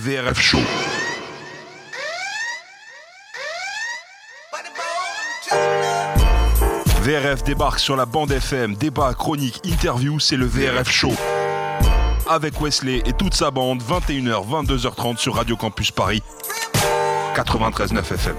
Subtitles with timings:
[0.00, 0.58] VRF Show.
[7.02, 11.12] VRF débarque sur la bande FM, débat, chronique, interview, c'est le VRF Show.
[12.26, 16.22] Avec Wesley et toute sa bande, 21h, 22h30 sur Radio Campus Paris,
[17.36, 18.36] 93.9 FM.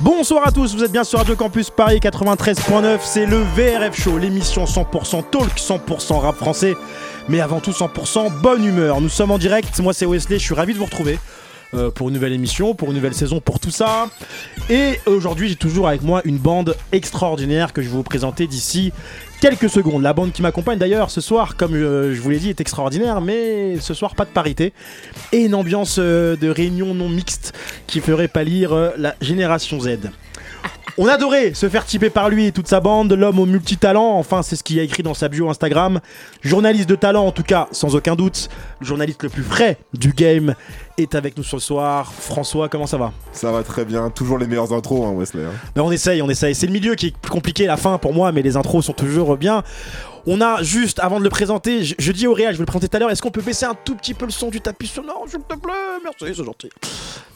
[0.00, 4.18] Bonsoir à tous, vous êtes bien sur Radio Campus Paris 93.9, c'est le VRF Show,
[4.18, 6.74] l'émission 100% talk, 100% rap français,
[7.28, 9.00] mais avant tout 100% bonne humeur.
[9.00, 11.18] Nous sommes en direct, moi c'est Wesley, je suis ravi de vous retrouver.
[11.74, 14.08] euh, pour une nouvelle émission, pour une nouvelle saison, pour tout ça.
[14.70, 18.92] Et aujourd'hui, j'ai toujours avec moi une bande extraordinaire que je vais vous présenter d'ici
[19.40, 20.02] quelques secondes.
[20.02, 23.20] La bande qui m'accompagne d'ailleurs ce soir, comme euh, je vous l'ai dit, est extraordinaire,
[23.20, 24.72] mais ce soir pas de parité.
[25.32, 27.52] Et une ambiance euh, de réunion non mixte
[27.86, 29.98] qui ferait pâlir la génération Z.
[31.00, 34.42] On adorait se faire typer par lui et toute sa bande, l'homme au multitalent, enfin
[34.42, 36.00] c'est ce qu'il a écrit dans sa bio Instagram.
[36.42, 38.48] Journaliste de talent en tout cas, sans aucun doute.
[38.80, 40.56] Le journaliste le plus frais du game
[40.96, 42.12] est avec nous ce soir.
[42.12, 43.12] François, comment ça va?
[43.30, 45.44] Ça va très bien, toujours les meilleures intros, hein, Wesley.
[45.44, 45.52] hein.
[45.76, 46.56] ben on essaye, on essaye.
[46.56, 48.92] C'est le milieu qui est plus compliqué, la fin pour moi, mais les intros sont
[48.92, 49.62] toujours bien.
[50.26, 52.66] On a juste, avant de le présenter, je, je dis au Réal, je vais le
[52.66, 54.60] présenter tout à l'heure, est-ce qu'on peut baisser un tout petit peu le son du
[54.60, 55.72] tapis sonore, s'il te plaît?
[56.02, 56.70] Merci, c'est gentil.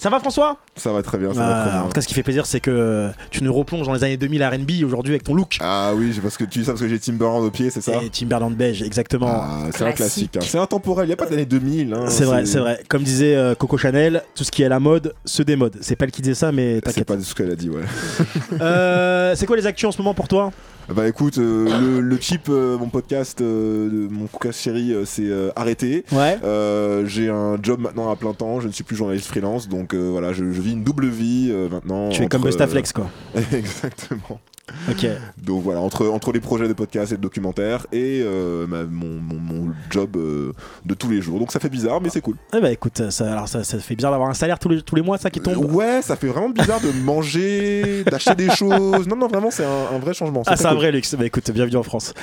[0.03, 0.56] Ça va François?
[0.75, 1.86] Ça va très bien, ça va Ah, très En bien.
[1.89, 4.45] tout cas, ce qui fait plaisir, c'est que tu nous replonges dans les années 2000
[4.45, 5.58] RB aujourd'hui avec ton look.
[5.61, 8.03] Ah oui, parce que tu dis ça parce que j'ai Timberland au pied, c'est ça?
[8.03, 9.28] Et Timberland beige, exactement.
[9.30, 10.36] Ah, c'est un classique.
[10.36, 10.41] hein.
[10.42, 11.95] C'est intemporel, il n'y a pas d'année 2000.
[11.95, 12.80] hein, c'est vrai, c'est vrai.
[12.89, 15.77] Comme disait euh, Coco Chanel, tout ce qui est à la mode se démode.
[15.83, 17.06] C'est pas elle qui disait ça, mais C'est t'inquiète.
[17.06, 17.83] pas ce qu'elle a dit, ouais.
[18.61, 20.50] Euh, c'est quoi les actus en ce moment pour toi?
[20.92, 25.05] Bah écoute, euh, le, le chip, euh, mon podcast, euh, de- mon podcast chéri, euh,
[25.05, 26.05] c'est euh, arrêté.
[26.11, 26.39] Ouais.
[26.45, 29.91] Euh, j'ai un job maintenant à plein temps, je ne suis plus journaliste freelance, donc
[29.96, 32.08] voilà, je, je vis une double vie euh, maintenant.
[32.10, 33.08] Tu es comme Bustaflex, quoi.
[33.36, 34.40] euh, Exactement.
[34.88, 35.06] Ok.
[35.38, 39.20] Donc voilà, entre, entre les projets de podcast et de documentaire et euh, ma- mon,
[39.20, 40.52] mon- mon job euh,
[40.86, 41.38] de tous les jours.
[41.40, 42.36] Donc ça fait bizarre, mais c'est cool.
[42.56, 44.94] Eh bah écoute, ça, alors ça, ça fait bizarre d'avoir un salaire tous les, tous
[44.94, 45.72] les mois, ça qui tombe.
[45.74, 49.06] Ouais, ça fait vraiment bizarre de manger, d'acheter des choses.
[49.08, 50.42] Non, non, vraiment, c'est un, un vrai changement.
[50.46, 51.14] Ah, c'est un vrai luxe.
[51.17, 52.14] Bah écoute, bienvenue en France.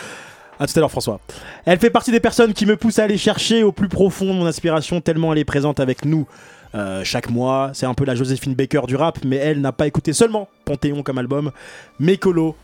[0.61, 1.19] À tout à l'heure, François.
[1.65, 4.39] Elle fait partie des personnes qui me poussent à aller chercher au plus profond de
[4.39, 6.25] mon inspiration, tellement elle est présente avec nous
[6.75, 7.72] euh, chaque mois.
[7.74, 11.03] C'est un peu la Joséphine Baker du rap, mais elle n'a pas écouté seulement Panthéon
[11.03, 11.52] comme album.
[12.00, 12.56] Mécolo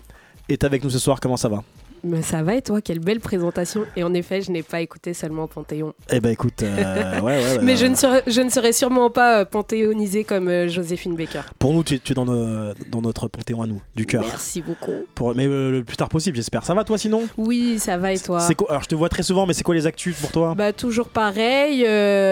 [0.50, 1.20] est avec nous ce soir.
[1.20, 1.64] Comment ça va?
[2.08, 3.82] Mais ça va et toi, quelle belle présentation.
[3.96, 5.94] Et en effet, je n'ai pas écouté seulement Panthéon.
[6.12, 9.10] Eh ben écoute, euh, ouais, ouais, ouais, Mais je ne, serai, je ne serai sûrement
[9.10, 11.42] pas euh, panthéonisée comme euh, Joséphine Baker.
[11.58, 14.24] Pour nous, tu, tu es dans, nos- dans notre Panthéon à nous, du cœur.
[14.28, 14.92] Merci beaucoup.
[15.16, 16.64] Pour, mais euh, le plus tard possible, j'espère.
[16.64, 17.24] Ça va toi sinon?
[17.38, 18.40] Oui, ça va et toi?
[18.42, 20.54] C'est quoi Alors je te vois très souvent, mais c'est quoi les actus pour toi?
[20.56, 21.82] Bah, toujours pareil,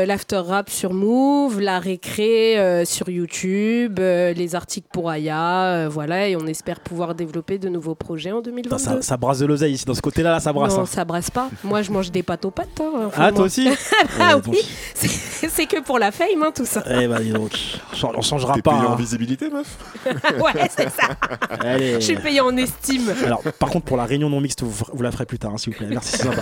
[0.06, 6.46] l'after rap sur Move, la récré sur YouTube, les articles pour Aya, voilà, et on
[6.46, 8.78] espère pouvoir développer de nouveaux projets en Putain, 2022.
[8.78, 10.74] ça, ça brasse de l'oseille ici, dans ce côté-là, là, ça brasse.
[10.74, 10.86] non, hein.
[10.86, 11.50] ça brasse pas.
[11.64, 12.68] Moi, je mange des pâtes aux pâtes.
[12.82, 13.68] hein, Ah, toi aussi
[14.20, 14.60] Ah oui,
[14.96, 16.84] c'est que pour la fame, hein, tout ça.
[16.90, 17.52] Eh ben dis donc,
[18.04, 18.72] on changera pas.
[18.72, 18.96] payé en hein.
[18.96, 21.10] visibilité, meuf ouais, c'est ça.
[21.60, 21.96] Allez.
[21.96, 23.14] Je suis payé en estime.
[23.26, 25.58] Alors, par contre, pour la réunion non mixte, vous, vous la ferez plus tard, hein,
[25.58, 25.88] s'il vous plaît.
[25.90, 26.42] Merci, c'est sympa.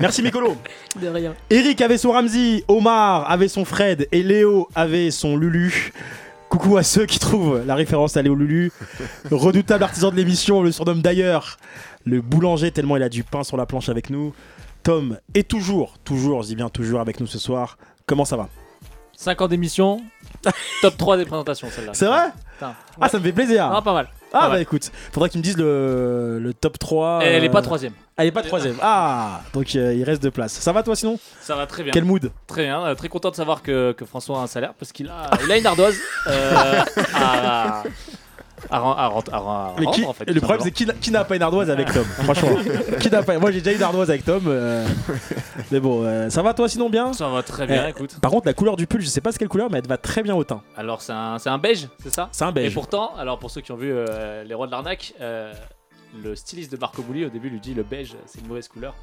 [0.00, 0.56] Merci, Mikolo.
[1.00, 1.34] De rien.
[1.50, 5.92] Eric avait son Ramsey, Omar avait son Fred et Léo avait son Lulu.
[6.48, 8.70] Coucou à ceux qui trouvent la référence à Léo Lulu.
[9.30, 11.58] Redoutable artisan de l'émission, on le surnomme d'ailleurs
[12.06, 14.32] le boulanger, tellement il a du pain sur la planche avec nous.
[14.82, 17.76] Tom est toujours, toujours, je dis bien toujours avec nous ce soir.
[18.06, 18.48] Comment ça va?
[19.16, 20.00] 5 ans d'émission,
[20.82, 21.92] top 3 des présentations celle-là.
[21.94, 22.28] C'est vrai?
[22.52, 22.74] Putain.
[23.00, 23.68] Ah, ça me fait plaisir.
[23.72, 24.08] Ah, pas mal.
[24.32, 24.60] Ah, pas bah mal.
[24.60, 27.20] écoute, faudrait que tu me dises le, le top 3.
[27.22, 27.94] Elle est euh, pas troisième.
[28.16, 28.76] Elle est pas troisième.
[28.82, 30.52] Ah, donc euh, il reste de place.
[30.52, 31.18] Ça va toi sinon?
[31.40, 31.92] Ça va très bien.
[31.92, 32.30] Quel mood?
[32.46, 32.84] Très bien.
[32.86, 35.50] euh, très content de savoir que, que François a un salaire parce qu'il a, il
[35.50, 35.96] a une ardoise
[36.26, 36.82] euh,
[37.14, 37.82] à,
[38.70, 40.24] à, à, à Mais qui- rendre, en fait.
[40.26, 42.50] Le tout problème c'est qui, n'a- qui n'a pas une ardoise avec Tom Franchement,
[43.00, 44.44] qui n'a pas Moi j'ai déjà une ardoise avec Tom.
[44.46, 44.86] euh,
[45.70, 47.12] Mais bon, euh, ça va toi sinon bien?
[47.12, 48.18] Ça va très bien, Eh, écoute.
[48.20, 49.98] Par contre, la couleur du pull, je sais pas c'est quelle couleur, mais elle va
[49.98, 50.62] très bien au teint.
[50.76, 52.28] Alors, c'est un, c'est un beige, c'est ça?
[52.32, 52.74] C'est un Et beige.
[52.74, 55.52] pourtant, alors pour ceux qui ont vu euh, Les Rois de l'Arnaque, euh,
[56.22, 58.94] le styliste de Marco Bouli au début lui dit le beige c'est une mauvaise couleur.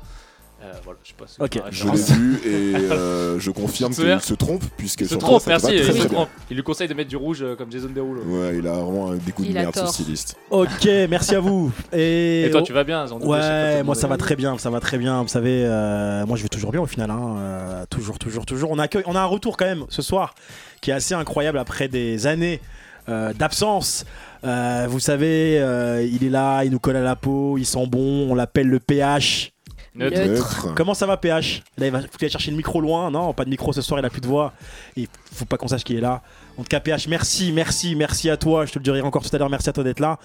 [0.63, 4.33] Euh, voilà, je sais pas si Je l'ai vu et euh, je confirme qu'il se
[4.33, 5.74] trompe, puisque Il se trompe, merci.
[5.74, 6.30] Il, se trompe.
[6.50, 8.21] Lui conseille de mettre du rouge euh, comme Jason Derulo.
[8.21, 10.38] Ouais, il a vraiment un dégoût de a merde, ce styliste.
[10.50, 11.71] Ok, merci à vous.
[11.92, 14.98] Et, Et toi, tu vas bien Ouais, moi ça va très bien, ça va très
[14.98, 15.21] bien.
[15.21, 17.12] Vous savez, euh, moi je vais toujours bien au final.
[17.12, 18.71] hein, euh, toujours, toujours, toujours.
[18.71, 20.33] On, accueille, on a un retour quand même ce soir
[20.81, 22.62] qui est assez incroyable après des années
[23.09, 24.06] euh, d'absence.
[24.45, 27.86] Euh, vous savez, euh, il est là, il nous colle à la peau, il sent
[27.88, 29.53] bon, on l'appelle le PH.
[29.95, 30.18] Neutre.
[30.18, 30.30] Neutre.
[30.30, 30.74] Neutre.
[30.75, 33.12] Comment ça va PH Là il va faut qu'il aille chercher le micro loin.
[33.12, 34.54] Non, pas de micro ce soir, il a plus de voix.
[34.98, 36.22] Et faut pas qu'on sache qu'il est là.
[36.57, 38.66] En tout cas PH, merci, merci, merci à toi.
[38.66, 39.50] Je te le dirai encore tout à l'heure.
[39.50, 40.19] Merci à toi d'être là.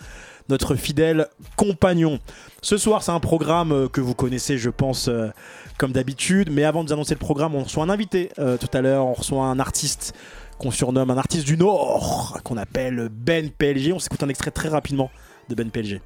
[0.49, 1.27] Notre fidèle
[1.57, 2.19] compagnon.
[2.63, 5.29] Ce soir, c'est un programme euh, que vous connaissez, je pense, euh,
[5.77, 6.51] comme d'habitude.
[6.51, 8.31] Mais avant de vous annoncer le programme, on reçoit un invité.
[8.39, 10.15] Euh, tout à l'heure, on reçoit un artiste
[10.59, 13.93] qu'on surnomme un artiste du Nord, qu'on appelle Ben PLG.
[13.93, 15.11] On s'écoute un extrait très rapidement
[15.49, 16.01] de Ben PLG.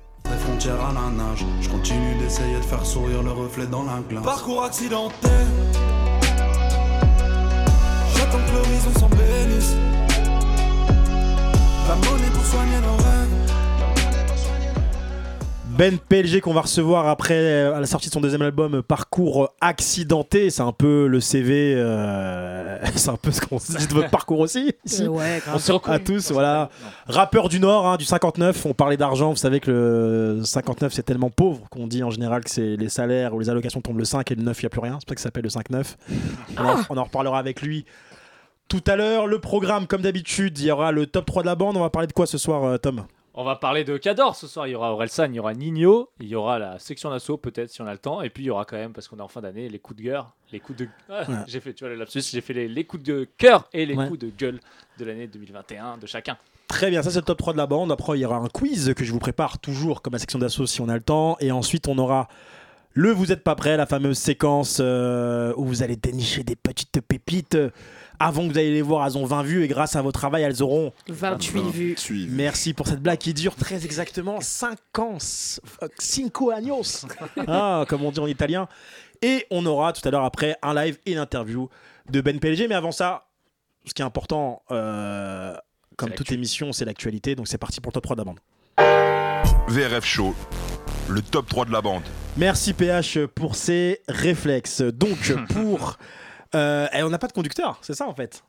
[0.61, 4.25] Je continue d'essayer de faire sourire le reflet dans la glace.
[4.25, 5.29] Parcours accidenté,
[8.15, 9.75] j'attends que l'horizon s'en bénisse.
[11.89, 13.62] La monnaie pour soigner nos rêves.
[15.79, 18.83] Ben PLG qu'on va recevoir après euh, à la sortie de son deuxième album euh,
[18.83, 23.87] Parcours accidenté, c'est un peu le CV, euh, c'est un peu ce qu'on se dit
[23.87, 25.07] de votre parcours aussi ici.
[25.07, 25.41] Ouais.
[25.53, 25.73] On se.
[25.91, 26.69] À tous, voilà.
[27.07, 31.03] Rappeur du Nord, hein, du 59, on parlait d'argent, vous savez que le 59 c'est
[31.05, 34.05] tellement pauvre qu'on dit en général que c'est les salaires ou les allocations tombent le
[34.05, 35.45] 5 et le 9 il n'y a plus rien, c'est pour ça que ça s'appelle
[35.45, 35.95] le 5-9.
[36.59, 37.87] On, en- on en reparlera avec lui
[38.69, 39.27] tout à l'heure.
[39.27, 41.91] Le programme, comme d'habitude, il y aura le top 3 de la bande, on va
[41.91, 43.05] parler de quoi ce soir Tom?
[43.35, 44.67] On va parler de Cador ce soir.
[44.67, 47.71] Il y aura Orelsan, il y aura Nino, il y aura la section d'assaut peut-être
[47.71, 48.21] si on a le temps.
[48.21, 50.01] Et puis il y aura quand même, parce qu'on est en fin d'année, les coups
[50.03, 50.33] de cœur.
[50.53, 50.89] Les coups de.
[51.09, 51.37] Ah, Ouais.
[51.47, 53.95] J'ai fait, tu vois, le lapsus, j'ai fait les, les coups de cœur et les
[53.95, 54.07] Ouais.
[54.09, 54.61] coups de gueule
[54.99, 56.37] de l'année 2021 de chacun.
[56.69, 57.91] Très bien, ça c'est le top 3 de la bande.
[57.91, 60.67] Après, il y aura un quiz que je vous prépare toujours comme la section d'assaut
[60.67, 61.37] si on a le temps.
[61.41, 62.29] Et ensuite, on aura
[62.95, 67.01] le Vous êtes pas prêt, la fameuse séquence euh, où vous allez dénicher des petites
[67.01, 67.57] pépites.
[68.25, 70.43] Avant que vous allez les voir, elles ont 20 vues et grâce à votre travail,
[70.45, 70.93] elles auront.
[71.09, 71.97] 28 vues.
[72.31, 75.17] Merci pour cette blague qui dure très exactement 5 ans.
[75.17, 77.05] s- euh, Cinco años.
[77.49, 78.69] Ah, comme on dit en italien.
[79.23, 81.69] Et on aura tout à l'heure après un live et une interview
[82.11, 82.69] de Ben PLG.
[82.69, 83.27] Mais avant ça,
[83.85, 85.55] ce qui est important, euh,
[85.97, 87.35] comme toute émission, c'est l'actualité.
[87.35, 88.39] Donc c'est parti pour le top 3 de la bande.
[89.69, 90.35] VRF Show,
[91.09, 92.03] le top 3 de la bande.
[92.37, 94.81] Merci PH pour ces réflexes.
[94.83, 95.99] Donc pour...
[96.55, 98.43] euh, eh, on n'a pas de conducteur, c'est ça en fait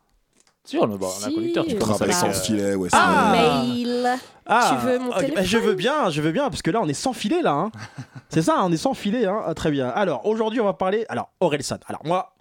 [0.66, 1.66] Si, on a, bon, on a un Si, conducteur.
[1.66, 2.90] Tu on commences Travail avec, sans euh, filet, ouais.
[2.92, 3.32] Ah.
[3.32, 4.10] Mail.
[4.46, 6.82] Ah, Tu veux mon ok, téléphone Je veux bien, je veux bien, parce que là
[6.82, 7.52] on est sans filet là.
[7.54, 7.72] hein.
[8.30, 9.26] c'est ça, on est sans filet.
[9.26, 9.42] Hein.
[9.46, 9.90] Ah, très bien.
[9.90, 11.06] Alors aujourd'hui on va parler...
[11.10, 11.78] Alors Orelsan.
[11.88, 12.34] Alors moi,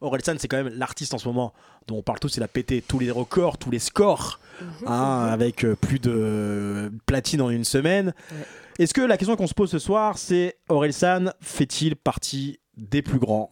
[0.00, 1.52] Orelsan c'est quand même l'artiste en ce moment
[1.86, 4.40] dont on parle tous, il a pété tous les records, tous les scores,
[4.86, 8.14] hein, avec euh, plus de platine en une semaine.
[8.32, 8.38] Ouais.
[8.78, 13.18] Est-ce que la question qu'on se pose ce soir, c'est Orelsan fait-il partie des plus
[13.18, 13.50] grands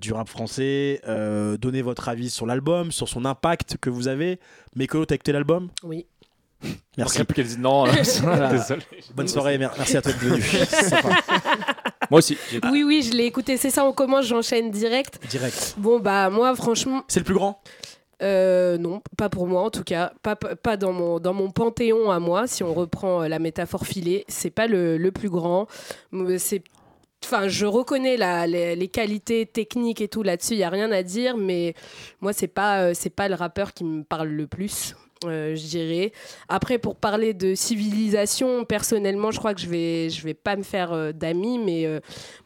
[0.00, 4.38] du rap français Euh, Donnez votre avis sur l'album, sur son impact que vous avez.
[4.74, 5.68] Mais que t'as écouté l'album?
[5.82, 6.06] Oui.
[6.96, 7.22] Merci.
[7.22, 7.86] Plus qu'elle dise non.
[7.86, 8.82] euh, Désolé.
[9.14, 10.42] Bonne soirée, mer- merci à toi d'être venu.
[12.10, 12.36] Moi aussi.
[12.72, 13.56] Oui, oui, je l'ai écouté.
[13.56, 15.20] C'est ça, on commence, j'enchaîne direct.
[15.28, 15.74] Direct.
[15.78, 17.60] Bon, bah, moi, franchement, C'est le plus grand?
[18.20, 20.12] euh, non, pas pour moi en tout cas.
[20.24, 23.86] Pas, pas dans, mon, dans mon panthéon à moi, si on reprend euh, la métaphore
[23.86, 24.24] filée.
[24.26, 25.68] C'est pas le, le plus grand.
[26.38, 26.62] C'est.
[27.24, 30.90] Enfin, je reconnais la, les, les qualités techniques et tout là-dessus, il y a rien
[30.92, 31.74] à dire, mais
[32.20, 34.94] moi, c'est pas, euh, c'est pas le rappeur qui me parle le plus.
[35.24, 36.12] euh, je dirais.
[36.48, 40.62] Après, pour parler de civilisation, personnellement, je crois que je vais, je vais pas me
[40.62, 41.86] faire euh, d'amis, mais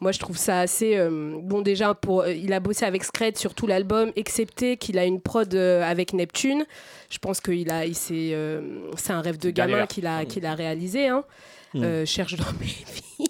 [0.00, 0.98] moi, je trouve ça assez.
[1.10, 5.20] bon, déjà, pour, il a bossé avec Scred sur tout l'album, excepté qu'il a une
[5.20, 6.64] prod avec Neptune.
[7.10, 7.40] Je pense
[7.70, 11.08] a, il euh, c'est un rêve de gamin qu'il a, qu'il a réalisé.
[11.08, 11.24] Hein.
[11.74, 11.82] Mm.
[11.84, 13.26] Euh, cherche dans mes vies.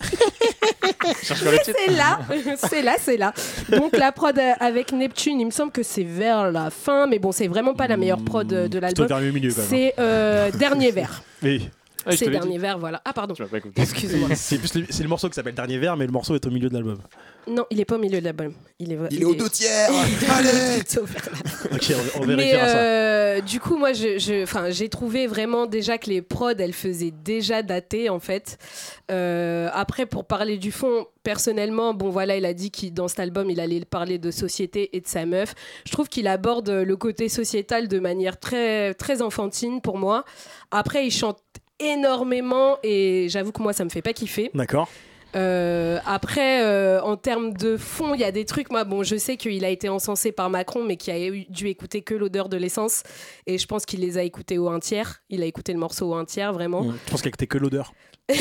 [1.65, 2.21] C'est là,
[2.57, 3.33] c'est là, c'est là.
[3.71, 7.33] Donc la prod avec Neptune, il me semble que c'est vers la fin, mais bon,
[7.33, 9.07] c'est vraiment pas la meilleure prod de Plutôt l'album.
[9.09, 9.69] vers même.
[9.69, 11.23] C'est euh, Dernier Verre.
[11.43, 11.69] Oui.
[12.07, 12.59] Ah, c'est Dernier.
[12.59, 13.01] Verre, voilà.
[13.05, 13.35] Ah, pardon.
[13.77, 14.31] Excuse-moi.
[14.35, 16.99] C'est le, morceau qui s'appelle Dernier Verre, mais le morceau est au milieu de l'album.
[17.47, 18.53] Non, il est pas au milieu de l'album.
[18.79, 19.91] Il est, Il est aux deux tiers
[20.31, 20.81] Allez
[21.73, 22.77] Ok, on, on Mais vérifiera ça.
[22.79, 26.73] euh, du coup, moi, je, je- 'fin, j'ai trouvé vraiment déjà que les prods, elles
[26.73, 28.59] faisaient déjà dater, en fait.
[29.11, 33.21] Euh, après, pour parler du fond, personnellement, bon, voilà, il a dit qu'il dans cet
[33.21, 35.55] album, il allait parler de société et de sa meuf.
[35.87, 40.25] Je trouve qu'il aborde le côté sociétal de manière très, très enfantine pour moi.
[40.71, 41.39] Après, il chante
[41.83, 44.51] énormément et j'avoue que moi, ça me fait pas kiffer.
[44.55, 44.89] D'accord.
[45.35, 48.71] Euh, après, euh, en termes de fond, il y a des trucs.
[48.71, 51.69] Moi, bon, je sais qu'il a été encensé par Macron, mais qui a eu- dû
[51.69, 53.03] écouter que l'odeur de l'essence.
[53.47, 55.23] Et je pense qu'il les a écoutés au un tiers.
[55.31, 56.83] Il a écouté le morceau au un tiers, vraiment.
[56.85, 57.95] Je pense qu'elle écoutait que l'odeur.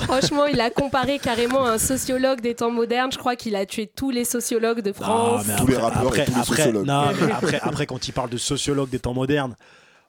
[0.00, 3.12] Franchement, il a comparé carrément à un sociologue des temps modernes.
[3.12, 5.44] Je crois qu'il a tué tous les sociologues de France.
[5.46, 6.86] mais Tous les rappeurs après, et tous les après, sociologues.
[6.86, 9.54] non, mais après, après, quand il parle de sociologue des temps modernes,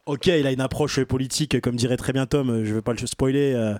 [0.05, 3.05] ok, il a une approche politique, comme dirait très bien Tom, je veux pas le
[3.05, 3.75] spoiler, euh,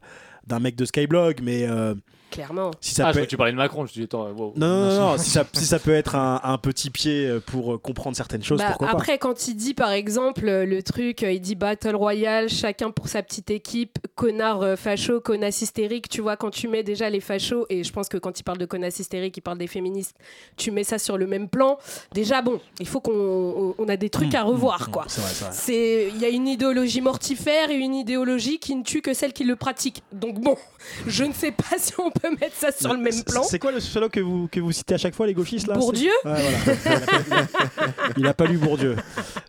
[0.47, 1.95] d'un mec de Skyblog, mais euh,
[2.33, 2.71] clairement.
[2.81, 3.85] Si ça ah, je peut crois que tu parlais de Macron.
[3.85, 4.53] Je dit, attends, wow.
[4.55, 7.39] Non, non, non, non, si, ça, si ça peut être un, un petit pied euh,
[7.39, 10.65] pour euh, comprendre certaines choses, Bah, pourquoi pas après, quand il dit par exemple euh,
[10.65, 15.61] le truc, il dit Battle Royale, chacun pour sa petite équipe, connard euh, facho, connasse
[15.61, 18.43] hystérique, tu vois, quand tu mets déjà les fachos, et je pense que quand il
[18.43, 20.15] parle de connasse hystérique, il parle des féministes,
[20.57, 21.77] tu mets ça sur le même plan,
[22.13, 25.05] déjà bon, il faut qu'on on- a des trucs à revoir, quoi.
[25.07, 25.53] C'est vrai, c'est vrai.
[25.53, 29.33] C'est, il y a une idéologie mortifère et une idéologie qui ne tue que celle
[29.33, 30.01] qui le pratique.
[30.11, 30.57] Donc bon,
[31.05, 33.43] je ne sais pas si on peut mettre ça sur le même C'est- plan.
[33.43, 35.75] C'est quoi le sociologue que vous, que vous citez à chaque fois, les gauchistes là
[35.75, 36.39] Bourdieu voilà.
[38.17, 38.95] Il a pas lu Bourdieu.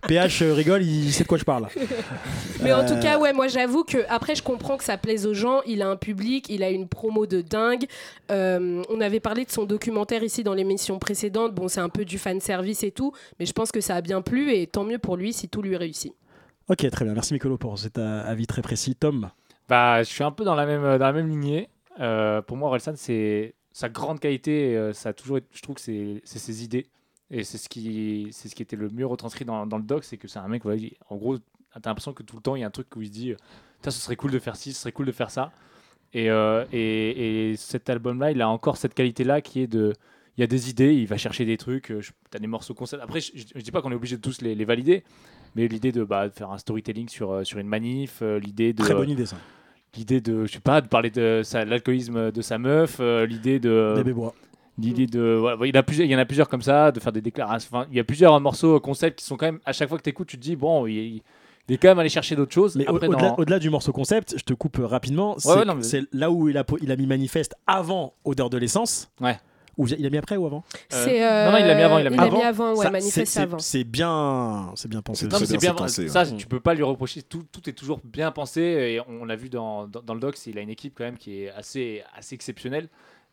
[0.06, 1.68] PH euh, rigole, il sait de quoi je parle.
[2.62, 5.26] Mais en Euh, tout cas, ouais, moi j'avoue que après je comprends que ça plaise
[5.26, 5.60] aux gens.
[5.66, 7.86] Il a un public, il a une promo de dingue.
[8.30, 11.54] Euh, on avait parlé de son documentaire ici dans l'émission précédente.
[11.54, 14.00] Bon, c'est un peu du fan service et tout, mais je pense que ça a
[14.00, 16.12] bien plu et tant mieux pour lui si tout lui réussit.
[16.68, 17.14] Ok, très bien.
[17.14, 18.94] Merci Mikolo pour cet euh, avis très précis.
[18.94, 19.30] Tom
[19.68, 21.68] Bah, je suis un peu dans la même, dans la même lignée.
[22.00, 24.76] Euh, pour moi, Orelsan, c'est sa grande qualité.
[24.76, 26.86] euh, ça a toujours je trouve que c'est ses idées.
[27.30, 30.04] Et c'est ce, qui, c'est ce qui était le mieux retranscrit dans, le doc.
[30.04, 32.54] C'est que c'est un mec, voilà, il- en gros, t'as l'impression que tout le temps,
[32.54, 33.34] il y a un truc où il se dit
[33.76, 35.50] Putain, ce serait cool de faire ci, ce serait cool de faire ça.
[36.12, 39.92] Et, euh, et, et cet album-là, il a encore cette qualité-là qui est de.
[40.36, 41.92] Il y a des idées, il va chercher des trucs,
[42.30, 43.00] t'as des morceaux concept.
[43.02, 45.04] Après, je, je dis pas qu'on est obligé de tous les, valider,
[45.54, 48.94] mais l'idée de, bah, de faire un storytelling sur, sur une manif, l'idée de Très
[48.94, 49.36] bonne idée ça.
[49.96, 53.94] L'idée de je sais pas de parler de l'alcoolisme de sa meuf euh, l'idée de
[53.96, 54.34] Bébé bois.
[54.78, 57.00] l'idée de voilà, il, y a plusieurs, il y en a plusieurs comme ça de
[57.00, 59.72] faire des déclarations enfin, il y a plusieurs morceaux concepts qui sont quand même à
[59.72, 61.22] chaque fois que tu écoutes tu te dis bon il, il-
[61.66, 63.16] il est quand même allé chercher d'autres choses Mais au-delà
[63.56, 65.36] dans- du morceau concept, je te coupe euh, rapidement.
[65.38, 69.10] C'est ouais, mais- là où il a, il a mis manifeste avant Odeur de l'essence.
[69.18, 69.38] Ouais.
[69.76, 71.98] Ou il a mis après ou avant Euh, C'est, non, non, il l'a mis avant,
[71.98, 72.40] il l'a mis mis avant.
[72.42, 73.58] avant, ouais, c'est- avant.
[73.58, 75.26] C'est bien, c'est bien pensé.
[75.26, 75.38] Non, bien
[76.08, 76.36] ça, ouais.
[76.36, 77.22] tu peux pas lui reprocher.
[77.22, 78.60] Tout, tout est toujours bien pensé.
[78.60, 81.18] Et on l'a vu dans, dans, dans le doc, il a une équipe quand même
[81.18, 82.88] qui est assez, assez exceptionnelle.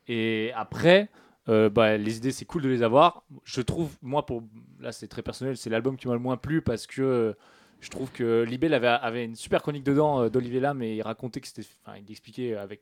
[0.07, 1.10] Et après,
[1.50, 3.24] euh, bah, les idées, c'est cool de les avoir.
[3.43, 4.43] Je trouve, moi, pour
[4.79, 7.33] là, c'est très personnel, c'est l'album qui m'a le moins plu parce que euh,
[7.81, 11.01] je trouve que Libel avait, avait une super chronique dedans euh, d'Olivier Lam et il
[11.01, 12.81] racontait que c'était, enfin, il expliquait avec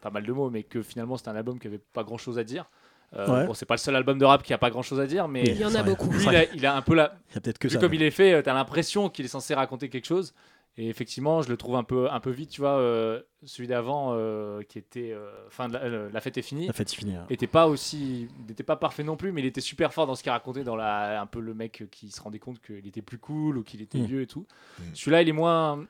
[0.00, 2.38] pas mal de mots, mais que finalement c'était un album qui avait pas grand chose
[2.38, 2.68] à dire.
[3.14, 3.46] Euh, Ouais.
[3.46, 5.28] Bon, c'est pas le seul album de rap qui a pas grand chose à dire,
[5.28, 6.10] mais Il y en a beaucoup.
[6.10, 7.74] lui, C'est il a, il a un peu la, Il y a peut-être que Vu
[7.74, 7.80] ça.
[7.80, 10.32] comme il est fait, tu as l'impression qu'il est censé raconter quelque chose.
[10.78, 12.78] Et effectivement, je le trouve un peu, un peu vite, tu vois.
[12.78, 15.12] euh, celui d'avant, euh, qui était.
[15.12, 16.66] euh, Fin de la, euh, la fête est finie.
[16.68, 17.14] La fête est finie.
[17.16, 17.26] hein.
[17.28, 20.22] était pas aussi n'était pas parfait non plus mais il était super fort dans ce
[20.22, 23.18] qu'il racontait dans la un peu le mec qui se rendait compte qu'il était plus
[23.18, 24.04] cool ou qu'il était Mm.
[24.06, 24.46] vieux et tout
[24.78, 24.82] Mm.
[24.94, 25.84] celui-là il est moins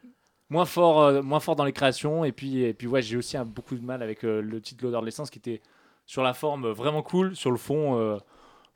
[0.51, 3.37] moins fort euh, moins fort dans les créations et puis et puis ouais j'ai aussi
[3.37, 5.61] un, beaucoup de mal avec euh, le titre l'odeur de l'essence qui était
[6.07, 8.19] sur la forme vraiment cool sur le fond euh,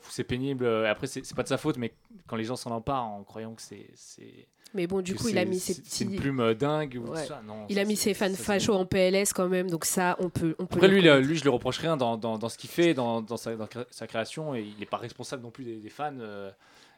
[0.08, 1.92] c'est pénible Euh, après c'est pas de sa faute mais
[2.26, 5.38] quand les gens s'en emparent en croyant que c'est c'est Mais bon, du coup, il
[5.38, 6.20] a mis ses c'est une petits.
[6.20, 7.22] plume euh, dingue ou Ouais.
[7.22, 9.84] tout ça non Il ça, a mis ses fans fachos en PLS quand même, donc
[9.84, 10.54] ça, on peut.
[10.58, 11.26] On peut après lui, reconnaître.
[11.28, 13.68] lui, je le reproche rien dans, dans, dans ce qu'il fait, dans, dans, sa, dans
[13.90, 16.50] sa création, et il n'est pas responsable non plus des, des fans, euh,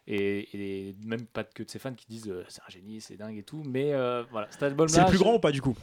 [0.06, 0.48] et,
[0.88, 3.36] et même pas que de ses fans qui disent euh, c'est un génie, c'est dingue
[3.38, 3.62] et tout.
[3.66, 4.92] Mais euh, voilà, cet album-là.
[4.92, 5.76] C'est le plus grand ou pas du coup?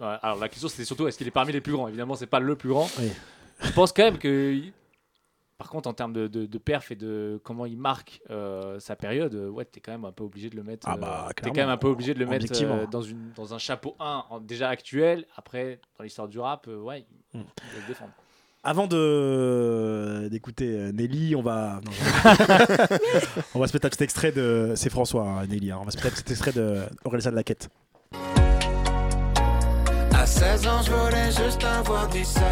[0.00, 1.88] Alors la question c'était surtout est-ce qu'il est parmi les plus grands?
[1.88, 2.88] Évidemment, c'est pas le plus grand.
[2.98, 3.10] Oui.
[3.62, 4.58] Je pense quand même que.
[5.58, 8.96] Par contre, en termes de, de, de perf et de comment il marque euh, sa
[8.96, 10.88] période, euh, ouais, t'es quand même un peu obligé de le mettre.
[10.88, 13.30] Ah euh, bah, t'es quand même un peu obligé de le mettre euh, dans, une,
[13.36, 15.24] dans un chapeau 1 en- déjà actuel.
[15.36, 17.44] Après, dans l'histoire du rap, euh, ouais, il, Hmm.
[17.44, 18.10] il doit se défendre.
[18.64, 21.90] Avant de d'écouter Nelly, on va non,
[23.54, 25.70] on va se mettre un petit extrait de c'est François hein, Nelly.
[25.70, 25.78] hein.
[25.80, 27.68] On va se mettre un petit extrait de Orelsan Laquette.
[30.12, 32.42] À 16 ans, je voulais juste avoir 17.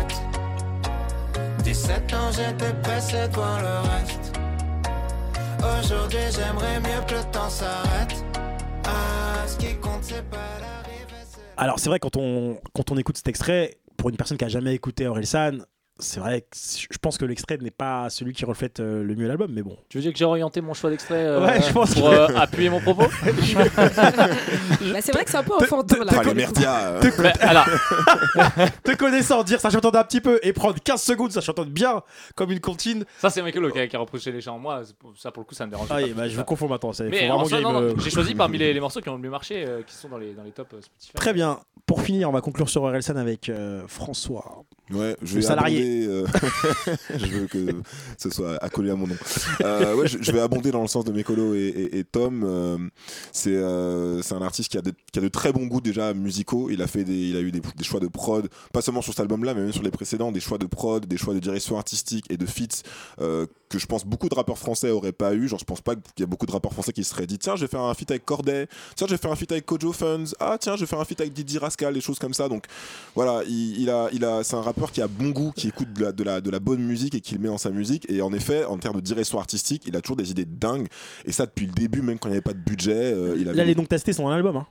[1.71, 4.33] 17 ans, j'étais pressé de voir le reste.
[5.61, 8.13] Aujourd'hui, j'aimerais mieux que le temps s'arrête.
[9.47, 13.19] Ce qui compte, c'est pas l'arrivée, c'est Alors c'est vrai quand on quand on écoute
[13.19, 15.59] cet extrait pour une personne qui a jamais écouté Orelsan,
[16.01, 19.29] c'est vrai que je pense que l'extrait n'est pas celui qui reflète euh, le mieux
[19.29, 19.77] l'album mais bon.
[19.89, 22.15] Tu veux dire que j'ai orienté mon choix d'extrait euh, Ouais, je pense pour que-
[22.15, 23.05] euh, appuyer mon propos
[23.77, 25.97] Bah, c'est vrai que c'est un peu enfantin
[26.35, 26.81] merdias.
[26.93, 27.67] euh, Mais, Alors,
[28.85, 32.03] Te connaissant dire ça j'entends un petit peu et prendre 15 secondes ça j'entends bien
[32.35, 33.05] comme une comptine.
[33.19, 34.59] ça c'est Michael qui a, qui a reproché les chants.
[34.59, 34.83] Moi,
[35.17, 36.07] ça pour le coup, ça me dérange Ah pas.
[36.17, 39.31] bah, je vous confonds maintenant, j'ai choisi parmi les, les morceaux qui ont le mieux
[39.31, 41.13] marché, euh, qui sont dans les, dans les tops euh, Spotify.
[41.15, 41.61] Très bien.
[41.87, 43.51] Pour finir, on va conclure sur Orelsan avec
[43.89, 44.65] François.
[44.93, 46.05] Ouais, je vais salarié.
[46.05, 47.83] abonder, euh, je veux que
[48.19, 49.17] ce soit accolé à mon nom.
[49.61, 52.43] Euh, ouais, je, je vais abonder dans le sens de Mécolo et, et, et Tom.
[52.45, 52.79] Euh,
[53.33, 56.71] c'est un artiste qui a, de, qui a de très bons goûts déjà musicaux.
[56.71, 59.13] Il a fait des, il a eu des, des choix de prod, pas seulement sur
[59.13, 61.77] cet album-là, mais même sur les précédents, des choix de prod, des choix de direction
[61.77, 62.83] artistique et de feats
[63.71, 65.49] que je pense beaucoup de rappeurs français auraient pas eu.
[65.49, 67.39] Genre, je pense pas qu'il y a beaucoup de rappeurs français qui se seraient dit
[67.39, 69.65] tiens, je vais faire un feat avec Corday, tiens, je vais faire un feat avec
[69.65, 72.35] Kojo Funds, ah tiens, je vais faire un feat avec Didi Rascal, des choses comme
[72.35, 72.49] ça.
[72.49, 72.67] Donc
[73.15, 75.93] voilà, il, il a, il a, c'est un rappeur qui a bon goût, qui écoute
[75.95, 78.05] de la, de la, de la bonne musique et qui le met dans sa musique.
[78.11, 80.89] Et en effet, en termes de direction artistique, il a toujours des idées dingues.
[81.25, 83.43] Et ça depuis le début, même quand il n'y avait pas de budget, euh, il
[83.43, 83.61] Il avait.
[83.61, 84.57] allait donc tester son album.
[84.57, 84.67] Hein.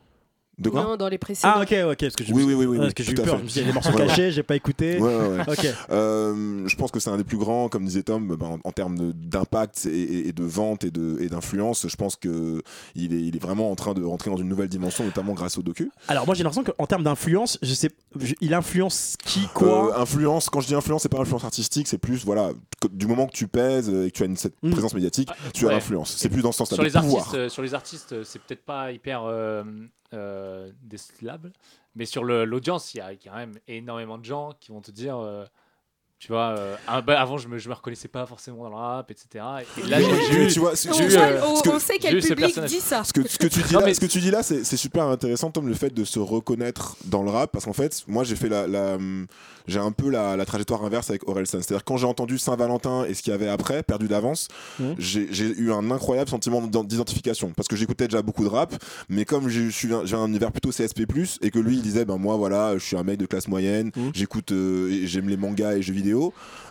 [0.60, 1.54] De quoi Non, dans les précédents.
[1.56, 1.98] Ah, ok, ok.
[2.00, 3.38] Parce que j'ai Oui, oui, oui, oui, parce que j'ai eu peur.
[3.38, 4.08] Je me suis dit, il y a des morceaux Ouais, ouais.
[4.08, 5.00] cachés, j'ai pas écouté.
[5.00, 5.44] Ouais, ouais, ouais.
[5.48, 5.68] Ok.
[5.92, 8.72] Euh, je pense que c'est un des plus grands, comme disait Tom, ben, en, en
[8.72, 11.88] termes d'impact et, et- et de vente et d'influence.
[11.88, 12.62] Je pense que
[12.96, 15.58] il est, il est vraiment en train de rentrer dans une nouvelle dimension, notamment grâce
[15.58, 15.92] au docu.
[16.08, 17.90] Alors, moi, j'ai l'impression qu'en termes d'influence, je sais,
[18.20, 19.98] je- il influence qui, quoi?
[19.98, 22.52] Euh, influence, quand je dis influence, c'est pas influence artistique, c'est plus voilà,
[22.82, 24.72] que- du moment que tu pèses et que tu as une cette Mm.
[24.72, 26.16] présence médiatique, tu as l'influence.
[26.18, 26.76] C'est plus dans ce sens-là.
[26.76, 29.64] sur le les artistes, euh, sur les artistes, euh, c'est peut-être pas hyper euh,
[30.14, 31.54] euh, décelable,
[31.96, 35.18] mais sur l'audience, il y a quand même énormément de gens qui vont te dire,
[35.18, 35.46] euh,
[36.20, 38.76] tu vois, euh, ah, bah, avant je me, je me reconnaissais pas forcément dans le
[38.76, 39.44] rap, etc.
[39.78, 42.22] Et là, j'ai eu, tu vois, On, eu, euh, on- ce que- on sait quel
[42.22, 42.70] ce public personnage.
[42.72, 43.04] dit ça.
[43.06, 44.64] Ce que, ce que tu dis Non, là, mais- ce que tu dis là, c'est
[44.78, 48.26] super intéressant, Tom, le fait de se reconnaître dans le rap, parce qu'en fait, moi,
[48.26, 48.98] j'ai fait la, la-
[49.68, 51.60] j'ai un peu la, la trajectoire inverse avec Orelsan.
[51.62, 54.48] C'est-à-dire quand j'ai entendu Saint-Valentin et ce qu'il y avait après, perdu d'avance,
[54.80, 54.96] Mhm.
[54.98, 58.74] j'ai eu un incroyable sentiment d'ident- d'identification, parce que j'écoutais déjà beaucoup de rap,
[59.08, 61.06] mais comme je suis un- j'ai un univers plutôt CSP+,
[61.42, 63.92] et que lui, il disait, ben moi, voilà, je suis un mec de classe moyenne,
[63.96, 64.12] Mhm.
[64.14, 66.09] j'écoute, euh, j'aime les mangas et jeux vidéo.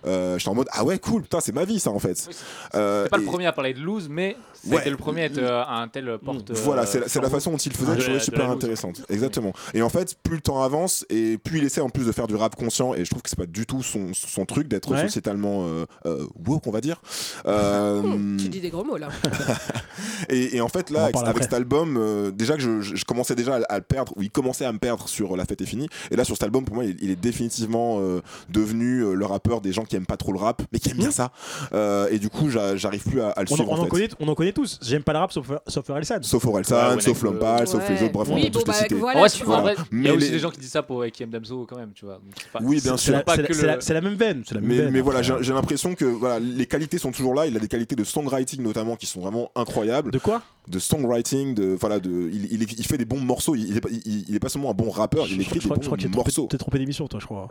[0.06, 2.24] Euh, J'étais en mode, ah ouais, cool, putain, c'est ma vie, ça, en fait.
[2.28, 2.34] Oui,
[2.74, 4.90] Euh, c'est pas le et- premier à parler de loose, mais c'était Ouais.
[4.90, 6.52] le premier à être euh, à un tel porte.
[6.52, 9.02] Voilà, euh, c'est la, façon dont il faisait que je trouvais super intéressante.
[9.08, 9.52] Exactement.
[9.74, 12.26] Et en fait, plus le temps avance et plus il essaie en plus de faire
[12.28, 14.90] du rap conscient, et je trouve que c'est pas du tout son, son truc d'être
[14.92, 15.02] Ouais.
[15.02, 17.00] sociétalement euh, euh, woke, on va dire.
[17.46, 18.02] Euh,
[18.38, 19.08] tu dis des gros mots là.
[20.28, 23.04] et, et en fait, là, en avec, cet album, euh, déjà que je, je- je
[23.04, 25.60] commençais déjà à, à le perdre, ou il commençait à me perdre sur La fête
[25.60, 25.88] est finie.
[26.10, 29.26] Et là, sur cet album, pour moi, il, il est définitivement euh, devenu euh, le
[29.28, 31.12] rappeur des gens qui aiment pas trop le rap, mais qui aiment bien Mhm.
[31.12, 31.30] ça.
[31.72, 33.70] Euh, et du coup, j'a- j'arrive plus à, à le On, en- suivre.
[33.70, 33.88] on en en fait.
[33.90, 34.78] connaît, on en connaît tous.
[34.82, 36.18] J'aime pas le rap sauf, sauf Orelsan.
[36.22, 37.30] Sauf Orelsan, Ouais, sauf ouais.
[37.30, 38.94] Lompal, sauf les autres, bref, on Oui, peut bon, tous les bah, citer.
[38.96, 41.04] voilà, vrai, vrai, il y Mais a aussi les- des gens qui disent ça pour
[41.04, 42.20] Ekiem Damso quand même, tu vois.
[42.52, 43.14] Pas- Oui, bien sûr.
[43.80, 44.42] C'est la, même veine.
[44.60, 47.46] Mais, mais voilà, j'ai j'ai l'impression que voilà, les qualités sont toujours là.
[47.46, 50.10] Il a des qualités de songwriting notamment qui sont vraiment incroyables.
[50.10, 50.42] De quoi?
[50.68, 53.54] De songwriting, de voilà, de, il, il, il fait des bons morceaux.
[53.54, 55.64] Il, est, pas- il- il est pas seulement un bon rappeur, il je, écrit je
[55.64, 56.46] crois, des je crois que bons t'es trompé, morceaux.
[56.50, 57.48] t'es trompé d'émission, toi, je crois.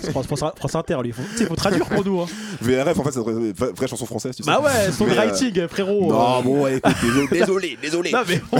[0.00, 1.12] C'est France, France- France Inter, lui.
[1.12, 2.20] Faut, faut traduire pour nous.
[2.20, 2.26] Hein.
[2.60, 4.50] VRF, en fait, c'est une vraie, chanson française, tu sais.
[4.50, 6.08] Bah ouais, son Mais, euh, writing, frérot.
[6.12, 6.42] Non, euh.
[6.42, 8.12] bon, ouais, écoute, désolé, désolé, désolé.
[8.12, 8.58] Non, mais bon,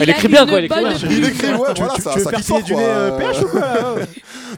[0.00, 0.58] Elle écrit bien, quoi.
[0.58, 0.92] Elle écrit bien.
[1.10, 2.82] Il écrit, ouais, tu, voilà, tu- ça, tu veux ça faire du quoi.
[2.82, 4.02] nez euh, PH ou quoi ouais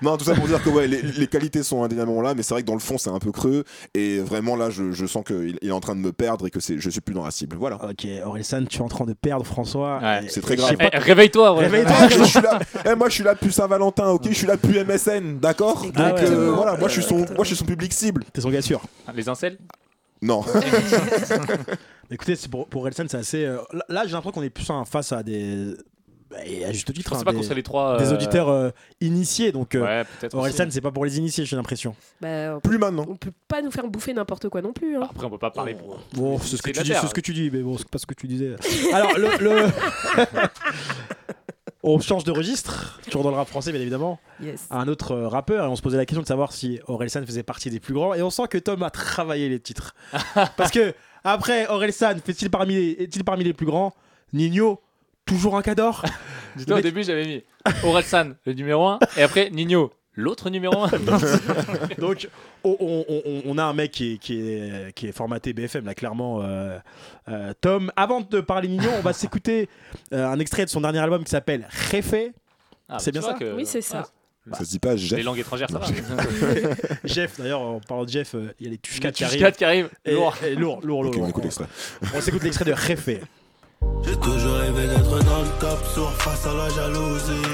[0.06, 2.54] Non, tout ça pour dire que ouais, les, les qualités sont indéniablement là, mais c'est
[2.54, 3.64] vrai que dans le fond, c'est un peu creux.
[3.94, 6.50] Et vraiment, là, je, je sens qu'il il est en train de me perdre et
[6.50, 7.56] que je suis plus dans la cible.
[7.56, 7.76] Voilà.
[7.84, 9.98] Ok, Orelsan, tu es en train de perdre François.
[10.02, 10.26] Ouais.
[10.28, 10.76] C'est très grave.
[10.76, 11.66] pas- Eh, Réveille-toi, ouais.
[11.66, 12.08] Réveille-toi.
[12.08, 12.58] je suis là.
[12.90, 15.92] Eh, moi, je suis là depuis Saint-Valentin, ok Je suis là depuis MSN, d'accord Donc,
[15.96, 16.24] Ah ouais.
[16.24, 18.24] euh, voilà, moi, je suis son, moi, je suis son public cible.
[18.32, 18.80] T'es son gars sûr.
[19.14, 19.58] Les incels
[20.20, 20.44] Non.
[22.10, 23.44] Écoutez, pour, pour Orelsan, c'est assez.
[23.44, 25.74] euh, là- là, j'ai l'impression qu'on est plus en face à des.
[26.32, 27.98] Bah, et à juste Je titre, pensais hein, pas des, qu'on serait les trois.
[27.98, 29.52] des euh, auditeurs euh, initiés.
[29.52, 30.04] Donc, euh, Ouais.
[30.32, 31.94] Orelsan, c'est pas pour les initiés, j'ai l'impression.
[32.20, 33.06] Bah, Plus maintenant.
[33.08, 34.96] on peut pas nous faire bouffer n'importe quoi non plus.
[34.96, 35.08] hein.
[35.10, 35.98] Après, on peut pas parler pour.
[36.14, 37.88] Bon, pour c'est ce que tu dis, c'est ce que tu dis, mais bon, c'est
[37.88, 38.54] pas ce que tu disais.
[38.92, 39.28] Alors, le.
[39.38, 39.66] le-
[41.84, 44.66] on change de registre, toujours dans le rap français, bien évidemment, Yes.
[44.70, 47.24] à un autre euh, rappeur, et on se posait la question de savoir si Orelsan
[47.26, 49.94] faisait partie des plus grands, et on sent que Tom a travaillé les titres.
[50.56, 53.94] Parce que, après, Orelsan fait-il parmi, les- est-il parmi les plus grands?
[54.32, 54.80] Nino,
[55.26, 56.04] toujours un cador
[56.56, 57.42] Dis-toi, au mec- début, j'avais mis
[57.84, 60.88] Orelsan, le numéro 1, et après Nino, l'autre numéro 1.
[61.98, 62.28] Donc,
[62.64, 65.86] on, on- on- on a un mec qui est, qui est, qui est formaté BFM,
[65.86, 66.42] là, clairement.
[66.42, 66.78] euh,
[67.28, 69.68] euh, Tom, avant de parler Nino, on va s'écouter
[70.12, 72.32] euh, un extrait de son dernier album qui s'appelle Réfé.
[72.88, 74.06] Ah, C'est bah, bien ça que- Oui, c'est ça.
[74.52, 75.16] Ça se dit pas, Jeff.
[75.16, 75.86] Les langues étrangères, ça va.
[77.04, 79.26] Jeff, d'ailleurs, en parlant de Jeff, euh, il y a les Tush 4 qui Les
[79.28, 79.40] arrivent.
[79.40, 79.90] 4 qui arrivent.
[80.04, 80.36] Et- Lourd.
[80.44, 81.12] et lourd, lourd, lourd.
[81.14, 81.28] On lourd.
[81.28, 81.66] écoute l'extrait.
[82.14, 83.20] On s'écoute l'extrait de Réfé.
[84.04, 87.48] J'ai toujours rêvé d'être dans le top sur face à la jalousie.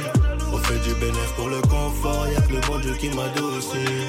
[0.52, 4.08] On fait du bénéfice pour le confort, y'a que le bon Dieu qui m'adoucit.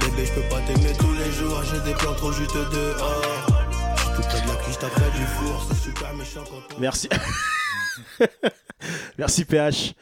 [0.00, 3.46] Bébé, je peux pas t'aimer tous les jours, j'ai des plans trop juste dehors.
[3.96, 6.78] J'suis tout près de la cuisse, t'as du four, c'est super méchant quand.
[6.78, 7.08] Merci.
[9.18, 9.94] Merci PH,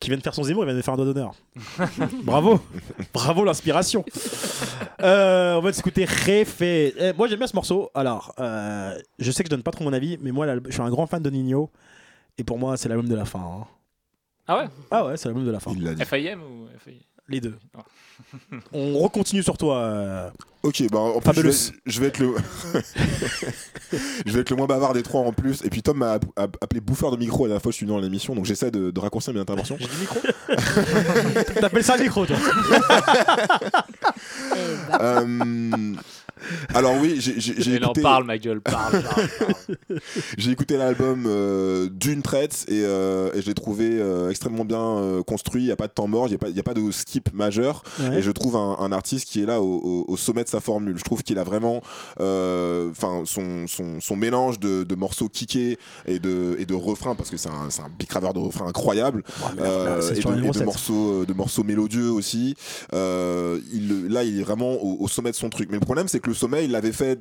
[0.00, 1.34] qui vient de faire son Zemmour, il vient de faire un doigt d'honneur.
[2.24, 2.60] Bravo,
[3.12, 4.04] bravo l'inspiration.
[5.02, 6.94] Euh, on va s'écouter Réfé.
[6.98, 7.90] Eh, moi j'aime bien ce morceau.
[7.94, 10.80] Alors, euh, je sais que je donne pas trop mon avis, mais moi je suis
[10.80, 11.70] un grand fan de Nino.
[12.38, 13.40] Et pour moi, c'est l'album de la fin.
[13.40, 13.66] hein.
[14.48, 14.68] Ah ouais?
[14.90, 15.72] Ah ouais, c'est l'album de la fin.
[15.76, 16.04] Il l'a dit.
[16.04, 17.56] FIM ou FI Les deux.
[18.72, 19.78] On recontinue sur toi.
[19.78, 20.30] euh.
[20.62, 21.50] Ok, bah en plus, je Fabulous.
[21.50, 22.34] vais, je vais être le.
[24.26, 25.64] je vais être le moins bavard des trois en plus.
[25.64, 27.96] Et puis Tom m'a a- appelé bouffeur de micro la dernière fois je suis venu
[27.96, 29.76] dans l'émission, donc j'essaie de, de raccourcir mes interventions.
[29.80, 30.20] J'ai du micro
[31.60, 32.36] T'appelles ça un micro, toi
[34.54, 34.56] Eh
[35.00, 35.94] Euh,
[36.74, 39.02] Alors oui, j'ai- Il en écouté, parle, ma gueule, parle.
[39.02, 39.98] parle, parle.
[40.38, 44.80] j'ai écouté l'album euh, d'une traite et, euh, et je l'ai trouvé euh, extrêmement bien
[44.80, 45.62] euh, construit.
[45.62, 46.74] Il n'y a pas de temps mort, il n'y a, pas- il y a pas
[46.74, 47.82] de skip majeur.
[48.00, 48.18] Ouais.
[48.18, 50.60] Et je trouve un, un artiste qui est là au, au- au sommet de sa
[50.60, 50.96] formule.
[50.98, 51.80] Je trouve qu'il a vraiment,
[52.20, 57.14] euh, enfin, son, son, son mélange de, de morceaux kickés et de, et de refrains,
[57.14, 59.22] parce que c'est un, un bicraveur de refrains incroyable.
[59.58, 60.64] Euh, là, c'est et, de, et de 7.
[60.64, 62.54] morceaux de morceaux mélodieux aussi
[62.94, 66.08] Euh, il, là il est vraiment au, au sommet de son truc mais le problème
[66.08, 67.20] c'est que le sommet il l'avait fait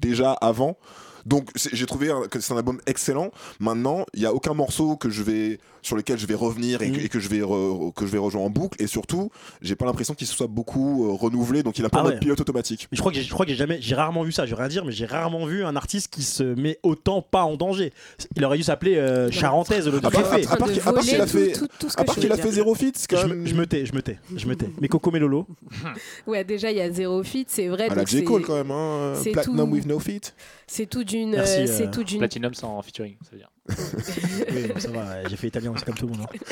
[0.00, 0.78] déjà avant.
[1.26, 3.30] Donc j'ai trouvé que c'est un album excellent.
[3.60, 6.90] Maintenant il y a aucun morceau que je vais sur lequel je vais revenir et,
[6.90, 9.30] que, et que je vais re- que je vais rejoindre en boucle et surtout
[9.62, 12.18] j'ai pas l'impression qu'il se soit beaucoup euh, renouvelé donc il a pas Ah ouais.
[12.18, 14.46] pilote automatique Mais je crois que j'ai- je crois que jamais, j'ai rarement vu ça.
[14.46, 17.44] Je vais rien dire, mais j'ai rarement vu un artiste qui se met autant pas
[17.44, 17.92] en danger.
[18.36, 20.46] Il aurait dû s'appeler euh, Charentaise le Ah, fait.
[20.46, 22.74] à part part qu'il a fait- tout, tout ce à part qu'il a fait zéro
[22.74, 24.68] quand Je même me, je me tais, je me tais, je me tais.
[24.80, 25.46] Mais Coco Melolo,
[26.26, 27.88] Ouais, déjà, il y a zéro feat, c'est vrai.
[27.90, 29.74] à la J Cole quand même hein, c'est Platinum tout.
[29.74, 30.34] with no feat
[30.66, 31.42] C'est tout d'une.
[31.44, 32.18] C'est euh, tout d'une.
[32.18, 33.50] Platinum sans featuring, ça veut dire.
[34.50, 36.26] oui, bon, ça va, j'ai fait italien, c'est comme tout le monde.
[36.30, 36.38] hein.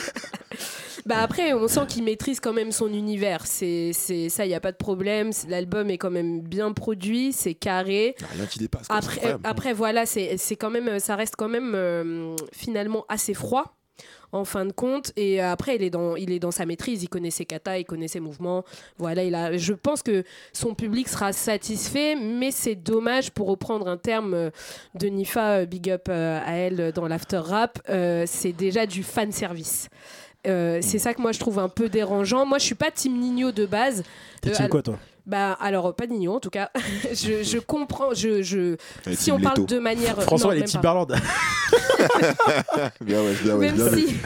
[1.05, 3.45] Bah après, on sent qu'il maîtrise quand même son univers.
[3.45, 5.31] C'est, c'est ça, il y a pas de problème.
[5.49, 8.15] L'album est quand même bien produit, c'est carré.
[8.21, 8.87] Y a rien qui dépasse
[9.43, 13.75] Après, voilà, c'est, c'est quand même, ça reste quand même euh, finalement assez froid.
[14.35, 17.09] En fin de compte, et après il est dans, il est dans sa maîtrise, il
[17.09, 18.65] connaît ses katas, il connaît ses mouvements.
[18.97, 19.57] Voilà, il a.
[19.59, 24.51] Je pense que son public sera satisfait, mais c'est dommage pour reprendre un terme euh,
[24.95, 27.79] de Nifa, euh, big up euh, à elle dans l'after rap.
[27.91, 29.89] euh, c'est déjà du fan service.
[30.47, 32.47] Euh, c'est ça que moi je trouve un peu dérangeant.
[32.47, 34.03] Moi je suis pas team Nino de base.
[34.41, 34.99] T'es Euh, team quoi toi?
[35.25, 36.71] Bah alors pas Nino en tout cas.
[37.13, 38.13] je, je comprends.
[38.15, 38.77] Je,
[39.13, 40.21] Si on parle de manière.
[40.23, 40.81] François, non, elle est.
[40.81, 41.07] Barland.
[43.01, 44.17] bien ouais bien ouais même bien si,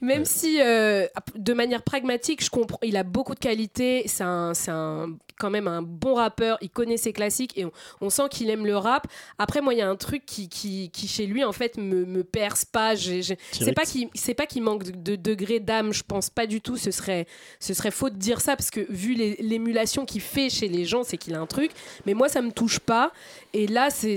[0.00, 4.52] même si euh, de manière pragmatique, je comprends, il a beaucoup de qualités, c'est un,
[4.68, 8.50] un- quand même un bon rappeur, il connaît ses classiques et on, on sent qu'il
[8.50, 9.06] aime le rap.
[9.38, 12.04] Après, moi, il y a un truc qui, qui, qui, chez lui, en fait, me,
[12.04, 12.94] me perce pas.
[13.52, 14.10] C'est pas qu'il
[14.46, 16.76] qu'il manque de, de degré d'âme, je pense pas du tout.
[16.76, 17.26] Ce serait,
[17.58, 21.04] ce serait faux de dire ça parce que vu l'émulation qu'il fait chez les gens,
[21.04, 21.70] c'est qu'il a un truc.
[22.04, 23.10] Mais moi, ça me touche pas.
[23.54, 24.16] Et là, c'est-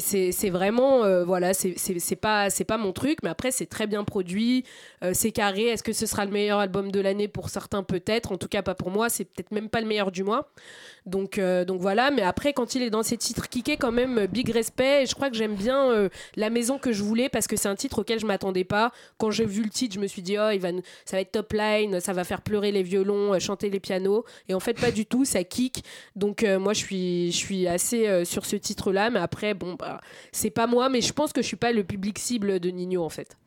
[0.50, 3.20] vraiment, euh, voilà, c'est pas, pas mon truc.
[3.24, 4.66] Mais après, c'est très bien produit,
[5.04, 5.73] euh, c'est carré.
[5.74, 8.32] Est-ce que ce sera le meilleur album de l'année pour certains Peut-être?
[8.32, 9.10] En tout cas, pas pour moi.
[9.10, 10.52] C'est peut-être même pas le meilleur du mois.
[11.06, 14.20] Donc, euh, donc voilà, mais après, quand il est dans ses titres kickés, quand même,
[14.20, 15.04] euh, big respect.
[15.04, 17.68] Et je crois que j'aime bien euh, La Maison que je voulais parce que c'est
[17.68, 18.92] un titre auquel je m'attendais pas.
[19.18, 20.70] Quand j'ai vu le titre, je me suis dit, oh, il va,
[21.06, 24.24] ça va être top line, ça va faire pleurer les violons, chanter les pianos.
[24.48, 25.84] Et en fait, pas du tout, ça kick.
[26.16, 29.10] Donc, moi, je suis, je suis assez sur ce titre-là.
[29.10, 30.00] Mais après, bon, bah,
[30.32, 33.04] c'est pas moi, mais je pense que je suis pas le public cible de Nino,
[33.04, 33.38] en fait.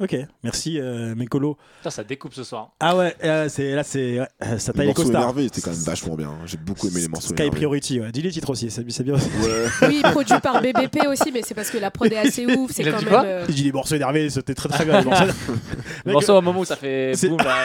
[0.00, 1.58] Ok, merci euh, Mécolo.
[1.80, 2.70] Putain, ça découpe ce soir.
[2.80, 5.22] Ah ouais, euh, c'est là c'est ouais, ça Le taille les morceau costards.
[5.22, 6.32] énervé était quand même vachement bien.
[6.46, 7.50] J'ai beaucoup aimé les morceaux Sky énervés.
[7.58, 8.10] Priority, ouais.
[8.10, 9.14] dis les titres aussi, c'est c'est bien.
[9.16, 9.66] Ouais.
[9.88, 12.70] Oui, produit par BBP aussi, mais c'est parce que la prod est assez ouf.
[12.72, 13.12] C'est Il a quand dit même.
[13.14, 15.00] quoi euh, J'ai dit les morceaux énervés, c'était très très bien.
[15.00, 15.24] les morceaux.
[16.06, 17.56] Le morceau au moment où ça fait c'est- boum là.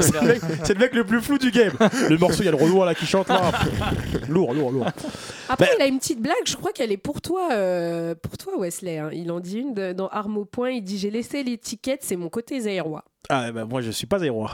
[0.00, 1.72] C'est le, mec, c'est le mec le plus flou du game.
[2.08, 3.50] Le morceau, il y a le Renoir là qui chante là.
[4.28, 4.86] lourd, lourd, lourd.
[5.48, 8.36] Après, Bah- il a une petite blague, je crois qu'elle est pour toi, euh, pour
[8.38, 8.98] toi Wesley.
[8.98, 9.10] hein.
[9.12, 10.70] Il en dit une de- dans Arme au point.
[10.70, 13.04] Il dit J'ai laissé l'étiquette, c'est mon côté zaïrois.
[13.28, 14.50] Ah bah moi je suis pas aérois.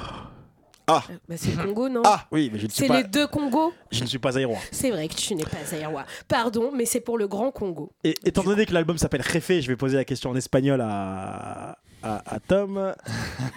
[0.91, 3.05] Euh, Bah, c'est le Congo, non Ah Oui, mais je ne suis C'est pas les
[3.09, 4.59] deux Congos je ne suis pas aérois.
[4.71, 6.05] C'est vrai que tu n'es pas zaïrois.
[6.29, 7.91] Pardon, mais c'est pour le grand Congo.
[8.05, 11.79] Et étant donné que l'album s'appelle Réfé, je vais poser la question en espagnol à
[12.03, 12.95] à, à Tom.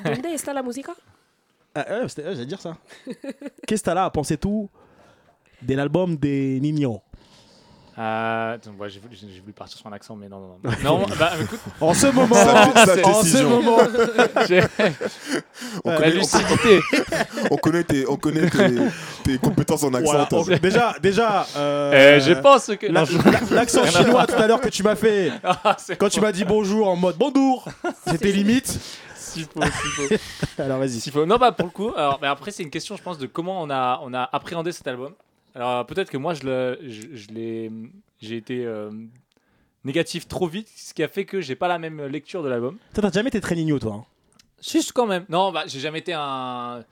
[0.05, 0.93] Donde está la musica
[1.75, 2.77] Ah, ouais, c'était- ouais, j'allais dire ça.
[3.67, 4.69] Qu'est-ce que t'as là à penser tout
[5.61, 7.01] de l'album des Nino?
[7.99, 10.71] Euh, ouais, j'ai voulu, partir sur un accent, mais non, non, non.
[10.99, 12.35] non bah, écoute, En ce moment,
[13.03, 13.77] en ce moment,
[14.47, 14.61] j'ai
[15.83, 16.79] On, la connaît, lucidité.
[17.49, 18.75] on, on connaît tes, on connaît tes,
[19.23, 20.27] tes compétences en accent.
[20.29, 22.85] Voilà, déjà, déjà, euh, Euh, je pense que.
[22.85, 23.03] la-
[23.51, 26.87] l'accent chinois tout à l'heure que tu m'as fait Ah, quand tu m'as dit bonjour
[26.89, 27.65] en mode bonjour,
[28.07, 28.77] c'était limite.
[29.15, 30.15] si faux, si faux.
[30.59, 30.99] Alors vas-y.
[31.09, 31.25] Faut.
[31.25, 31.91] Non, bah pour le coup.
[31.95, 34.71] Alors, mais après, c'est une question, je pense, de comment on a, on a appréhendé
[34.71, 35.13] cet album.
[35.57, 37.71] Alors, peut-être que moi, je, le, je, je l'ai,
[38.21, 38.91] j'ai été euh,
[39.83, 42.77] négatif trop vite, ce qui a fait que j'ai pas la même lecture de l'album.
[42.93, 43.93] Toi, t'as jamais été très Nino, toi.
[43.95, 44.05] Hein.
[44.61, 45.25] Juste quand même.
[45.29, 46.83] Non, bah, j'ai jamais été un.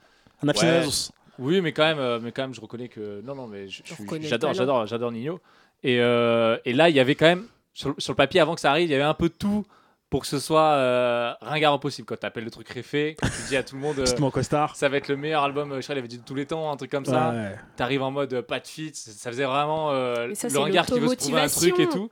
[0.42, 1.10] Un aficionados.
[1.38, 3.82] Oui, mais quand même, euh, mais quand même, je reconnais que non, non, mais je-
[3.84, 4.58] je On suis- reconnaît le j'adore, talent.
[4.58, 5.40] j'adore, j'adore Nino.
[5.82, 8.60] Et, euh, et là, il y avait quand même sur, sur le papier avant que
[8.60, 9.64] ça arrive, il y avait un peu tout
[10.08, 12.06] pour que ce soit euh, ringard au possible.
[12.06, 14.76] Quand tu appelles le truc réfé, quand tu dis à tout le monde, euh, costard.
[14.76, 16.46] ça va être le meilleur album, euh, je crois, il avait dit de tous les
[16.46, 17.30] temps, un truc comme ça.
[17.30, 17.56] Ouais.
[17.76, 21.00] T'arrives en mode euh, pas de fit, ça faisait vraiment euh, ça, le ringard qui
[21.00, 22.08] veut se prouver un truc et tout.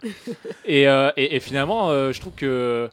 [0.65, 2.91] Et, euh, et, et finalement, euh, je trouve que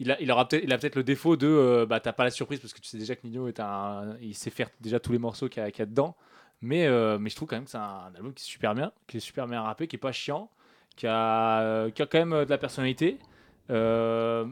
[0.00, 2.24] il a, il aura peut-être, il a peut-être le défaut de, euh, bah, t'as pas
[2.24, 4.98] la surprise parce que tu sais déjà que Nino est un, il sait faire déjà
[4.98, 6.16] tous les morceaux qu'il y a, qu'il y a dedans.
[6.62, 8.92] Mais, euh, mais je trouve quand même que c'est un, album qui est super bien,
[9.06, 10.50] qui est super bien rappé, qui est pas chiant,
[10.96, 13.18] qui a, euh, qui a quand même euh, de la personnalité.
[13.70, 14.44] Euh,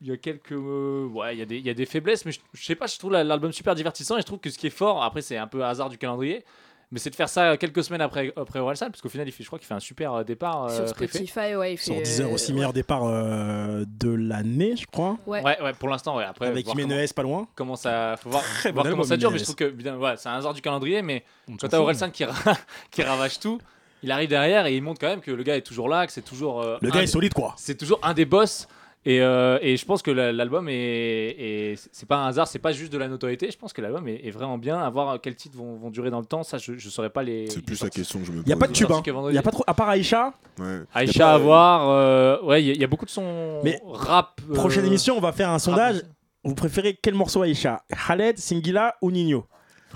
[0.00, 0.52] il y a quelques.
[0.52, 2.74] euh, ouais, il y, a des- il y a des faiblesses, mais je, je sais
[2.74, 5.02] pas, je trouve la- l'album super divertissant et je trouve que ce qui est fort,
[5.02, 6.44] après, c'est un peu hasard du calendrier,
[6.90, 9.42] mais c'est de faire ça quelques semaines après, après Orelsan, parce qu'au final, il fait,
[9.42, 10.70] je crois qu'il fait un super euh, départ.
[10.70, 10.88] Sur.
[10.88, 12.02] Spotify, ouais, il Sur fait.
[12.02, 15.16] 10 heures euh, aussi, meilleur départ euh, de l'année, je crois.
[15.26, 15.42] Ouais.
[15.42, 16.24] Ouais, ouais, pour l'instant, ouais.
[16.24, 17.48] Après, Avec Jiménez pas loin.
[17.54, 18.16] comment, ça.
[18.18, 19.64] Faut voir, Très bon voir comment album, ça dure, mais je trouve que
[19.96, 21.78] ouais, c'est un hasard du calendrier, mais On quand t'as.
[21.78, 22.34] Orelsan qui, ra-
[22.90, 23.58] qui ravage tout,
[24.04, 26.12] il arrive derrière et il montre quand même que le gars est toujours là, que
[26.12, 26.60] c'est toujours.
[26.62, 27.54] euh, Le un gars des- est solide, quoi.
[27.56, 28.68] c'est toujours un des boss.
[29.06, 32.58] Et, euh, et je pense que la- l'album est, est- c'est pas un hasard, c'est
[32.58, 33.50] pas juste de la notoriété.
[33.50, 34.78] Je pense que l'album est, est vraiment bien.
[34.78, 37.22] À voir quels titres vont, vont durer dans le temps, ça je, je saurais pas
[37.22, 37.46] les.
[37.50, 38.44] C'est plus la question que je me pose.
[38.46, 39.02] Il y a pas de tube, sorti hein.
[39.02, 39.34] que vendredi.
[39.34, 39.64] Il y a pas trop.
[39.66, 40.64] À part Aïcha, Ouais.
[40.64, 41.90] Y a Aïcha pas- à voir.
[41.90, 44.40] euh, ouais, il y, a- il y a beaucoup de sons Mais rap.
[44.50, 46.02] euh, prochaine émission, on va faire un rap, sondage.
[46.42, 47.82] Vous préférez quel morceau Aïcha?
[48.06, 49.38] Khaled, Singila ou Nino?
[49.38, 49.42] Euh,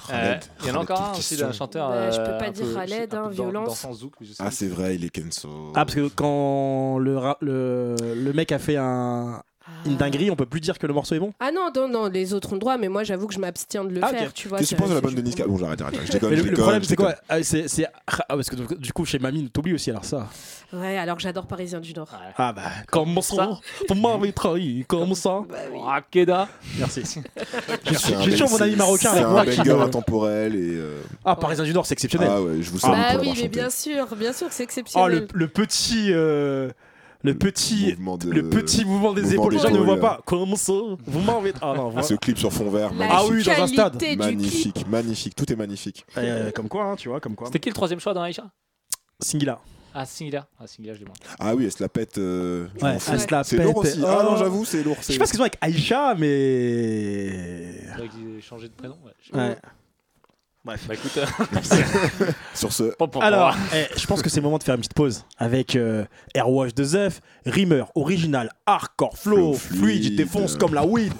[0.07, 0.45] Khaled.
[0.61, 1.89] Il y en a encore un aussi d'un chanteur.
[1.91, 3.69] Bah, je peux euh, pas dire Khaled, hein, violence.
[3.69, 5.73] dans son zouk, mais je sais Ah, c'est vrai, il est Kenzo.
[5.75, 9.43] Ah, parce que quand le, ra- le, le mec a fait un,
[9.87, 11.33] une dinguerie, on peut plus dire que le morceau est bon.
[11.41, 13.85] Ah non, non, non, les autres ont le droit, mais moi j'avoue que je m'abstiens
[13.85, 14.59] de le Ah, faire, tu vois.
[14.59, 16.01] Qu'est-ce que tu c'est- penses de la c'est bonne de Niska pour Bon, j'arrête, j'arrête.
[16.07, 17.15] Je déconne, je le, problème, je c'est quoi?
[17.29, 20.29] Ah, c'est, c'est- ah, parce que du coup, chez Mamie, t'oublies aussi alors ça.
[20.73, 22.09] Ouais, alors que j'adore Parisien du Nord.
[22.13, 22.33] Ouais.
[22.37, 25.79] Ah bah, comment ça Vous m'avez trahi, comment ça Bah oui.
[25.87, 26.49] Ah, Keda.
[26.79, 27.03] Merci.
[27.05, 27.23] C'est
[27.85, 30.55] J'ai un toujours mon ami c'est- marocain C'est avec un moi qui banger me- intemporel
[30.57, 30.59] et.
[30.75, 32.29] euh, Ah, Parisien du Nord, c'est exceptionnel.
[32.31, 34.65] Ah ouais, je vous salue Bah pour oui, mais bien sûr, bien sûr, c'est Oh,
[34.65, 35.27] exceptionnel.
[35.33, 36.13] le, le petit.
[37.25, 37.87] Euh, le petit.
[37.91, 40.21] Mouvement de- Le petit mouvement des mouvement épaules, les gens ne voient pas.
[40.25, 40.73] Comment ça
[41.07, 41.53] Vous m'avez.
[41.61, 42.03] Ah non, voilà.
[42.07, 43.99] Ce clip sur fond vert, Ah oui, dans un stade.
[43.99, 44.19] clip.
[44.19, 46.05] magnifique, magnifique, tout est magnifique.
[46.17, 47.47] Euh, comme quoi, hein, tu vois, comme quoi.
[47.49, 48.51] C'était qui le troisième choix dans Aïcha?
[49.21, 49.61] Singila.
[49.95, 50.47] Ah, Singila.
[50.61, 51.15] Ah, Singila, je l'ai moins.
[51.41, 52.19] Ah oui, elle se la pète.
[52.19, 53.67] euh, Ouais, elle se la C'est pète.
[53.67, 54.01] lourd aussi.
[54.07, 54.31] Ah Oh.
[54.31, 54.97] non, j'avoue, c'est lourd.
[55.01, 57.81] Je sais pas ce qu'ils ont avec Aïcha, mais.
[57.85, 58.97] C'est vrai qu'ils aient changé de prénom.
[59.05, 59.39] Ouais.
[59.39, 59.57] Ouais.
[60.69, 60.85] Bref.
[60.87, 61.19] Bah écoute.
[62.55, 65.25] Sur ce, Alors, eh, je pense que c'est le moment de faire une petite pause
[65.39, 66.05] avec euh,
[66.35, 71.15] Airwash de Zeuf, Rimmer, original, hardcore, flow, Flow fluide, défonce comme la weed.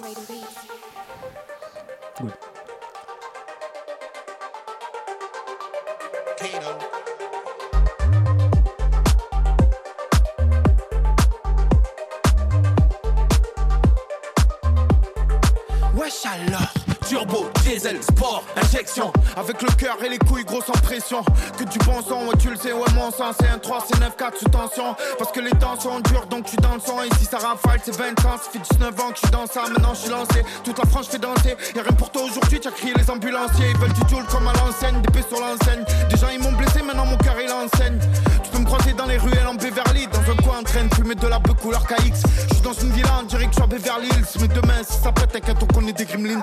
[19.39, 19.69] Avec le
[20.03, 21.23] et les couilles grosses en pression.
[21.57, 23.99] Que du bon sang, ouais tu le sais, ouais mon sang C'est un 3, c'est
[23.99, 24.95] 9, 4 sous tension.
[25.17, 27.01] Parce que les tensions durent donc tu dans le son.
[27.01, 29.47] Et si ça rafale c'est 20 ans Ça fait 19 ans que je suis dans
[29.47, 30.43] ça, maintenant je suis lancé.
[30.63, 33.77] Toute la France fait danser, y'a rien pour toi aujourd'hui T'as crié les ambulanciers, ils
[33.77, 37.17] veulent du duel comme à l'enseigne Des sur l'enseigne, déjà ils m'ont blessé Maintenant mon
[37.17, 37.99] cœur il enseigne.
[38.43, 40.93] Tu peux me croiser dans les ruelles en Beverly Dans un coin en train de
[40.93, 44.41] fumer de la couleur KX Je suis dans une villa, dirait que je Beverly Hills.
[44.41, 46.41] Mais demain si ça pète, t'inquiète on connaît des gremlins.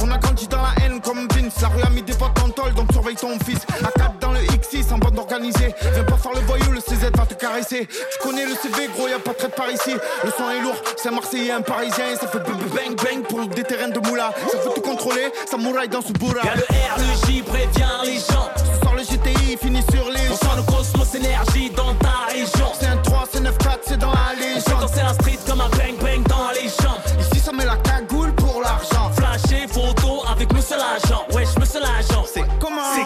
[0.00, 1.60] On a grandi dans la haine comme Vince.
[1.60, 4.32] La rue a mis des potes en tôle donc surveille ton fils A 4 dans
[4.32, 7.86] le X6 en bande organisée Viens pas faire le voyou, le CZ va te caresser
[7.86, 10.76] Tu connais le CV gros, y'a pas de traite par ici Le son est lourd,
[10.96, 14.32] c'est un Marseillais, un Parisien Ça fait bang bang bang pour des terrains de moula
[14.50, 17.84] Ça veut tout contrôler, ça mouraille dans ce bourra Y'a le R, le J prévient
[18.04, 18.48] les gens.
[18.56, 22.72] Ce soir le GTI finit sur les On sent le cosmos énergie dans ta région.
[22.78, 25.60] C'est un 3, c'est 9, 4, c'est dans la On légende danser la street comme
[25.60, 27.00] un bang bang dans les jambes.
[27.20, 31.24] Ici ça met la cagoule pour l'argent Flasher photo avec monsieur l'agent.
[31.32, 32.13] Wesh, monsieur l'agent.
[32.34, 33.03] C'est comment C'est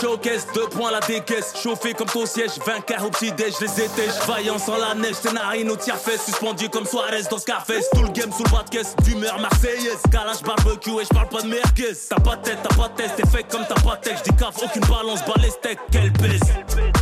[0.00, 1.52] showcase, 2 points la décaisse.
[1.62, 4.08] Chauffé comme ton siège, 20 car au petit déj, les étais.
[4.26, 6.24] Vaillant sans la neige, tes narines au tiers-fesse.
[6.24, 7.88] Suspendu comme Suarez dans Scarface.
[7.94, 10.00] Tout le game sous le bas de caisse, d'humeur marseillaise.
[10.10, 11.96] Calage barbecue et je parle pas de merguez.
[12.08, 14.18] T'as pas tête, t'as pas test, t'es fake comme t'as pas tech.
[14.18, 15.48] J'dis caf, aucune balance, bas les
[15.90, 16.40] quelle pèse.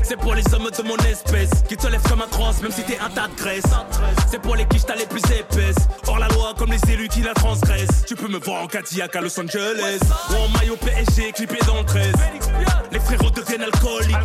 [0.02, 2.82] C'est pour les hommes de mon espèce qui te lèvent comme un cross, même si
[2.82, 3.64] t'es un tas de graisse.
[4.30, 5.76] C'est pour les quiches, t'as les plus épaisses.
[6.06, 8.04] Hors la loi, comme les élus qui la transgressent.
[8.06, 9.98] Tu peux me voir en Cadillac à Los Angeles.
[10.30, 12.12] Ou en maillot PSG, clippé dans le 13.
[12.96, 14.16] Les frérots deviennent alcooliques.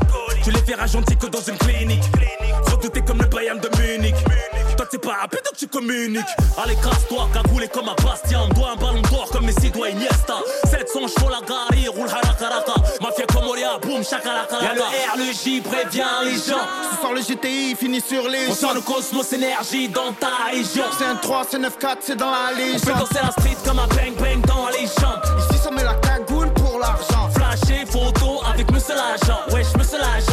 [0.45, 2.03] Tu les verras gentils que dans une clinique.
[2.71, 4.15] Redouté comme le Bayern de Munich.
[4.77, 6.21] Toi, t'es pas rapide donc tu communiques.
[6.57, 8.47] Allez, casse-toi, cagoulé comme un Bastien.
[8.55, 10.35] Doit un ballon d'or comme Messi doit Iniesta.
[10.63, 12.75] 700 chevaux, la gare, roule harakaraka.
[13.01, 14.63] Mafia comme Oria, boum, chakalaka.
[14.63, 16.63] Y'a le R, le J, prévient les gens.
[16.93, 20.85] Ce soir le GTI finit sur les On sent le cosmos énergie dans ta région.
[20.97, 23.57] C'est un 3, c'est 9, 4, c'est dans la On fait légende danser la street
[23.65, 25.19] comme un bang bang dans les jambes.
[25.39, 27.10] Ici ça met la cagoule pour l'argent
[29.11, 29.53] avec monsieur l'agent.
[29.53, 30.11] Wesh, monsieur l'agent.
[30.15, 30.30] C'est comment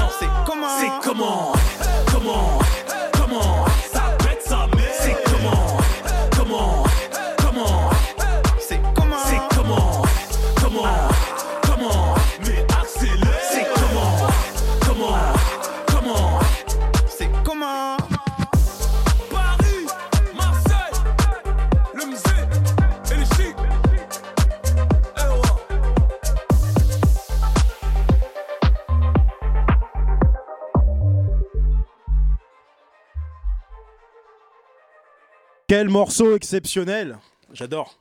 [35.68, 37.18] Quel morceau exceptionnel
[37.52, 37.98] J'adore.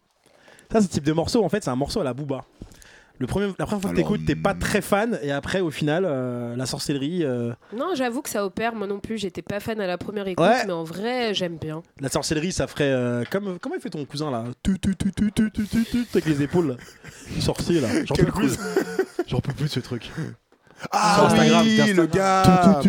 [0.72, 2.46] Ça, ce type de morceau, en fait, c'est un morceau à la Booba.
[3.20, 4.60] Le premier, la première fois que t'écoutes, t'es pas hmm.
[4.60, 7.24] très fan, et après, au final, euh, la sorcellerie.
[7.26, 9.18] euh, Non, j'avoue que ça opère, moi non plus.
[9.18, 10.66] J'étais pas fan à la première écoute, Ouais.
[10.66, 11.82] mais en vrai, j'aime bien.
[12.00, 12.92] la sorcellerie, ça ferait.
[12.92, 14.46] euh, comme, comment il fait ton cousin là?
[14.64, 16.78] Tu, tu, tu, tu, tu, tu, tu, Avec les épaules
[17.42, 17.90] sorcier là.
[18.06, 18.58] J'en peux plus.
[19.28, 20.10] J'en peux plus de ce truc.
[20.92, 22.82] Ah oui, le gars.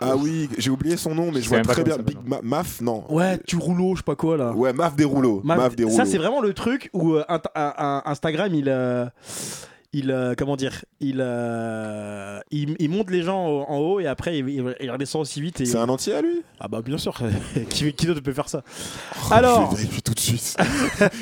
[0.00, 1.96] Ah oui, j'ai oublié son nom, mais Je vois très bien.
[1.98, 3.04] Big Ma- Maf, non.
[3.08, 4.52] Ouais, tu rouleau, je sais pas quoi là.
[4.52, 5.40] Ouais, Maf des rouleaux.
[5.42, 5.96] Ma- Maf des rouleaux.
[5.96, 7.24] ça c'est vraiment le truc où euh,
[8.04, 9.06] Instagram il euh,
[9.94, 14.06] il euh, comment dire il, euh, il il monte les gens au- en haut et
[14.06, 16.42] après il, il- il redescend aussi vite et C'est un entier à lui?
[16.60, 17.18] Ah bah bien sûr
[17.70, 18.62] qui, qui d'autre peut faire ça?
[19.28, 20.56] Je alors vais vérifier tout de suite.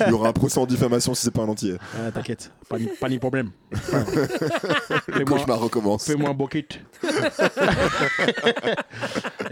[0.00, 1.76] Il y aura un procès en diffamation si c'est pas un entier.
[1.94, 3.76] Ah, t'inquiète pas ni, pas ni problème Le
[5.14, 6.04] fais-moi cauchemar recommence.
[6.04, 6.80] fais-moi un bucket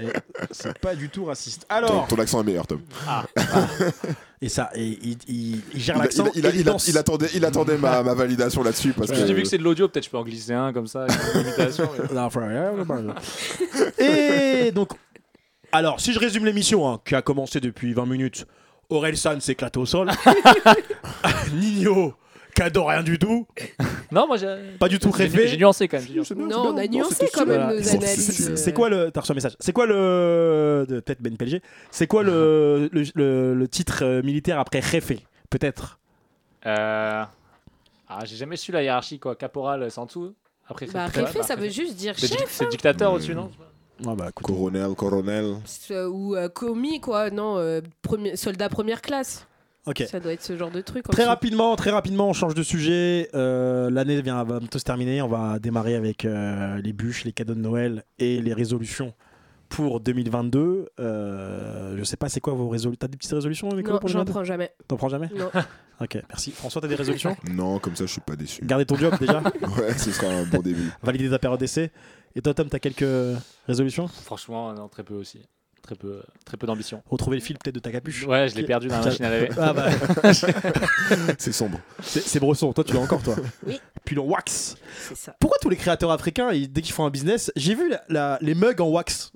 [0.01, 0.09] Et
[0.51, 2.81] c'est pas du tout raciste Ton, alors ton accent est meilleur, Tom.
[4.45, 6.45] Et ça et il, il- il gère l'accent il
[6.89, 9.17] il attendait, il attendait ma, ma validation là-dessus parce que.
[9.17, 11.07] J'ai vu que c'est de l'audio, peut-être je peux en glisser un comme ça.
[13.99, 14.91] Et donc,
[15.73, 18.47] alors, si je résume l'émission, hein, qui a commencé depuis 20 minutes,
[18.91, 20.11] Aurel San s'éclate au sol.
[21.55, 22.15] Nino,
[22.63, 23.47] adore rien du tout.
[24.13, 24.47] Non, moi j'ai.
[24.79, 25.49] Pas du tout rêvé.
[25.49, 26.07] J'ai nuancé quand même.
[26.13, 26.35] nuancé.
[26.37, 27.75] Non, on a nuancé quand même Voilà.
[27.75, 28.55] nos C'est- analyses.
[28.55, 29.11] c'est- quoi le.
[29.11, 29.57] T'as reçu un message.
[29.59, 30.85] C'est quoi le.
[30.89, 31.61] Peut-être Ben PLG.
[31.91, 35.19] C'est quoi le, le, le- le titre euh, militaire après Réfé
[35.51, 35.99] Peut-être?
[36.67, 37.25] Euh...
[38.09, 39.35] Ah, j'ai jamais su la hiérarchie quoi.
[39.35, 40.33] Caporal, c'est en dessous.
[40.69, 42.47] Après, Bah, bah, ça veut juste dire C'est chef.
[42.51, 43.51] c'est dictateur au-dessus, non?
[44.05, 44.31] Ouais, bah.
[44.33, 45.57] Coronel, coronel.
[45.91, 47.31] Ou euh, commis, quoi.
[47.31, 49.47] Non, euh, premier- soldat première classe.
[49.87, 50.05] Ok.
[50.11, 51.05] Ça doit être ce genre de truc.
[51.05, 53.29] Très rapidement, très rapidement, on change de sujet.
[53.35, 55.21] Euh, L'année vient va bientôt se terminer.
[55.23, 59.13] On va démarrer avec euh, les bûches, les cadeaux de Noël et les résolutions
[59.69, 60.89] pour 2022.
[61.01, 64.25] Euh, je sais pas, c'est quoi vos résolutions T'as des petites résolutions, Nicolas, Non, j'en
[64.25, 64.73] 2022 prends jamais.
[64.89, 65.31] T'en prends jamais?
[65.37, 65.51] Non.
[66.01, 66.51] Ok, merci.
[66.51, 67.37] François, t'as des résolutions?
[67.53, 68.65] Non, comme ça, je suis pas déçu.
[68.65, 69.41] Garder ton job déjà,
[69.79, 70.91] Ouais, ce sera un bon début.
[71.05, 71.93] valider ta période d'essai.
[72.35, 73.05] Et toi, Tom, t'as quelques
[73.69, 74.09] résolutions?
[74.09, 75.41] Franchement, non, très peu aussi.
[75.85, 77.03] Très peu, très peu d'ambition.
[77.11, 79.29] Retrouver le fil peut-être de ta capuche Ouais, je l'ai perdu dans la machine à
[79.31, 79.51] laver.
[79.59, 79.91] Ah bah,
[81.39, 81.79] C'est sombre.
[82.03, 82.73] c'est Bresson.
[82.73, 83.79] Toi, tu l'as encore, toi Oui.
[84.03, 84.77] Puis le wax.
[85.09, 85.37] C'est ça.
[85.39, 88.39] Pourquoi tous les créateurs africains, ils- dès qu'ils font un business, j'ai vu la- la-
[88.41, 89.31] les mugs en wax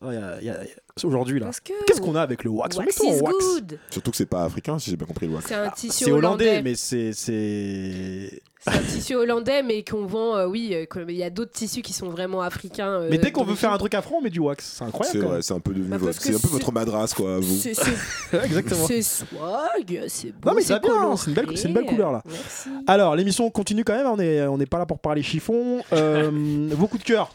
[1.05, 1.51] aujourd'hui là.
[1.87, 2.77] Qu'est-ce qu'on a avec le wax?
[2.77, 3.37] Wax tout en is wax.
[3.39, 3.79] good.
[3.91, 5.47] Surtout que c'est pas africain, si j'ai bien compris le wax.
[5.49, 6.63] C'est un tissu C'est hollandais, hollandais.
[6.63, 6.75] mais.
[6.75, 11.83] C'est un tissu hollandais, mais qu'on vend, euh, oui, euh, il y a d'autres tissus
[11.83, 12.89] qui sont vraiment africains.
[12.89, 14.65] euh, Mais dès qu'on veut faire un truc afro, on met du wax.
[14.79, 15.19] C'est incroyable.
[15.21, 16.73] C'est quand c'est un peu devenu Bah, votre- parce que c'est un peu c'est- votre
[16.73, 17.57] madras quoi, vous.
[17.57, 18.87] C'est- c'est- Exactement.
[18.87, 20.49] C'est swag, c'est beau.
[20.51, 21.17] Non, mais c'est ça va bien, coloré.
[21.17, 22.23] c'est une belle- c'est une belle couleur, là.
[22.27, 22.69] Merci.
[22.87, 24.07] Alors, l'émission continue quand même.
[24.07, 25.83] On est on n'est pas là pour parler chiffon.
[25.93, 26.31] Euh,
[26.73, 27.35] vos coups de cœur,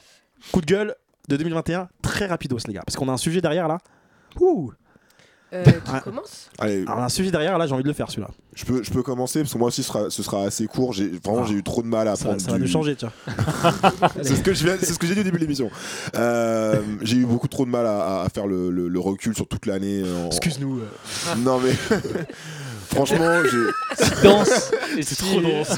[0.51, 0.95] coup de gueule
[1.29, 3.77] de 2021, très rapidos les gars, parce qu'on a un sujet derrière là.
[4.39, 4.71] Ouh.
[5.53, 5.99] Euh, qui Ah.
[5.99, 8.29] commence Allez, Alors, on a un sujet derrière là, j'ai envie de le faire celui-là.
[8.55, 10.93] je peux, je peux commencer parce que moi aussi ce sera, ce sera assez court.
[10.93, 11.47] J'ai vraiment Ah.
[11.47, 13.11] j'ai eu trop de mal à Ça, prendre ça va du- nous changer, tiens.
[14.23, 15.69] C'est ce que je viens- c'est ce que j'ai dit au début de l'émission.
[16.15, 19.47] Euh, j'ai eu beaucoup trop de mal à, à faire le, le- le recul sur
[19.47, 20.01] toute l'année.
[20.03, 20.79] euh, en- Excuse-nous.
[20.79, 21.35] euh.
[21.37, 21.71] Non mais
[22.93, 24.71] franchement, j'ai Danse.
[25.01, 25.75] C'est trop dense.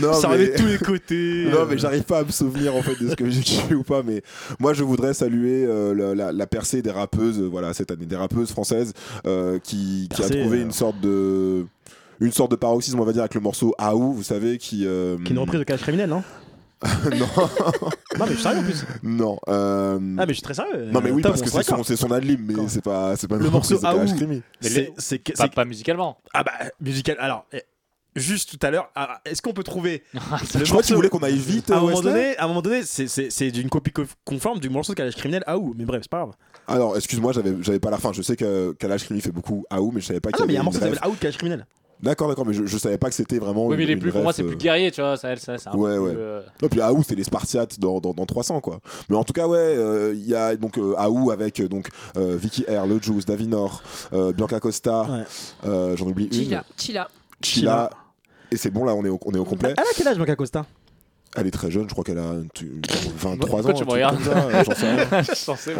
[0.00, 1.46] non ça mais- de tous les côtés.
[1.50, 3.82] Non mais j'arrive pas à me souvenir en fait de ce que j'ai kiffé ou
[3.82, 4.22] pas mais
[4.58, 8.06] moi je voudrais saluer euh, la, la- la percée des rappeuses euh, voilà cette année
[8.06, 8.92] des rappeuses françaises
[9.26, 10.62] euh, qui, qui a trouvé euh.
[10.62, 11.64] une sorte de
[12.20, 15.16] une sorte de paroxysme on va dire avec le morceau Aou vous savez qui euh,
[15.18, 16.22] Qui est une reprise de Calage criminel, non?
[16.82, 17.26] Non
[18.18, 18.84] Non, mais je suis sérieux en plus.
[19.02, 20.90] non euh, Ah, mais je suis très sérieux.
[20.92, 23.28] non mais oui Tom, parce que c'est son, c'est son adlib mais c'est pas c'est
[23.28, 24.26] pas Le morceau de Kalash Aou.
[24.28, 24.42] Mais
[24.98, 26.18] C'est- que- Pas, musicalement.
[26.34, 27.16] Ah bah, musical.
[27.18, 27.62] Alors, eh,
[28.14, 31.08] juste tout à l'heure, ah, est-ce qu'on peut trouver le je crois qu'il morceau- voulait
[31.08, 33.92] qu'on aille vite à un euh, moment donné, à un moment donné, c'est- d'une copie
[33.92, 36.34] co- conforme du morceau de Calage criminel à où Mais bref, c'est pas grave.
[36.68, 39.92] alors excuse-moi j'avais j'avais pas la fin je sais que Kalash Krimi fait beaucoup Aou
[39.92, 41.08] mais je savais pas Ah qu'il non, mais il y a un morceau qui s'appelle
[41.08, 41.66] Out Calage criminel.
[42.02, 44.22] D'accord d'accord mais je, je savais pas que c'était vraiment Oui, mais une plus, pour
[44.22, 45.16] moi, c'est euh, plus guerrier, tu vois.
[45.16, 46.12] Ça, ça, un Ouais, peu ouais.
[46.12, 48.80] plus, euh, Non, puis Aou, c'est les Spartiates dans, dans, dans 300, quoi.
[49.08, 51.88] Mais en tout cas, ouais, euh, il y a donc euh, Aou avec euh, donc,
[52.16, 53.82] euh, Vicky R, Le Juice, Davinor,
[54.12, 55.24] euh, Bianca Costa, Ouais.
[55.66, 57.08] euh, j'en oublie une, Chila, Chila.
[57.42, 57.90] Chila.
[58.50, 59.70] Et c'est bon, là, on est au, on est au complet.
[59.76, 60.64] Elle a quel âge, Bianca Costa?
[61.38, 62.80] Elle est très jeune, je crois qu'elle a un tu-
[63.18, 63.62] 23 ans.
[63.62, 64.18] Pourquoi tu me regardes
[64.64, 65.22] j'en sais rien.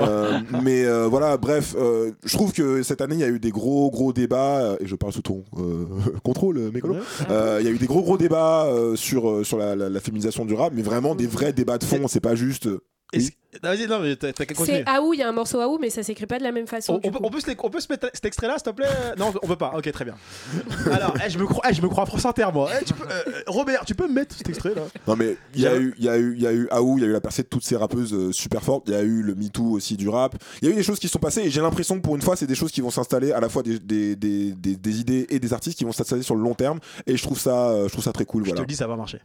[0.09, 3.38] Euh, mais euh, voilà, bref, euh, je trouve que cette année, il y a eu
[3.40, 5.85] des gros, gros débats, et je parle sous ton euh,
[6.25, 6.97] contrôle, mécolo.
[7.31, 10.01] Euh, Il y a eu des gros, gros débats euh, sur, sur la, la- la
[10.01, 12.68] féminisation du rap, mais vraiment des vrais débats de fond, c'est pas juste.
[13.17, 14.85] Euh, Est-ce- Ah, Vas-y, non, mais t'as t'as qu'à continuer.
[14.87, 16.67] C'est Aou, il y a un morceau Aou, mais ça s'écrit pas de la même
[16.67, 16.95] façon.
[16.95, 17.25] On, du on peut, coup.
[17.25, 18.87] on peut se, les- on peut se mettre cet extrait là s'il te plaît?
[19.17, 19.73] Non, on peut pas.
[19.75, 20.14] Ok, très bien.
[20.93, 22.69] Alors, eh, je, me crois, eh, je me crois à France Inter, moi.
[22.79, 25.62] Eh, tu peux- euh, Robert, tu peux me mettre cet extrait là Non mais il
[25.62, 27.09] y a eu, il y a eu, il y a eu Aou, il y a
[27.09, 28.85] eu la percée de toutes ces rappeuses euh, super fortes.
[28.89, 30.35] Il y a eu le Me Too aussi du rap.
[30.61, 32.23] Il y a eu des choses qui sont passées et j'ai l'impression que pour une
[32.23, 35.01] fois c'est des choses qui vont s'installer à la fois des, des, des, des- des
[35.01, 37.69] idées et des artistes qui vont s'installer sur le long terme et je trouve ça,
[37.71, 38.43] euh, je trouve ça très cool.
[38.45, 38.61] Je te Voilà.
[38.62, 39.21] le dis, ça va marcher.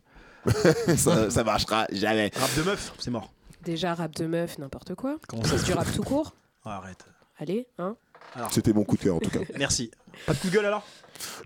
[0.97, 2.31] ça, ça marchera jamais.
[2.35, 3.31] Rap de meuf, c'est mort.
[3.63, 5.17] Déjà, rap de meuf, n'importe quoi.
[5.27, 6.33] Comment ça C'est du rap tout court.
[6.63, 7.03] Ah, Arrête.
[7.39, 7.95] Allez, hein.
[8.51, 9.39] C'était mon coup de cœur en tout cas.
[9.57, 9.89] Merci.
[10.27, 10.85] Pas de coup de gueule alors?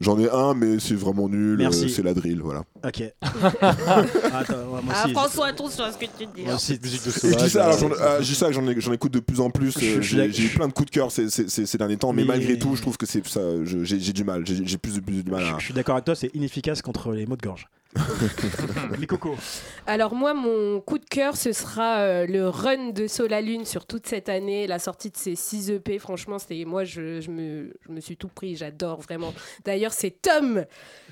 [0.01, 1.57] J'en ai un mais c'est vraiment nul.
[1.57, 1.85] Merci.
[1.85, 2.63] euh, C'est la drill, voilà.
[2.83, 3.01] Ok.
[3.61, 5.13] Attends, ouais, moi Ah, aussi.
[5.13, 6.43] François, attention à ce que tu dis.
[6.43, 6.77] Moi aussi.
[6.83, 7.43] Musique de Et je sauvage.
[7.43, 9.71] dis ça, alors, euh, j'en, euh, je dis ça, j'en, écoute de plus en plus.
[9.79, 11.97] Je- je euh, j'ai, eu plein de coups de cœur ces, ces, ces- ces derniers
[11.97, 13.39] temps, mais, Mais- malgré tout, je trouve que c'est ça.
[13.63, 14.45] je- j'ai, j'ai du mal.
[14.45, 15.43] J'ai, j'ai plus de plus mal.
[15.43, 15.59] À...
[15.59, 17.67] Je suis d'accord avec toi, c'est inefficace contre les maux de gorge.
[18.99, 19.35] Mais Coco.
[19.87, 24.07] Alors moi, mon coup de cœur, ce sera euh, le run de Solalune sur toute
[24.07, 25.99] cette année, la sortie de ses 6 EP.
[25.99, 29.33] Franchement, c'était moi, je, je me, je me suis tout pris, j'adore vraiment.
[29.63, 30.65] D'ailleurs, c'est Tom,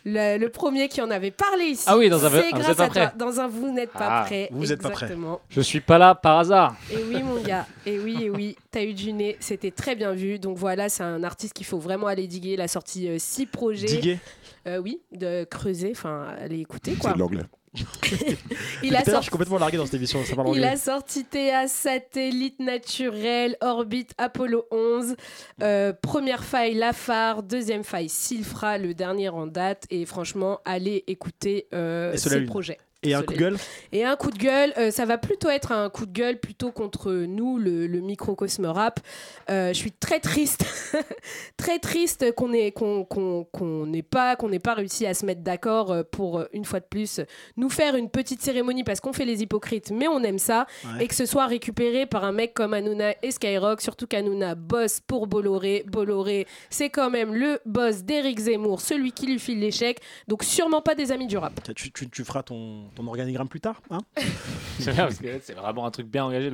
[0.05, 1.85] le, le premier qui en avait parlé ici.
[1.87, 3.07] Ah oui, dans un- C'est vous grâce êtes pas à toi.
[3.07, 3.13] prêt.
[3.17, 4.49] Dans un Vous n'êtes pas Ah, prêt.
[4.51, 5.05] vous êtes pas prêt.
[5.05, 5.41] Exactement.
[5.49, 6.75] Je suis pas là par hasard.
[6.91, 7.65] Et oui, mon gars.
[7.85, 8.55] Et oui, et oui.
[8.71, 9.37] T'as eu du nez.
[9.39, 10.39] C'était très bien vu.
[10.39, 12.53] Donc voilà, c'est un artiste qu'il faut vraiment aller diguer.
[12.53, 13.85] Il a sorti 6 projets.
[13.87, 14.19] Diguet.
[14.67, 15.91] Euh, oui, de creuser.
[15.91, 17.11] Enfin, aller écouter quoi.
[17.11, 17.43] C'est de l'anglais.
[18.83, 20.77] Il a Putain, je sorti suis complètement largué dans cette émission, ça parle Il a
[20.77, 25.15] sorti TA Satellite Naturel, Orbit, Apollo 11.
[25.61, 27.41] Euh, première faille, Lafare.
[27.41, 29.85] Deuxième faille, Silfra, le dernier en date.
[29.89, 32.77] Et franchement, allez écouter euh, ces projets.
[33.03, 33.57] Et un coup de gueule
[33.91, 36.71] Et un coup de gueule, euh, ça va plutôt être un coup de gueule plutôt
[36.71, 38.99] contre nous, le, le microcosme rap.
[39.49, 40.65] Euh, je suis très triste,
[41.57, 45.25] très triste qu'on ait qu'on qu'on- qu'on n'ait pas qu'on n'ait pas réussi à se
[45.25, 47.19] mettre d'accord euh, pour une fois de plus
[47.57, 51.05] nous faire une petite cérémonie parce qu'on fait les hypocrites, mais on aime ça Ouais.
[51.05, 54.99] et que ce soit récupéré par un mec comme Hanouna et Skyrock, surtout qu'Hanouna bosse
[55.05, 55.83] pour Bolloré.
[55.87, 60.81] Bolloré, c'est quand même le boss d'Éric Zemmour, celui qui lui file l'échec, donc sûrement
[60.81, 61.53] pas des amis du rap.
[61.75, 63.99] tu, tu- tu feras ton, ton organigramme plus tard hein
[64.79, 66.51] C'est parce que c'est vraiment un truc bien engagé.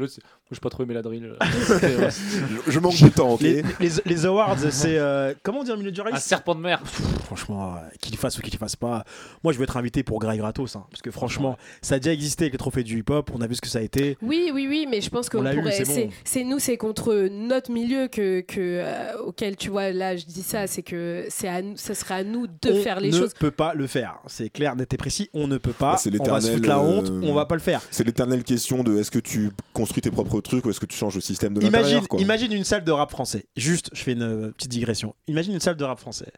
[0.49, 1.33] C'est- moi, j'ai pas trop aimé la drill.
[2.65, 4.97] Je, je manque de temps, les, les, les awards, c'est.
[4.97, 6.81] euh, comment dire milieu du Un race serpent de mer.
[7.25, 9.03] Franchement, euh, qu'il fasse ou qu'il fasse pas.
[9.43, 10.75] Moi, je veux être invité pour Grey Gratos.
[10.75, 13.31] hein, parce que franchement, ça a déjà existé avec les trophées du hip-hop.
[13.33, 14.17] On a vu ce que ça a été.
[14.21, 15.71] Oui, oui, oui, mais je pense On qu'on l'a eu, pourrait.
[15.71, 16.11] c'est c'est bon.
[16.23, 20.41] c'est nous, c'est contre notre milieu que, que euh, auquel tu vois là, je dis
[20.43, 23.17] ça, c'est que c'est à nous, ça serait à nous de on faire les ne
[23.17, 23.33] choses.
[23.33, 24.19] peut pas le faire.
[24.27, 25.29] C'est clair, net et précis.
[25.33, 25.93] On ne peut pas.
[25.93, 27.11] Ah, c'est on va se l'éternel, foutre la euh, honte.
[27.23, 27.81] On va pas le faire.
[27.91, 30.97] C'est l'éternelle question de est-ce que tu construis tes propres trucs ou est-ce que tu
[30.97, 33.45] changes le système de l'intérieur Imagine, une salle de rap français.
[33.55, 35.15] Juste, je fais une euh, petite digression.
[35.27, 36.31] Imagine une salle de rap français.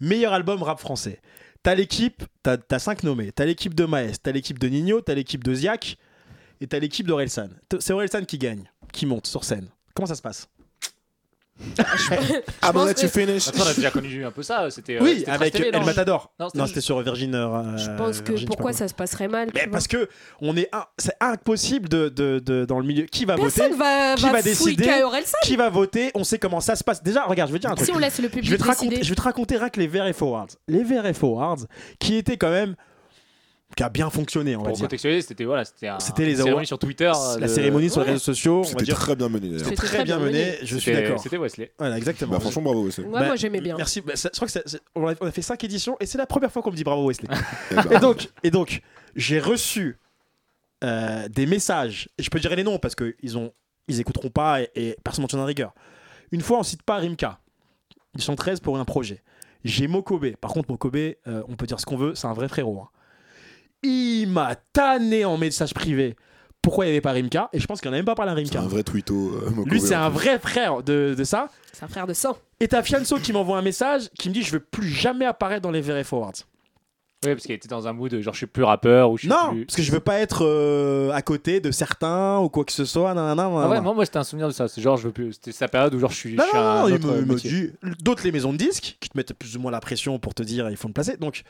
[0.00, 1.20] Meilleur album rap français.
[1.62, 3.30] T'as l'équipe, t'as as cinq nommés.
[3.32, 5.96] T'as l'équipe de Maes, t'as l'équipe de Nino, t'as l'équipe de Ziak
[6.60, 7.48] et t'as l'équipe d'Orelsan.
[7.78, 9.68] C'est Orelsan qui gagne, qui monte sur scène.
[9.94, 10.48] Comment ça se passe?
[12.60, 14.70] Ah pense bon, let you finish Attends, on a déjà connu un peu ça.
[14.70, 14.96] C'était.
[14.96, 16.32] euh, Oui, c'était avec El non Matador.
[16.38, 17.34] Non, c'était Non, juste- c'était sur Virgin.
[17.34, 18.78] euh, Je pense que Virgin, je sais pas pourquoi quoi.
[18.78, 19.48] ça se passerait mal.
[19.54, 20.08] Mais parce que
[20.40, 23.04] on est un- c'est impossible de, de- de- dans le milieu.
[23.06, 24.88] Qui va voter va, Qui va, décider.
[25.44, 27.02] Qui va voter On sait comment ça se passe.
[27.02, 27.86] Déjà, regarde, je vais te dire un truc.
[27.88, 29.04] Si on laisse le Je public vais, te raconter, décider.
[29.04, 30.48] je vais te raconter rien que les VRF Awards.
[30.68, 31.58] Les VRF Awards,
[31.98, 32.74] qui étaient quand même.
[33.76, 34.84] Qui a bien fonctionné, on va Pour dire.
[34.86, 37.10] contextualiser, c'était voilà, c'était les une cérémonie sur Twitter.
[37.14, 39.48] euh, La de- cérémonie sur les réseaux sociaux, on va C'était dire très bien mené
[39.48, 39.64] d'ailleurs.
[39.64, 40.56] C'était très bien menée.
[40.62, 41.18] Je suis d'accord.
[41.20, 41.72] C'était Wesley.
[41.78, 42.32] Voilà, exactement.
[42.32, 43.00] Bah, franchement, bravo aussi.
[43.00, 43.76] Ouais, Bah, moi j'aimais bien.
[43.76, 44.00] Merci.
[44.00, 44.58] Bah, ça- je crois que
[44.94, 46.84] on a, on a fait 5 éditions et c'est la première fois qu'on me dit
[46.84, 47.28] bravo Wesley.
[47.70, 48.80] Eh bah, et donc, et donc
[49.16, 49.98] j'ai reçu
[50.84, 53.52] euh, des messages, et je peux dire les noms parce qu'ils ont,
[53.88, 55.74] ils écouteront pas et, et personne n'en tiendra rigueur.
[56.32, 57.38] Une fois, on cite pas Rimka.
[58.16, 59.22] Ils sont 13 pour un projet.
[59.64, 60.34] J'ai Mokobe.
[60.40, 61.14] Par contre, Mokobe, euh,
[61.48, 62.80] on peut dire ce qu'on veut, c'est un vrai frérot.
[62.82, 62.88] hein.
[63.82, 66.16] Il m'a tanné en message privé.
[66.62, 67.48] Pourquoi il n'y avait pas Rimka?
[67.52, 68.60] Et je pense qu'il n'en a même pas parlé à c'est Rimka.
[68.60, 69.32] un vrai tweeto.
[69.34, 71.48] euh, Lui, c'est un vrai frère de, de ça.
[71.72, 72.36] C'est un frère de sang.
[72.60, 75.62] Et t'as Fianso qui m'envoie un message qui me dit Je veux plus jamais apparaître
[75.62, 76.32] dans les VRF Awards.
[77.24, 79.28] Oui, parce qu'il était dans un mood genre je suis plus rappeur ou je suis
[79.28, 79.64] Non, plus.
[79.66, 82.84] parce que je veux pas être euh, à côté de certains ou quoi que ce
[82.84, 83.14] soit.
[83.14, 84.66] nanana, Ah ouais, moi, moi c'était un souvenir de ça.
[84.68, 85.32] C'est genre je veux plus.
[85.34, 86.34] C'était sa période où genre je suis.
[86.34, 87.70] Non, je suis non, un non, il autre me, il me dit.
[88.00, 90.42] D'autres, les maisons de disques, qui te mettent plus ou moins la pression pour te
[90.44, 91.16] dire il faut me placer.
[91.16, 91.42] Donc,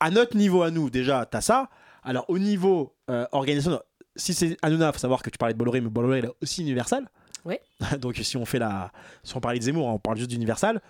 [0.00, 1.68] à notre niveau, à nous, déjà, t'as ça.
[2.02, 3.80] Alors, au niveau euh, organisation,
[4.16, 6.62] si c'est Hanouna, faut savoir que tu parlais de Bolloré, mais Bolloré, il est aussi
[6.62, 7.08] Universal.
[7.44, 7.60] Ouais.
[8.00, 8.90] Donc, si on fait la.
[9.22, 10.80] Si on parlait de Zemmour, on parle juste d'Universal.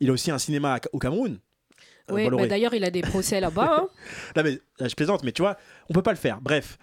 [0.00, 1.38] Il a aussi un cinéma au Cameroun.
[2.10, 3.80] euh, bah, d'ailleurs, il a des procès là-bas.
[3.82, 3.88] hein.
[4.36, 5.56] Non, mais là, je plaisante, mais tu vois,
[5.88, 6.40] on peut pas le faire.
[6.40, 6.78] Bref.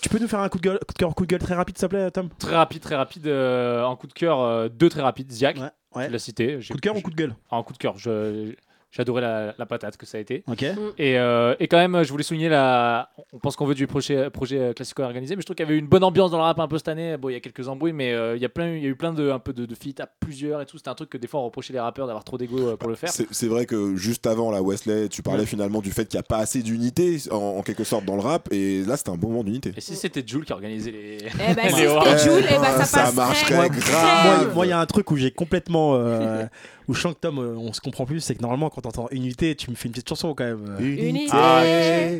[0.00, 1.54] Tu peux nous faire un coup de gueule, coup de cœur, coup de gueule très
[1.56, 2.28] rapide, s'il te plaît, Tom?
[2.38, 3.26] Très rapide, très rapide.
[3.26, 5.32] euh, en coup de cœur, euh, deux très rapides.
[5.32, 5.70] Ziak, Ouais.
[5.92, 6.08] tu ouais.
[6.08, 6.60] l'as cité.
[6.70, 7.34] Coup de cœur ou coup de gueule?
[7.50, 7.98] En coup de cœur.
[7.98, 8.54] Je...
[8.96, 10.42] Adoré la, la patate que ça a été.
[10.48, 10.62] Ok.
[10.62, 13.10] Et, euh, et quand même, je voulais souligner la.
[13.32, 15.68] On pense qu'on veut du projet, projet euh, classico organisé, mais je trouve qu'il y
[15.68, 17.16] avait une bonne ambiance dans le rap un peu cette année.
[17.16, 18.88] Bon, il y a quelques embrouilles, mais euh, il y a plein, il y a
[18.88, 20.78] eu plein de, un peu de, de feats à plusieurs et tout.
[20.78, 22.96] C'était un truc que des fois on reprochait les rappeurs d'avoir trop d'ego pour le
[22.96, 23.10] faire.
[23.12, 25.46] C'est vrai que juste avant la Wesley, tu parlais Ouais.
[25.46, 28.22] finalement du fait qu'il n'y a pas assez d'unité en, en quelque sorte dans le
[28.22, 29.72] rap, et là c'était un bon moment d'unité.
[29.76, 31.18] Et si c'était Jules qui organisait les.
[31.22, 34.54] Eh ben, si c'était Jules, eh ben, ça, Ça passerait marcherait grave.
[34.54, 35.94] Moi, il y a un truc où j'ai complètement.
[35.94, 36.44] euh,
[36.88, 39.08] où je sens que Tom, euh, on se comprend plus, c'est que normalement, quand t'entends
[39.10, 40.76] unité, tu me fais une petite chanson quand même.
[40.80, 40.80] euh.
[40.80, 41.30] Unité.
[41.32, 41.62] Ah,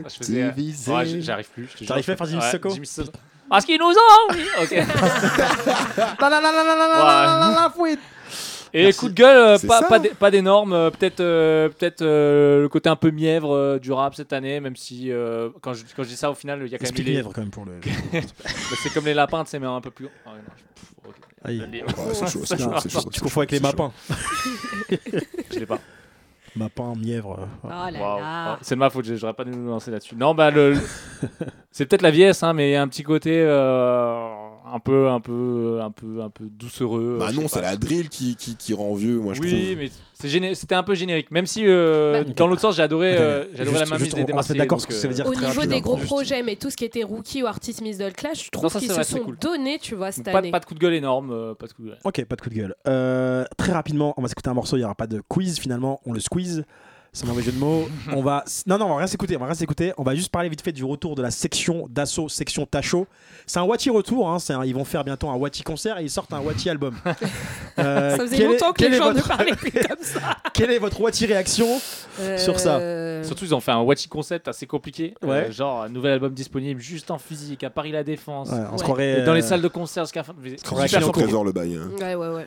[0.09, 0.51] je faisais.
[0.53, 0.93] divisé.
[0.93, 1.69] Ouais, j'arrive plus.
[1.87, 2.51] T'arrives pas à faire Jimmy Ouais,
[2.85, 3.13] Sissoko.
[3.49, 4.45] Parce qu'ils nous ont oui.
[4.63, 4.73] Ok.
[8.75, 12.61] Et coup de gueule, euh, C'est pas, pas, pas d'énorme, euh, peut-être euh, peut-être euh,
[12.61, 15.85] le côté un peu mièvre euh, du rap cette année, même si euh, quand, je,
[15.97, 17.51] quand je dis ça au final, il y a quand même les- lièvre quand même
[17.51, 17.81] pour le.
[18.83, 20.09] C'est comme les lapins, tu sais, mais un peu plus.
[20.27, 20.68] Ah ouais, non, je- pff, ok.
[21.45, 21.63] Aïe.
[21.71, 23.93] Les- Ouais, c'est chaud, c'est chaud, c'est chaud, Tu confonds avec les mapins.
[25.53, 25.79] Je l'ai pas.
[26.57, 27.39] Mapins, mièvre.
[27.41, 28.59] euh, Oh là là.
[28.63, 30.17] C'est de ma faute, j'aurais pas dû nous lancer là-dessus.
[30.17, 30.81] Non, bah le, le-
[31.71, 34.38] c'est peut-être la vieillesse, hein, mais il y a un petit côté euh,
[34.73, 37.17] un peu, un peu, un peu, un peu doucereux.
[37.21, 39.77] Bah non, c'est la drill qui, qui, qui rend vieux, moi je oui, trouve.
[39.79, 41.31] mais c'est géné- c'était un peu générique.
[41.31, 44.17] Même si euh, Bah, dans l'autre sens, j'ai adoré, euh, adoré Juste- la mainmise juste,
[44.27, 45.27] des Marseillais, d'accord ce que ça veut euh, dire.
[45.27, 47.47] Au très niveau rapide, des gros Juste- projets, mais tout ce qui était rookie ou
[47.47, 49.39] artist middle class, je trouve ça, qu'ils se sont cool.
[49.39, 50.51] donnés, tu vois, cette Pas, année.
[50.51, 51.99] pas de coup de gueule énorme, euh, pas de coup de gueule.
[52.05, 52.75] Ok, pas de coup de gueule.
[52.87, 56.01] Euh, très rapidement, on va s'écouter un morceau, il n'y aura pas de quiz finalement,
[56.07, 56.65] on le squeeze.
[57.13, 57.89] C'est un mauvais jeu de mots.
[58.13, 58.45] On va...
[58.67, 59.93] Non, non, on va rien s'écouter, on va rien s'écouter.
[59.97, 63.07] On va juste parler vite fait du retour de la section d'assaut, section Tacho.
[63.47, 66.03] C'est un Wati retour, hein, c'est un- ils vont faire bientôt un Wati concert et
[66.05, 66.95] ils sortent un Wati album.
[67.79, 70.37] Euh, Ça faisait est- longtemps que les gens ne parlaient plus comme ça.
[70.53, 71.81] Quelle est votre Wati réaction
[72.37, 72.77] Sur ça.
[72.79, 75.15] Euh, Surtout, ils ont fait un Watchy concept assez compliqué.
[75.25, 78.51] Euh, genre, un nouvel album disponible juste en physique à Paris La Défense.
[78.51, 79.23] Ouais, On se croirait.
[79.25, 80.35] Dans les euh, salles de concert jusqu'à la fin.
[80.65, 81.77] croirait Super trésor le bail.
[81.77, 81.91] hein.
[81.99, 82.47] Ouais, ouais, ouais.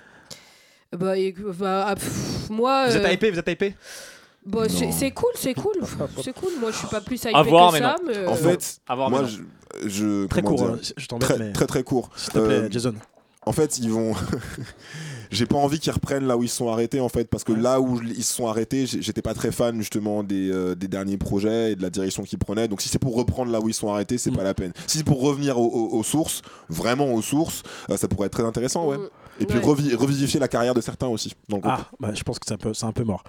[0.97, 3.75] Bah, et- bah, ah, pff, moi, Vous êtes euh, hypé, vous êtes hypé?
[4.45, 5.75] Bah, c'est cool, c'est cool,
[6.23, 6.49] c'est cool.
[6.59, 7.95] Moi, je suis pas plus hypé À voir, que mais ça.
[8.05, 9.27] mais, En euh, fait, À voir, moi mais
[9.83, 11.51] je, je- Très court, dire, hein, je très, mais.
[11.53, 12.09] très très court.
[12.15, 12.93] S'il te plaît, Euh, Jason.
[13.43, 14.13] En fait, ils vont.
[15.31, 17.53] J'ai pas envie qu'ils reprennent là où ils se sont arrêtés en fait parce que
[17.53, 21.17] là où ils se sont arrêtés, j'étais pas très fan justement des, euh, des derniers
[21.17, 22.67] projets et de la direction qu'ils prenaient.
[22.67, 24.35] Donc si c'est pour reprendre là où ils sont arrêtés, c'est Mm.
[24.35, 24.73] pas la peine.
[24.87, 28.33] Si c'est pour revenir aux, aux- aux sources, vraiment aux sources, euh, ça pourrait être
[28.33, 28.97] très intéressant, ouais.
[28.97, 29.63] mm, Et puis ouais.
[29.65, 31.33] revi- revivifier la carrière de certains aussi.
[31.47, 31.73] dans le groupe.
[31.77, 33.23] Ah, bah, je pense que c'est un peu, c'est un peu mort.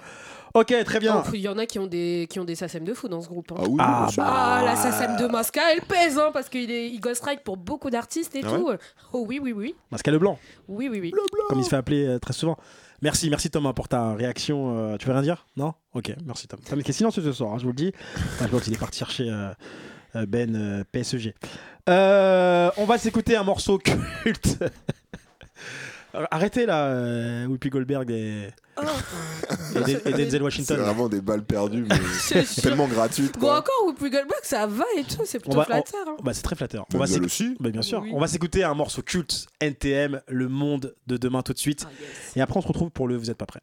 [0.55, 1.22] Ok, très bien.
[1.32, 3.28] Il y en a qui ont des qui ont des SACEM de fou dans ce
[3.28, 3.53] groupe.
[3.53, 3.57] hein.
[3.59, 4.24] Ah oui, Ah, bah.
[4.26, 7.88] Ah, la SACEM de Mosca, elle pèse, hein, parce qu'il est- il ghostwrite pour beaucoup
[7.90, 8.70] d'artistes et Ah tout.
[9.12, 9.74] Oh oui, oui, oui.
[9.90, 10.38] Pascal Leblanc,
[10.68, 11.12] Oui, oui, oui.
[11.48, 12.57] comme il se fait appeler euh, très souvent.
[13.00, 14.76] Merci, merci Thomas pour ta réaction.
[14.76, 15.46] euh, tu veux rien dire?
[15.57, 15.74] Non?
[15.94, 16.61] Ok, merci Tom.
[16.61, 17.92] Tom est silencieux ce soir, hein, je vous le dis.
[18.14, 19.48] Enfin, je vois qu'il est parti chercher euh,
[20.16, 21.34] euh, Ben euh, PSG.
[21.88, 24.59] Euh, on va s'écouter un morceau culte.
[26.30, 28.48] Arrêtez là, euh, Whoopi Goldberg et,
[28.78, 28.80] Oh.
[29.86, 30.76] et, et Denzel C'est Washington.
[30.80, 31.96] vraiment des balles perdues, mais
[32.46, 33.38] C'est tellement gratuites.
[33.38, 36.08] Bon, encore, Whoopi Goldberg, ça va et tout, c'est On plutôt va- flatteur.
[36.08, 36.16] hein.
[36.22, 36.86] Bah, c'est très flatteur.
[36.94, 37.56] On va aussi.
[37.60, 38.00] Bah, bien sûr.
[38.02, 38.10] Oui.
[38.14, 41.84] On va s'écouter un morceau culte NTM, Le Monde de demain tout de suite.
[41.86, 42.36] Ah, yes.
[42.36, 43.60] Et après, on se retrouve pour le Vous êtes pas prêt.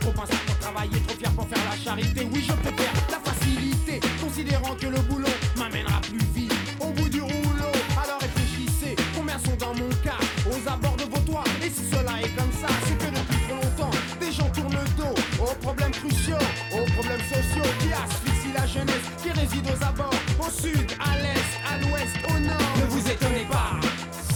[0.00, 2.26] Trop pensé pour travailler, trop fier pour faire la charité.
[2.32, 6.52] Oui je préfère la facilité Considérant que le boulot m'amènera plus vite.
[6.80, 7.72] Au bout du rouleau
[8.02, 8.96] Alors réfléchissez.
[9.16, 11.44] Combien sont dans mon cas Aux abords de vos toits.
[11.64, 15.02] Et si cela est comme ça C'est que depuis trop longtemps Des gens tournent le
[15.02, 20.20] dos Aux problèmes cruciaux Aux problèmes sociaux Qui asphyxient la jeunesse Qui réside aux abords
[20.38, 22.76] Au sud, à l'est, à l'ouest, au nord.
[22.76, 23.80] Ne vous étonnez pas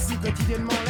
[0.06, 0.83] si quotidiennement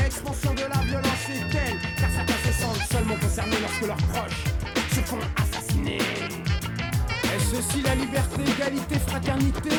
[3.87, 4.45] leurs proches
[4.91, 5.99] se font assassiner.
[5.99, 9.71] Est-ce aussi la liberté, égalité, fraternité?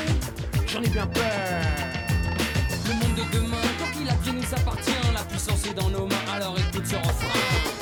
[0.68, 1.24] J'en ai bien peur.
[2.88, 6.08] Le monde de demain, tant qu'il a pied nous appartient, la puissance est dans nos
[6.08, 7.75] mains, alors écoute ce refrain.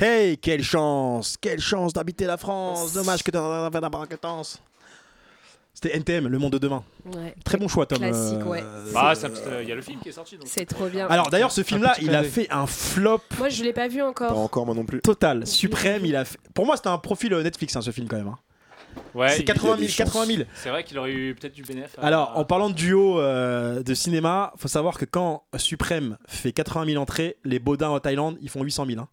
[0.00, 4.62] Hey, quelle chance Quelle chance d'habiter la France Dommage que t'as fait la compétence.
[5.74, 6.82] C'était NTM, Le Monde de Demain.
[7.06, 7.34] Ouais.
[7.44, 7.98] Très bon choix, Tom.
[7.98, 8.62] Classique, ouais.
[8.92, 10.36] Bah, ça- euh, il y a le film qui est sorti.
[10.36, 10.46] Donc.
[10.46, 11.06] C'est trop bien.
[11.06, 14.08] Alors d'ailleurs, ce film-là, il a fait un flop Moi, je l'ai pas vu Pas
[14.08, 14.38] encore.
[14.38, 15.00] encore, moi non plus.
[15.00, 16.04] total, suprême.
[16.04, 16.38] Il a fait...
[16.54, 18.28] Pour moi, c'était un profil euh, Netflix, hein, ce film quand même.
[18.28, 18.38] hein.
[19.14, 20.42] Ouais, C'est il- 80 000, des 80 000.
[20.54, 21.96] C'est vrai qu'il aurait eu peut-être du bénéfice.
[21.98, 26.52] à- Alors, en parlant de duo euh, de cinéma, faut savoir que quand Suprême fait
[26.52, 29.00] 80 000 entrées, les Baudins en Thaïlande, ils font 800 000.
[29.00, 29.08] hein.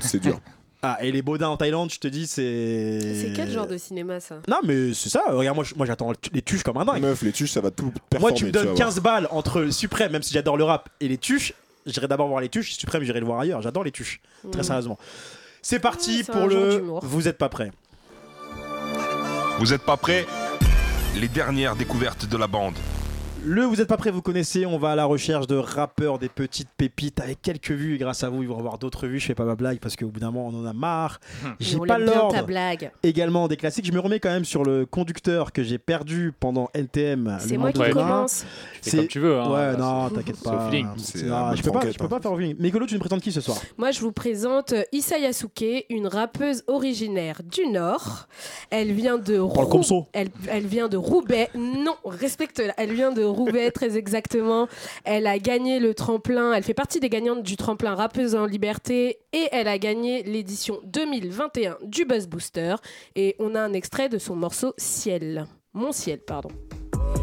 [0.00, 0.40] C'est dur.
[0.86, 3.00] Ah, et les Baudins en Thaïlande, je te dis, c'est.
[3.00, 4.42] C'est quel genre de cinéma ça?
[4.46, 5.22] Non, mais c'est ça.
[5.28, 7.00] Regarde, moi, j'attends les tuches comme un dingue.
[7.00, 8.20] Meuf, les tuches, ça va tout performer.
[8.20, 8.76] Moi, tu me donnes voir.
[8.76, 11.54] 15 balles entre le Suprême, même si j'adore le rap, et les tuches.
[11.86, 12.74] J'irai d'abord voir les tuches.
[12.74, 13.62] Suprême, j'irai le voir ailleurs.
[13.62, 14.20] J'adore les tuches.
[14.52, 14.64] Très Mm.
[14.64, 14.98] sérieusement.
[15.62, 16.82] C'est parti pour le.
[17.00, 17.70] Vous êtes pas prêts.
[19.60, 20.26] Vous êtes pas prêts?
[21.16, 22.74] Les dernières découvertes de la bande.
[23.46, 24.64] Le Vous êtes pas prêts, vous connaissez.
[24.64, 27.96] On va à la recherche de rappeurs, des petites pépites avec quelques vues.
[27.96, 29.18] Et grâce à vous, ils vont avoir d'autres vues.
[29.20, 31.20] Je fais pas ma blague parce qu'au bout d'un moment, on en a marre.
[31.60, 32.42] J'ai On pas l'ordre.
[32.46, 32.90] blague.
[33.02, 33.84] Également des classiques.
[33.84, 37.36] Je me remets quand même sur le conducteur que j'ai perdu pendant NTM.
[37.38, 38.46] C'est moi qui commence.
[38.80, 39.38] Fais comme tu veux.
[39.38, 40.70] Hein, Ouais, Là, non, c'est- t'inquiète c'est au pas.
[40.70, 40.86] feeling.
[40.96, 42.08] C'est Non, un je peu peux pas, je peux hein.
[42.08, 42.56] pas faire au feeling.
[42.58, 43.58] Mégolo, tu me présentes qui ce soir?
[43.76, 48.26] Moi, je vous présente euh, Issa Yasuke, une rappeuse originaire du Nord.
[48.70, 49.36] Elle vient de
[49.82, 49.94] ça.
[50.14, 51.50] Elle, elle vient de Roubaix.
[51.54, 52.72] Non, respecte-la.
[52.78, 54.68] Elle vient de Roubaix, très exactement.
[55.04, 56.52] Elle a gagné le tremplin.
[56.52, 60.80] Elle fait partie des gagnantes du tremplin rappeuse en liberté et elle a gagné l'édition
[60.84, 62.76] 2021 du Buzz Booster.
[63.16, 65.46] Et on a un extrait de son morceau Ciel.
[65.72, 66.50] Mon ciel, pardon.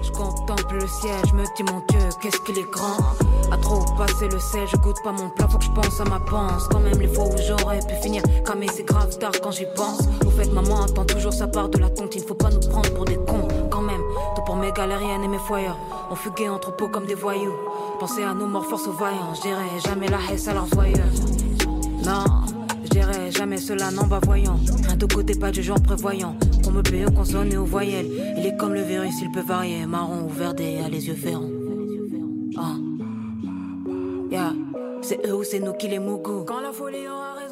[0.03, 2.97] Je contemple le ciel, je me dis mon Dieu, qu'est-ce qu'il est grand.
[3.51, 6.05] À trop passer le sel, je goûte pas mon plat, faut que je pense à
[6.05, 6.67] ma panse.
[6.69, 9.99] Quand même les fois où j'aurais pu finir, camé c'est grave tard quand j'y pense.
[10.25, 12.59] Au fait, maman attend toujours sa part de la tonte, il ne faut pas nous
[12.59, 13.47] prendre pour des cons.
[14.61, 15.77] Mes galériennes et mes foyers.
[16.09, 17.55] On fuguait entre pots comme des voyous.
[17.99, 21.11] Pensez à nos morts force aux vaillants, je dirais jamais la haisse à leurs voyeurs.
[22.05, 22.25] Non,
[22.83, 24.59] je dirais jamais cela, non, bah voyons.
[24.87, 26.35] Rien de côté, pas du genre prévoyant.
[26.63, 28.09] Qu'on me paye aux consonnes et aux voyelles.
[28.37, 29.85] Il est comme le virus, il peut varier.
[29.85, 31.49] Marron ou verdé, à les yeux ferrants.
[32.57, 32.75] Ah.
[35.03, 36.45] C'est eux ou c'est nous qui les mougou.
[36.45, 37.50] Quand la folie aura raison.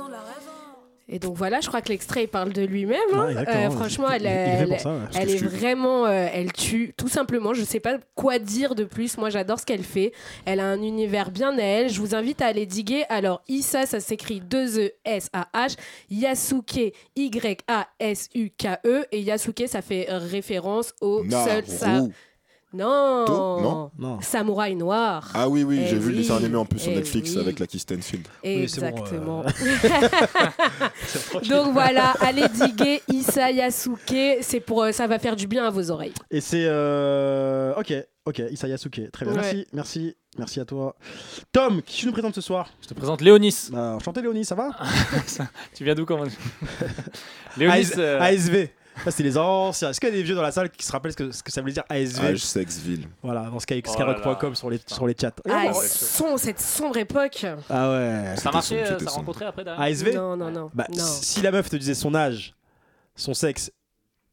[1.12, 3.00] Et donc voilà, je crois que l'extrait il parle de lui-même.
[3.14, 3.34] hein.
[3.34, 3.50] Ouais.
[3.50, 5.00] Euh, franchement, elle, est fait elle, pour ça, ouais.
[5.16, 5.48] elle que est je tue.
[5.48, 7.54] vraiment, euh, elle tue tout simplement.
[7.56, 9.18] Je sais pas quoi dire de plus.
[9.18, 10.14] Moi, j'adore ce qu'elle fait.
[10.46, 11.90] Elle a un univers bien à elle.
[11.90, 13.06] Je vous invite à aller diguer.
[13.10, 15.78] Alors Issa, ça s'écrit 2 e S A H.
[16.12, 22.12] Yasuke Y A S U K E et Yasuke, ça fait référence au seul Naru.
[22.72, 23.26] Non.
[23.26, 24.22] To Non Non.
[24.22, 25.32] Samouraï noir.
[25.34, 27.32] Ah oui, oui, Eh j'ai vu le oui, dessin animé en plus sur eh Netflix
[27.36, 27.40] oui.
[27.42, 28.28] avec Lucky Stanfield.
[28.44, 31.40] Oui, c'est bon, euh, Exactement.
[31.50, 35.70] Donc voilà, allez diguer Issa Yasuke, c'est pour euh, ça va faire du bien à
[35.70, 36.14] vos oreilles.
[36.30, 36.66] Et c'est.
[36.66, 37.94] euh, Ok,
[38.26, 39.12] ok, Issa Yasuke.
[39.12, 39.34] Très bien.
[39.34, 39.42] Ouais.
[39.42, 40.96] Merci, merci, merci à toi.
[41.52, 42.70] Tom, qui tu nous présentes ce soir?
[42.82, 43.70] Je te présente Léonis.
[43.72, 44.70] bah, Enchanté, Léonie, ça va?
[45.74, 46.26] Tu viens d'où comment
[47.58, 47.74] Léonis.
[47.94, 48.70] AS- euh, ASV.
[49.04, 49.90] Ça, c'est les anciens.
[49.90, 51.42] Est-ce qu'il y a des vieux dans la salle qui se rappellent ce que, ce
[51.44, 53.08] que ça voulait dire ASV Age Sexville.
[53.24, 54.84] Voilà, dans Oh skyrock.com sur les, là.
[54.88, 55.32] sur les chats.
[55.50, 57.46] Ah, bon, son, cette sombre époque.
[57.70, 58.36] Ah ouais.
[58.38, 59.12] Ça marchait, euh, ça sombre.
[59.12, 60.72] rencontrait après derrière ASV Non, non, non.
[60.74, 61.04] Bah, non.
[61.04, 62.54] si la meuf te disait son âge,
[63.16, 63.72] son sexe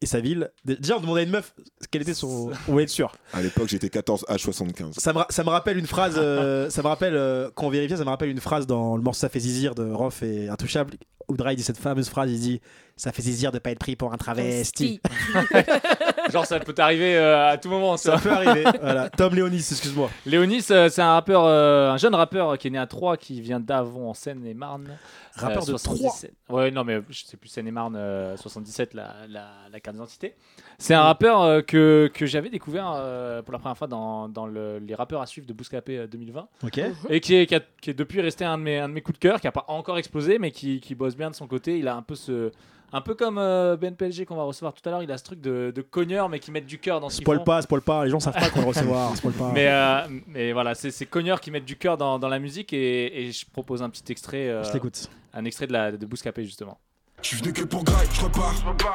[0.02, 1.54] et sa ville, déjà on demandait à une meuf
[1.90, 2.50] quel était son.
[2.68, 3.12] On voulait être sûr.
[3.32, 4.94] À l'époque, j'étais 14 âge 75.
[4.98, 7.70] Ça me, ra- ça me rappelle une phrase, euh, ça me rappelle, euh, quand on
[7.70, 10.48] vérifiait, ça me rappelle une phrase dans le morceau Ça fait zizir de Rof et
[10.50, 10.94] Intouchable,
[11.28, 12.60] où Dry dit cette fameuse phrase, il dit
[12.96, 15.00] Ça fait zizir de pas être pris pour un travesti.
[16.32, 17.96] Genre, ça peut t'arriver euh, à tout moment.
[17.96, 18.22] Ça Ça.
[18.22, 18.64] peut arriver.
[18.80, 19.10] voilà.
[19.10, 20.10] Tom Léonis, excuse-moi.
[20.24, 23.40] Léonis, euh, c'est un rappeur, euh, un jeune rappeur qui est né à Troyes, qui
[23.40, 24.88] vient d'Avon en Seine-et-Marne.
[25.36, 26.32] Rappeur Euh, de 77.
[26.48, 30.34] Ouais, non, mais je sais plus Seine-et-Marne, euh, 77, la, la, la carte d'identité.
[30.78, 34.46] C'est un rappeur euh, que, que j'avais découvert euh, pour la première fois dans, dans
[34.46, 36.48] le- les rappeurs à suivre de Bouscapé euh, 2020.
[36.64, 36.80] Ok.
[37.10, 39.02] Et qui est, qui, a- qui est depuis resté un de mes, un de mes
[39.02, 41.46] coups de cœur, qui n'a pas encore explosé, mais qui, qui bosse bien de son
[41.46, 41.78] côté.
[41.78, 42.52] Il a un peu ce.
[42.92, 45.24] Un peu comme euh, Ben PLG qu'on va recevoir tout à l'heure, il a ce
[45.24, 48.04] truc de, de cogneur, mais qui mettent du cœur dans ce Spoil pas, spoil pas,
[48.04, 49.16] les gens savent pas qu'on va le recevoir.
[49.16, 49.50] Spoil pas.
[49.52, 52.72] Mais, euh, mais voilà, c'est ces cogneurs qui mettent du cœur dans, dans la musique
[52.72, 55.10] et, et je propose un petit extrait, euh, Je t'écoute.
[55.34, 56.78] un extrait de, la, de Bouscapé justement.
[57.26, 58.54] Je suis venu que pour graille, je repars.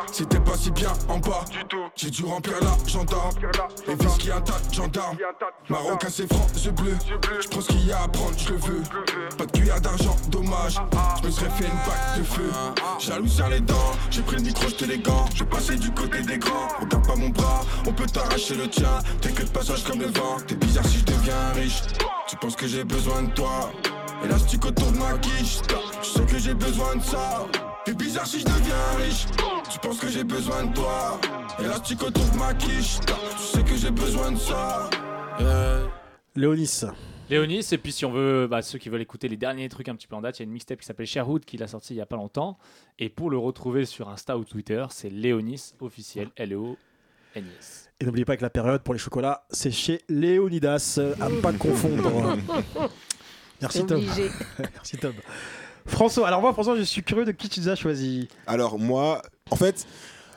[0.10, 1.44] C'était pas si bien en bas.
[1.98, 3.18] J'ai dû remplir l'agenda.
[3.90, 5.18] Et whisky un tas de gendarmes.
[5.68, 6.96] Marocain, c'est franc, yeux bleus.
[7.42, 8.84] Je prends ce qu'il y a à prendre, je le veux.
[9.38, 10.80] Pas de cuillère d'argent, dommage.
[11.22, 12.50] Je me serais fait une bague de feu.
[13.00, 13.92] Jaloux sur les dents.
[14.10, 15.26] J'ai pris le micro, j'étais les gants.
[15.36, 16.70] Je passé du côté des grands.
[16.80, 19.00] Regarde pas mon bras, on peut t'arracher le tien.
[19.20, 20.38] T'es que de passage comme le vent.
[20.48, 21.82] T'es bizarre si je deviens riche.
[22.30, 23.74] Tu penses que j'ai besoin de toi.
[24.24, 25.58] Élastique autour de ma quiche.
[26.02, 27.46] Tu sais que j'ai besoin de ça.
[27.86, 29.26] T'es bizarre si je deviens riche.
[29.72, 31.20] Tu penses que j'ai besoin de toi.
[31.60, 33.00] Élastique autour de ma quiche.
[33.00, 34.90] Tu sais que j'ai besoin de ça.
[36.36, 36.84] Léonis.
[37.30, 39.96] Léonis, et puis si on veut, bah, ceux qui veulent écouter les derniers trucs un
[39.96, 41.94] petit peu en date, il y a une mixtape qui s'appelle Sherwood qui l'a sorti
[41.94, 42.58] il y a pas longtemps.
[43.00, 47.90] Et pour le retrouver sur Insta ou Twitter, c'est Léonis officiel, L-E-O-N-I-S.
[48.00, 50.96] Et n'oubliez pas que la période pour les chocolats, c'est chez Léonidas.
[51.00, 52.38] euh, À ne pas confondre.
[53.62, 54.02] Merci Tom.
[54.60, 55.14] Merci Tom.
[55.86, 58.28] François, alors moi François, je suis curieux de qui tu nous as choisi.
[58.48, 59.86] Alors, moi, en fait,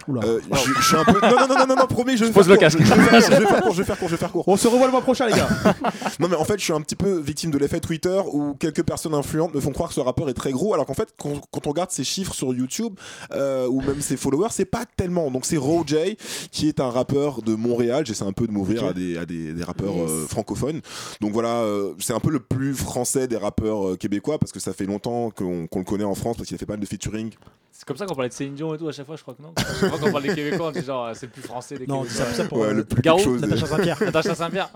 [0.09, 0.20] Oula.
[0.24, 1.20] euh, je, je suis un peu.
[1.20, 2.78] Non, non, non, non, non, non promis, je Pose le casque.
[2.80, 4.30] Je, vais faire court, je vais faire court, je vais faire.
[4.46, 5.48] On se revoit le mois prochain les gars.
[6.20, 8.82] Non, mais en fait, je suis un petit peu victime de l'effet Twitter où quelques
[8.84, 11.40] personnes influentes me font croire que ce rappeur est très gros, alors qu'en fait, quand,
[11.50, 12.94] quand on regarde ses chiffres sur YouTube
[13.32, 15.30] euh, ou même ses followers, c'est pas tellement.
[15.30, 16.16] Donc, c'est J
[16.50, 18.05] qui est un rappeur de Montréal.
[18.07, 20.11] J'essaie un peu de m'ouvrir à, des, à des, des rappeurs Yes.
[20.11, 20.80] euh, francophones.
[21.20, 24.61] Donc, voilà, euh, c'est un peu le plus français des rappeurs euh, québécois parce que
[24.61, 26.80] ça fait longtemps qu'on qu'on le connaît en France parce qu'il a fait pas mal
[26.80, 27.30] de featuring.
[27.72, 29.34] C'est comme ça qu'on parlait de Céline Dion et tout à chaque fois, je crois
[29.34, 29.52] que non.
[29.99, 32.24] Fois qu'on parle des Québécois, on dit genre c'est le plus français des non, Québécois.
[32.26, 33.36] c'est ça, ça pour Ouais, euh, le plus Garou.
[33.38, 34.03] Natacha Saint-Pierre.
[34.03, 34.70] Natacha Saint-Pierre.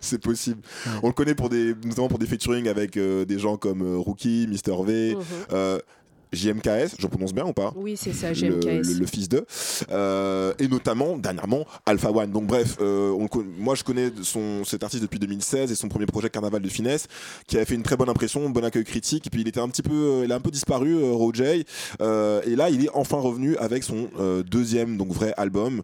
[0.00, 0.60] c'est possible.
[1.02, 3.96] On le connaît pour des, notamment pour des featuring avec euh, des gens comme euh,
[3.98, 5.22] Rookie, Mister V, Mhm.
[5.52, 5.78] euh,
[6.32, 7.72] JMKS, je prononce bien ou pas?
[7.76, 8.88] Oui, c'est ça, le, GMKS.
[8.88, 9.44] le- le fils de
[9.90, 14.10] Euh, et notamment dernièrement Alpha One donc bref euh, on le con- moi je connais
[14.22, 17.06] son, cet artiste depuis 2016 et son premier projet Carnaval de finesse
[17.46, 19.68] qui a fait une très bonne impression bon accueil critique et puis il était un
[19.68, 21.64] petit peu euh, il a un peu disparu euh, Rojay
[22.00, 24.08] Euh, et là il est enfin revenu avec son
[24.46, 25.82] deuxième donc vrai album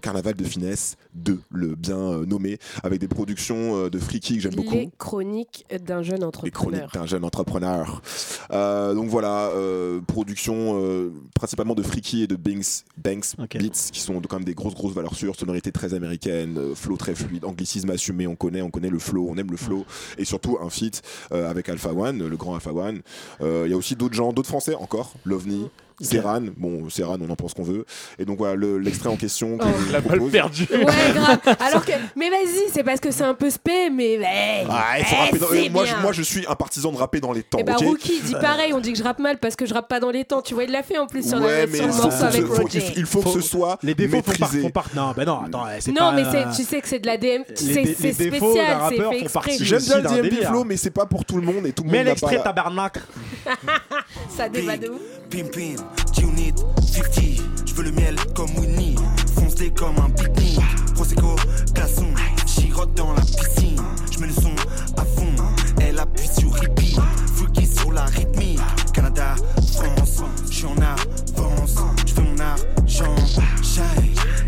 [0.00, 4.74] Carnaval de finesse 2 le bien nommé avec des productions de Freaky que j'aime beaucoup
[4.74, 6.52] Les chroniques d'un jeune les entrepreneur.
[6.88, 8.02] chroniques d'un jeune entrepreneur.
[8.50, 13.36] Donc voilà, euh, production euh, principalement de Freaky et de Banks, Banks.
[13.36, 16.96] Beats, qui sont quand même des grosses grosses valeurs sûres, sonorité très américaine, euh, flow
[16.96, 19.84] très fluide, anglicisme assumé, on connaît, on connaît le flow, on aime le flow,
[20.18, 23.02] et surtout un feat avec Alpha One, le grand Alpha One.
[23.40, 25.68] Il y a aussi d'autres gens, d'autres Français encore, Lovni.
[26.00, 27.84] Serran, bon Serran on en pense qu'on veut
[28.18, 29.68] et donc voilà le- l'extrait en question que Oh.
[29.76, 30.66] vous La balle perdue.
[30.70, 30.84] Ouais,
[31.14, 31.38] grave.
[31.60, 34.16] Alors que, mais vas-y, c'est parce que c'est un peu spé, mais.
[34.18, 35.96] mais- Ah, il faut eh, rapper dans- c'est euh, moi, bien.
[35.96, 38.20] je, moi je suis un partisan de rapper dans les temps Eh bah, ok Rookie
[38.22, 40.24] dit pareil, on dit que je rappe mal parce que je rappe pas dans les
[40.24, 40.42] temps.
[40.42, 42.62] Tu vois, il l'a fait en plus sur, ouais la, mais morceau faut- avec faut-
[42.62, 42.82] Roger.
[42.96, 44.88] il faut que ce soit Les défauts font, par- maîtrisé font part.
[44.96, 47.16] Non, bah non, attends, c'est Non, pas, mais euh, tu sais que c'est de la
[47.18, 47.42] DM.
[47.48, 49.28] les C'est spécial, c'est fait font exprès.
[49.32, 50.48] partie J'aime bien le délire.
[50.50, 52.10] flow, mais c'est pas pour tout le monde et tout le Mais monde pas.
[52.10, 52.98] l'extrait tabarnak.
[54.36, 55.00] Ça débat de ouf.
[55.34, 55.74] Pimpin,
[56.12, 57.24] Tunit, 50.
[57.66, 58.94] Je veux le miel comme Winnie,
[59.34, 60.60] foncé comme un pique
[60.94, 61.34] Prosecco,
[61.74, 62.06] glaçon,
[62.46, 63.82] girotte dans la piscine.
[64.12, 64.54] Je mets le son
[64.96, 65.34] à fond,
[65.80, 67.00] elle appuie sur repeat.
[67.34, 68.60] Freaky sur la rythmique.
[68.92, 69.34] Canada,
[69.72, 71.78] France, je suis en avance.
[72.06, 73.16] Je fais mon argent,
[73.60, 73.82] shy,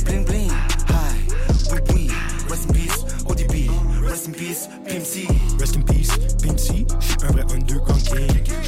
[0.05, 0.53] bling bling,
[0.89, 2.11] high, oui oui.
[2.49, 3.70] Rest in peace, ODB,
[4.05, 5.26] rest in peace, PMC.
[5.59, 7.45] Rest in peace, PMC, je suis un vrai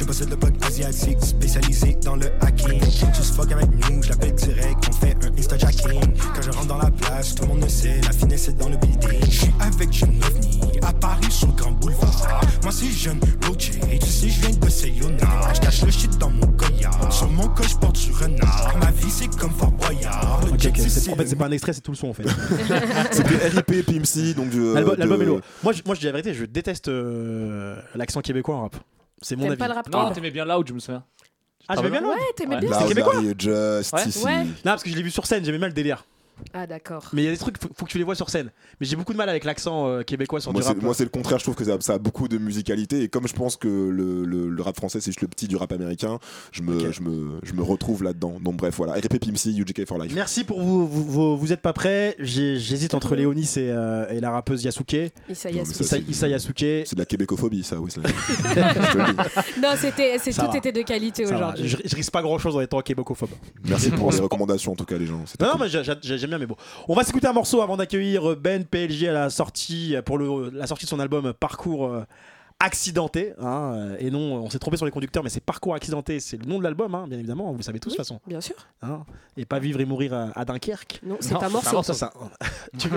[0.09, 2.81] possède le blog asiatique spécialisé dans le hacking.
[3.13, 6.01] Just fuck avec nous, je l'appelle direct, on fait un insta jacking.
[6.33, 8.69] Quand je rentre dans la place, tout le monde le sait, la finesse est dans
[8.69, 9.19] le building.
[9.25, 12.41] Je suis avec Jim Lovni, à Paris sur le Grand Boulevard.
[12.63, 15.53] Moi c'est jeune Roger, tu sais je viens de Seyona.
[15.53, 18.79] Je cache le shit dans mon colliard, sur mon coche porte du renard.
[18.79, 20.41] Ma vie c'est comme Fort Boyard.
[20.47, 20.81] Le okay, okay.
[21.11, 22.23] En fait c'est pas un extrait, c'est tout le son en fait.
[23.11, 23.83] C'est C'était R.I.P.
[23.83, 24.59] PMC, donc du.
[24.59, 25.41] Euh, l'album est lourd.
[25.61, 28.75] Moi je, moi je dis la vérité, je déteste euh, l'accent québécois en rap.
[29.21, 29.59] C'est mon T'aimes avis.
[29.59, 31.03] pas le rap Non, t'aimais bien Loud, je me souviens.
[31.67, 32.61] Ah, j'aimais bien Ouais, Loud t'aimais Ouais.
[32.61, 34.07] bien C'est québécois Just, Ouais.
[34.07, 34.25] ici.
[34.25, 36.05] Non, parce que je l'ai vu sur scène, j'aimais bien le délire.
[36.53, 37.09] Ah, d'accord.
[37.13, 38.51] Mais il y a des trucs, faut, faut que tu les vois sur scène.
[38.79, 40.81] Mais j'ai beaucoup de mal avec l'accent euh, québécois sur Moi du rap.
[40.81, 43.27] moi, c'est le contraire, je trouve que ça, ça a beaucoup de musicalité et comme
[43.27, 46.19] je pense que le, le- le rap français c'est juste le petit du rap américain,
[46.51, 48.37] je me, je me, je me retrouve là-dedans.
[48.41, 50.11] Donc bref, voilà, RP Pimsy, UGK for Life.
[50.15, 50.87] Merci pour vous.
[50.87, 55.11] Vous, vous, vous êtes pas prêts J'hésite entre Léonis et, euh, et la rappeuse Yasuke.
[55.29, 55.75] Issa Yasuke.
[55.79, 56.57] Issa, c'est- Issa Yasuke.
[56.59, 57.91] C'est de la québécophobie ça, oui.
[57.91, 58.01] ça-.
[59.61, 60.57] Non, c'était, tout va.
[60.57, 61.67] était de qualité aujourd'hui.
[61.67, 63.29] je, je risque pas grand chose en étant québécophobe.
[63.65, 65.17] Merci pour les recommandations en tout cas les gens.
[65.39, 65.61] Non, non, cool.
[65.61, 66.55] mais j'ai- j'ai- j'aime bien, mais bon.
[66.87, 70.67] On va s'écouter un morceau avant d'accueillir Ben PLG à la sortie, pour le, la
[70.67, 72.03] sortie de son album Parcours euh,
[72.61, 73.31] Accidenté.
[73.39, 76.35] hein, euh, et non, on s'est trompé sur les conducteurs, mais c'est Parcours Accidenté, c'est
[76.35, 78.19] le nom de l'album, hein, bien évidemment, vous le savez tous de Oui, toute façon.
[78.27, 78.55] Bien sûr.
[78.81, 79.05] hein.
[79.37, 80.99] et pas Vivre et Mourir à, à Dunkerque.
[81.05, 82.13] Non, c'est Non, un c'est Ça, ça.
[82.77, 82.89] tu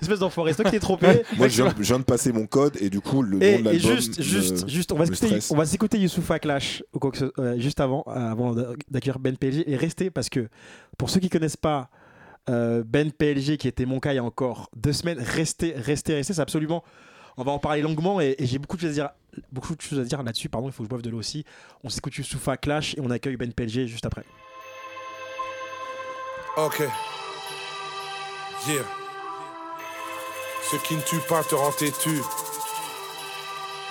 [0.00, 1.24] Espèce d'enfoiré, c'est toi qui t'es trompé.
[1.36, 3.44] Moi je viens, je viens de passer mon code et du coup le nom de
[3.44, 3.72] et l'album.
[3.96, 7.18] juste, me- juste, juste, on va s'écouter, on va s'écouter Youssoufa Clash ou quoi que
[7.18, 10.48] ce- euh, juste avant, euh, avant d'a- d'accueillir Ben PLG et rester parce que
[10.96, 11.90] pour ceux qui connaissent pas
[12.48, 16.14] euh, Ben PLG qui était mon cas il y a encore deux semaines, restez, restez,
[16.14, 16.82] restez, c'est absolument.
[17.36, 19.10] On va en parler longuement et, et j'ai beaucoup de choses à dire,
[19.50, 19.74] beaucoup
[20.24, 20.48] là-dessus.
[20.48, 21.44] Pardon, il faut que je boive de l'eau aussi.
[21.82, 24.24] On s'écoute Youssoufa Clash et on accueille Ben PLG juste après.
[26.56, 26.80] Ok.
[28.68, 28.84] Yeah.
[30.70, 32.20] Ce qui ne tue pas te rend têtu.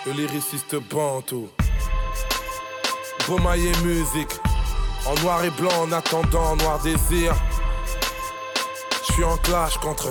[0.05, 1.49] Le lyriciste Banto.
[3.27, 4.39] Beaumaillé musique.
[5.07, 7.35] En noir et blanc en attendant noir désir.
[9.11, 10.07] Je suis en clash contre.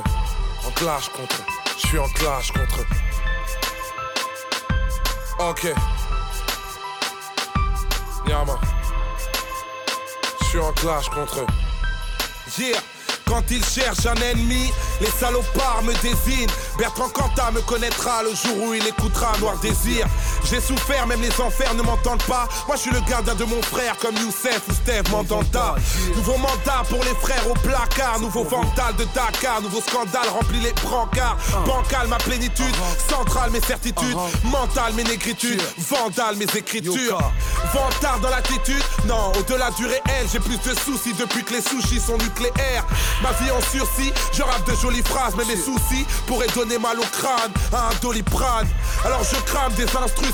[0.67, 1.43] En clash contre.
[1.79, 2.85] Je suis en clash contre.
[5.39, 5.73] Ok.
[8.29, 8.59] Yama.
[10.41, 11.47] Je suis en clash contre.
[12.59, 12.77] Yeah.
[13.31, 14.71] Quand il cherche un ennemi,
[15.01, 16.51] les salopards me désignent.
[16.77, 20.07] Bertrand Cantat me connaîtra le jour où il écoutera Noir Désir.
[20.49, 22.49] J'ai souffert, même les enfers ne m'entendent pas.
[22.67, 25.75] Moi je suis le gardien de mon frère, comme Youssef ou Steve Mandanda.
[26.17, 28.21] Nouveau mandat pour les frères au placard.
[28.21, 29.63] Nouveau vandal de Dakar.
[29.63, 31.37] Nouveau scandale remplit les brancards.
[31.67, 32.75] Bancal ma plénitude.
[33.09, 34.17] Centrale mes certitudes.
[34.45, 35.63] Mental mes négritudes.
[35.79, 37.21] Vandal mes écritures.
[37.73, 38.83] Vantard dans l'attitude.
[39.07, 42.85] Non, au-delà du réel, j'ai plus de soucis depuis que les sushis sont nucléaires.
[43.23, 46.99] Ma vie en sursis, je rappe de jolies phrases, mais mes soucis pourraient donner mal
[46.99, 48.69] au crâne à un doliprane.
[49.05, 49.87] Alors je crame des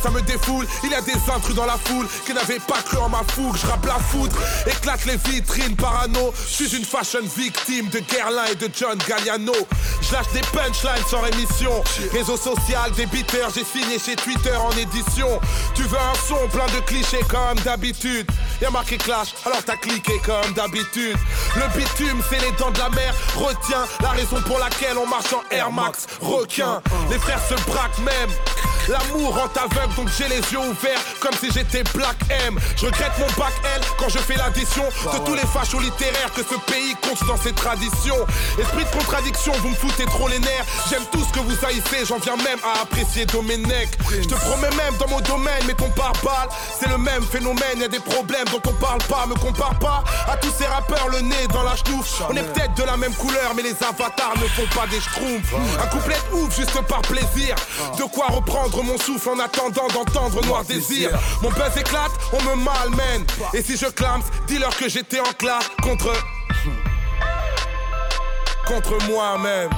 [0.03, 0.67] ça me défoule.
[0.85, 3.57] Il y a des intrus dans la foule qui n'avaient pas cru en ma fougue.
[3.57, 4.37] Je rappe la foudre,
[4.67, 6.33] éclate les vitrines parano.
[6.49, 9.55] Je suis une fashion victime de Guerlain et de John Galliano.
[10.03, 11.83] Je lâche des punchlines sans rémission.
[12.13, 15.41] Réseau social, beaters, j'ai signé chez Twitter en édition.
[15.75, 18.27] Tu veux un son plein de clichés comme d'habitude.
[18.61, 21.17] Y'a marqué clash, alors t'as cliqué comme d'habitude.
[21.57, 23.15] Le bitume, c'est les dents de la mer.
[23.37, 26.07] Retiens la raison pour laquelle on marche en Air Max.
[26.21, 26.81] Requin,
[27.11, 28.31] les frères se braquent même.
[28.89, 29.49] L'amour rend
[29.95, 32.59] donc j'ai les yeux ouverts comme si j'étais Black M.
[32.77, 36.43] Je regrette mon bac L quand je fais l'addition de tous les fachos littéraires que
[36.43, 38.17] ce pays compte dans ses traditions.
[38.59, 40.65] Esprit de contradiction, vous me foutez trop les nerfs.
[40.89, 43.91] J'aime tout ce que vous haïssez, j'en viens même à apprécier Domenech.
[44.11, 46.49] Je te promets même dans mon domaine, mais ton pare-balles,
[46.81, 47.79] c'est le même phénomène.
[47.79, 51.09] Y a des problèmes dont on parle pas, me compare pas à tous ces rappeurs
[51.09, 52.23] le nez dans la chenouf.
[52.29, 55.55] On est peut-être de la même couleur, mais les avatars ne font pas des schtroumpfs.
[55.83, 57.55] Un couplet ouf juste par plaisir.
[57.99, 61.11] De quoi reprendre mon souffle en attendant d'entendre Noir Désir.
[61.43, 63.27] Mon buzz éclate, on me malmène.
[63.53, 66.13] Et si je clame, dis-leur que j'étais en clash contre.
[68.67, 69.71] Contre moi-même.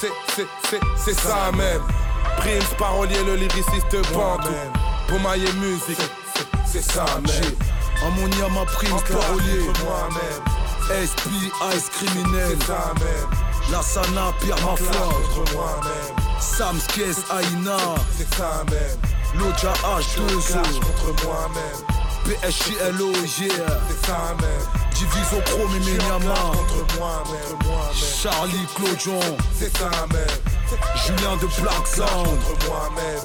[0.00, 1.82] C'est, c'est, c'est, c'est ça même.
[2.36, 4.52] Prince, parolier, le lyriciste Bantou.
[5.08, 5.98] Pomaillé musique.
[6.64, 7.54] C'est ça même.
[8.06, 9.60] Ammonia ma prime, parolier.
[9.84, 10.44] moi-même.
[10.88, 11.28] SP,
[11.74, 12.56] Ice criminel.
[12.60, 13.72] C'est ça même.
[13.72, 15.00] La Sana, Pierre Mafia.
[15.00, 16.27] Contre moi-même.
[16.40, 17.76] Sam Skes, Aïna.
[18.16, 19.40] C'est ça même.
[19.40, 20.46] Loja H2O.
[20.46, 21.80] Clash contre moi-même.
[22.24, 23.66] PSJLO, yeah.
[23.88, 24.66] C'est ça même.
[24.94, 26.34] Diviso Pro, Miminyama.
[26.34, 27.58] Contre moi-même.
[27.94, 29.20] Charlie Clodion.
[29.58, 30.38] C'est ça même.
[31.06, 32.38] Julien de Black Sound.
[32.44, 33.24] Contre moi-même.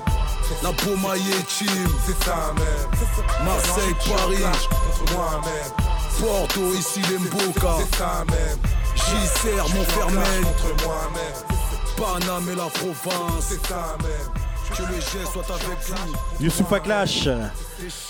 [0.62, 1.88] La Beaumaillé Team.
[2.06, 3.46] C'est ça même.
[3.46, 4.44] Marseille, Paris.
[4.70, 5.72] Contre moi-même.
[6.20, 7.78] Porto, ici les Mboka.
[7.80, 8.60] C'est ça même.
[8.96, 10.44] JCR, Montfermeil.
[10.44, 11.64] Contre moi-même.
[11.98, 13.42] Paname et la province.
[13.42, 14.76] C'est ça même.
[14.76, 16.46] Que le jet soit avec lui.
[16.46, 17.28] Youssoufa Clash,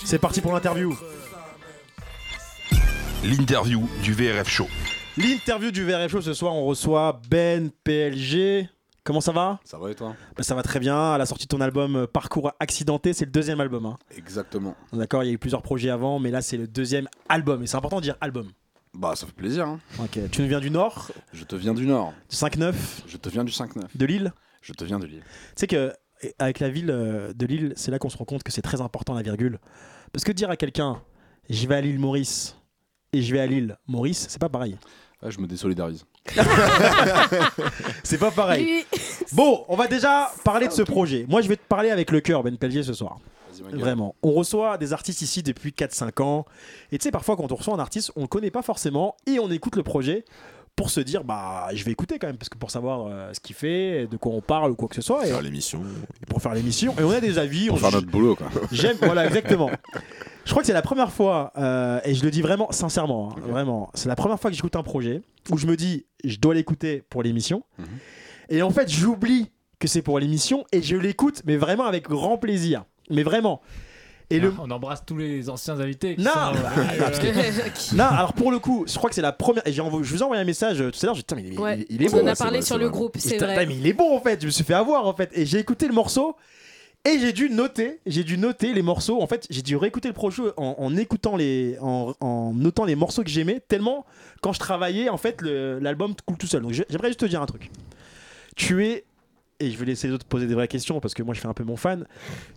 [0.04, 0.96] c'est parti pour l'interview.
[3.24, 4.66] L'interview du VRF Show.
[5.16, 8.68] L'interview du VRF Show ce soir, on reçoit Ben PLG.
[9.02, 9.60] Comment ça va?
[9.64, 10.14] Ça va et toi?
[10.36, 11.12] Bah, Ça va très bien.
[11.12, 13.84] À la sortie de ton album euh, Parcours Accidenté, c'est le deuxième album.
[13.84, 13.98] hein.
[14.16, 14.74] Exactement.
[14.94, 17.62] D'accord, il y a eu plusieurs projets avant, mais là c'est le deuxième album.
[17.62, 18.50] Et c'est important de dire album.
[18.94, 19.66] Bah, ça fait plaisir.
[19.66, 19.80] hein.
[20.00, 20.18] Ok.
[20.30, 22.12] Tu nous viens du Nord, Je te viens du Nord.
[22.30, 22.74] du 5-9,
[23.06, 23.82] Je te viens du 5-9.
[23.94, 24.32] de Lille
[24.62, 25.22] Je te viens de Lille.
[25.24, 25.92] Tu sais que
[26.22, 28.62] et avec la ville euh, de Lille, c'est là qu'on se rend compte que c'est
[28.62, 29.58] très important la virgule.
[30.12, 31.02] Parce que dire à quelqu'un,
[31.50, 32.56] je vais à l'île Maurice
[33.12, 34.78] et je vais à l'île Maurice, c'est pas pareil.
[35.22, 36.04] Ouais, je me désolidarise.
[38.02, 38.84] C'est pas pareil.
[39.32, 41.26] Bon, on va déjà parler de ce projet.
[41.28, 43.18] Moi, je vais te parler avec le cœur, Ben Pelgier, ce soir.
[43.72, 44.14] Vraiment.
[44.22, 46.44] On reçoit des artistes ici depuis 4-5 ans.
[46.92, 49.38] Et tu sais, parfois, quand on reçoit un artiste, on le connaît pas forcément et
[49.38, 50.24] on écoute le projet
[50.76, 53.40] pour se dire, bah, je vais écouter quand même, parce que pour savoir euh, ce
[53.40, 55.82] qu'il fait, de quoi on parle ou quoi que ce soit, et, Faire l'émission.
[56.20, 56.94] et pour faire l'émission.
[56.98, 57.68] Et on a des avis.
[57.68, 58.48] Pour on faire notre boulot, quoi.
[58.72, 59.70] J'aime, voilà, exactement.
[60.44, 63.40] Je crois que c'est la première fois, euh, et je le dis vraiment sincèrement, hein,
[63.46, 66.54] vraiment, c'est la première fois que j'écoute un projet où je me dis, je dois
[66.54, 67.62] l'écouter pour l'émission.
[67.78, 67.86] Mhm.
[68.50, 72.36] Et en fait, j'oublie que c'est pour l'émission et je l'écoute, mais vraiment avec grand
[72.36, 72.84] plaisir.
[73.10, 73.60] Mais vraiment.
[74.30, 74.52] Et le...
[74.58, 76.16] On embrasse tous les anciens invités.
[76.18, 79.32] Non, sont, bah, euh, que- Non, alors pour le coup, je crois que c'est la
[79.32, 79.66] première.
[79.66, 81.14] Et je vous ai envoyé un message euh, tout à l'heure.
[81.14, 82.22] J'ai dit, Putain, mais il, Ouais, il- il est on bon.
[82.22, 83.66] en a ouais, parlé sur le groupe, c'est vrai.
[83.66, 84.40] mais il est bon en fait.
[84.40, 85.30] Je me suis fait avoir en fait.
[85.34, 86.36] Et j'ai écouté le morceau.
[87.06, 89.20] Et j'ai dû noter, j'ai dû noter les morceaux.
[89.20, 92.94] En fait, j'ai dû réécouter le projet en, en écoutant les, en, en notant les
[92.96, 93.60] morceaux que j'aimais.
[93.68, 94.06] Tellement
[94.40, 96.62] quand je travaillais, en fait, l'album coule tout seul.
[96.62, 97.70] Donc j'aimerais juste te dire un truc.
[98.56, 99.04] Tu es
[99.64, 101.48] et je vais laisser les autres poser des vraies questions parce que moi je fais
[101.48, 102.06] un peu mon fan.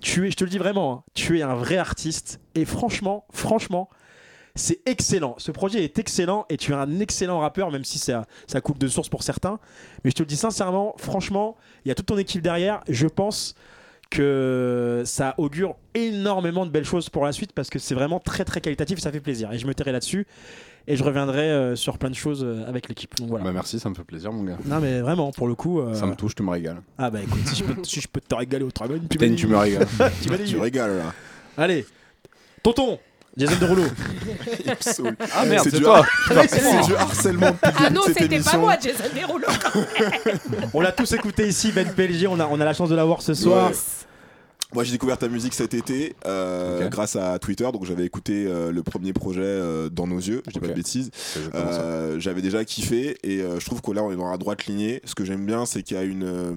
[0.02, 3.26] Tu es, je te le dis vraiment, hein, tu es un vrai artiste et franchement,
[3.32, 3.90] franchement,
[4.56, 5.36] c'est excellent.
[5.38, 8.80] Ce projet est excellent et tu es un excellent rappeur, même si ça, ça coupe
[8.80, 9.60] de source pour certains.
[10.04, 11.56] Mais je te le dis sincèrement, franchement,
[11.86, 12.82] il y a toute ton équipe derrière.
[12.90, 13.56] Je pense
[14.10, 18.46] que ça augure énormément de belles choses pour la suite parce que c'est vraiment très
[18.46, 19.52] très qualitatif ça fait plaisir.
[19.52, 20.28] Et je me tairai là-dessus
[20.88, 23.14] et je reviendrai euh, sur plein de choses euh, avec l'équipe.
[23.28, 23.44] Voilà.
[23.46, 24.58] Bah, merci, ça me fait plaisir, mon gars.
[24.66, 25.80] Non mais vraiment, pour le coup.
[25.82, 26.82] euh, Ça me touche, tu me régales.
[26.98, 29.36] Ah bah écoute, si je peux, si je peux te régaler au travail, tu Putain,
[29.36, 29.88] tu me régales.
[30.22, 30.44] tu.
[30.46, 31.14] Tu régales là.
[31.58, 31.86] Allez,
[32.64, 33.00] tonton,
[33.36, 33.56] Jason.
[34.66, 35.16] Il me saoule.
[35.36, 36.00] Ah merde, c'est du, toi.
[36.00, 39.48] har- c'est du harcèlement Ah non, de c'était pas moi, Jason Derulo.
[40.74, 42.28] On l'a tous écouté ici, Ben PLG.
[42.28, 43.70] On a, on a la chance de l'avoir ce soir.
[43.70, 43.76] Ouais.
[44.74, 48.72] Moi j'ai découvert ta musique cet été euh, grâce à Twitter, donc j'avais écouté euh,
[48.72, 51.10] le premier projet euh, dans nos yeux, je dis pas de bêtises.
[51.14, 51.40] Ça.
[51.56, 54.66] Euh, j'avais déjà kiffé et euh, je trouve que là on est dans la droite
[54.66, 55.02] lignée.
[55.06, 56.54] Ce que j'aime bien c'est qu'il y a une, euh,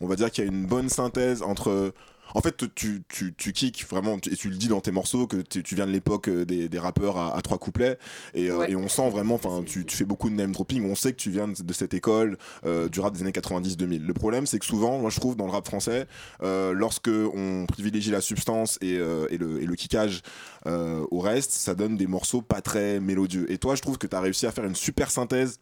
[0.00, 1.92] on va dire qu'il y a une bonne synthèse entre
[2.34, 5.26] en fait, tu, tu, tu kicks vraiment, tu- et tu le dis dans tes morceaux,
[5.26, 7.98] que tu, viens de l'époque euh, des, des rappeurs à, à trois couplets,
[8.34, 10.94] et, euh, et on sent vraiment, enfin, tu, tu fais beaucoup de name dropping, on
[10.94, 14.04] sait que tu viens de, de cette école euh, du rap des années 90-2000.
[14.04, 16.06] Le problème, c'est que souvent, moi je trouve, dans le rap français,
[16.42, 20.22] euh, lorsque on privilégie la substance et, et, le, et le kickage
[20.66, 23.50] au reste, ça donne des morceaux pas très mélodieux.
[23.50, 25.58] Et toi, je trouve que tu as réussi à faire une super synthèse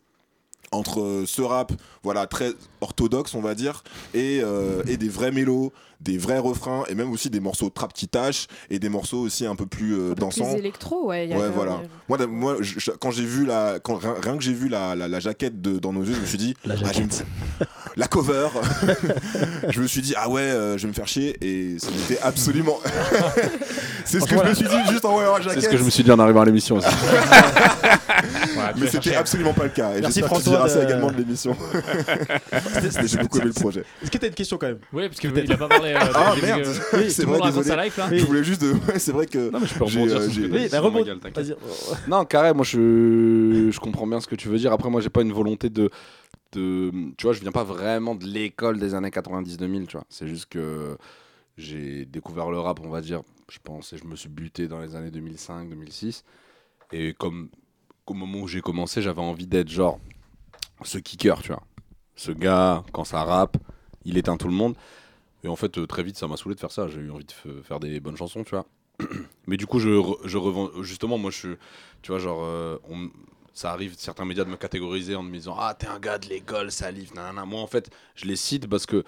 [0.73, 5.73] entre ce rap voilà très orthodoxe on va dire et, euh, et des vrais mélos
[6.01, 9.19] des vrais refrains et même aussi des morceaux de trap qui tâchent et des morceaux
[9.21, 11.25] aussi un peu plus euh, dansants Plus électro, ouais.
[11.27, 11.79] il y a Ouais, voilà.
[11.79, 14.69] même- Moi, moi je- je- quand j'ai vu la, quand, rien, rien que j'ai vu
[14.69, 17.65] la, la, la jaquette de, dans nos yeux, je me suis dit, La ah,
[17.97, 18.49] la cover,
[19.71, 22.19] je me suis dit, ah ouais, euh, je vais me faire chier, et ce n'était
[22.23, 22.79] absolument.
[24.05, 25.61] c'est ce que je me suis dit juste en voyant la jaquette.
[25.61, 26.89] C'est ce que je me suis dit en arrivant à l'émission aussi.
[28.79, 29.93] Mais c'était absolument pas le cas.
[29.97, 31.57] Et Merci j'espère que tu François diras ça de- également de l'émission.
[33.07, 33.85] J'ai beaucoup aimé le projet.
[34.03, 34.79] Est-ce que t'as une question quand même?
[34.93, 35.86] Oui, parce qu'il a pas parlé.
[35.95, 37.67] Euh, Ah merde, euh, Oui, c'est vrai, désolé.
[37.67, 38.09] sa life là.
[38.11, 38.19] Oui.
[38.19, 38.73] Je voulais juste de.
[38.89, 39.51] Ouais, c'est vrai que.
[39.51, 41.03] Non, mais je peux rebondir euh, sur ce que Oui, bah rebond.
[41.05, 41.19] gueule.
[42.09, 44.73] Non, carré, moi je, je comprends bien ce que tu veux dire.
[44.73, 45.91] Après, moi j'ai pas une volonté de,
[46.53, 46.91] de.
[47.17, 50.07] Tu vois, je viens pas vraiment de l'école des années 90-2000, tu vois.
[50.09, 50.97] C'est juste que
[51.57, 54.81] j'ai découvert le rap, on va dire, je pense, et je me suis buté dans
[54.81, 56.23] les années 2005-2006.
[56.93, 57.49] Et comme
[58.07, 59.99] au moment où j'ai commencé, j'avais envie d'être genre
[60.83, 61.63] ce kicker, tu vois.
[62.15, 63.57] Ce gars, quand ça rappe,
[64.05, 64.75] il éteint tout le monde.
[65.47, 66.89] Et en fait, euh, très vite, ça m'a saoulé de faire ça.
[66.89, 68.67] J'ai eu envie de faire des bonnes chansons, tu vois.
[69.47, 70.71] Mais du coup, je, re- je revends.
[70.83, 71.55] Justement, moi, je suis.
[72.03, 72.41] Tu vois, genre.
[72.43, 73.11] euh, on-
[73.55, 76.29] ça arrive, certains médias, de me catégoriser en me disant Ah, t'es un gars de
[76.29, 77.45] l'école, salif, nanana.
[77.47, 79.05] Moi, en fait, je les cite parce que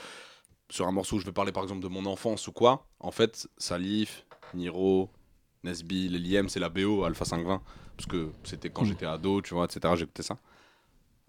[0.71, 3.11] sur un morceau où je vais parler, par exemple, de mon enfance ou quoi, en
[3.11, 4.25] fait, Salif,
[4.55, 5.11] Niro,
[5.65, 7.63] Nesby, Liem, c'est la BO, Alpha 520.
[7.97, 8.87] Parce que c'était quand Mm.
[8.87, 9.97] j'étais ado, tu vois, etc.
[9.97, 10.39] J'écoutais ça.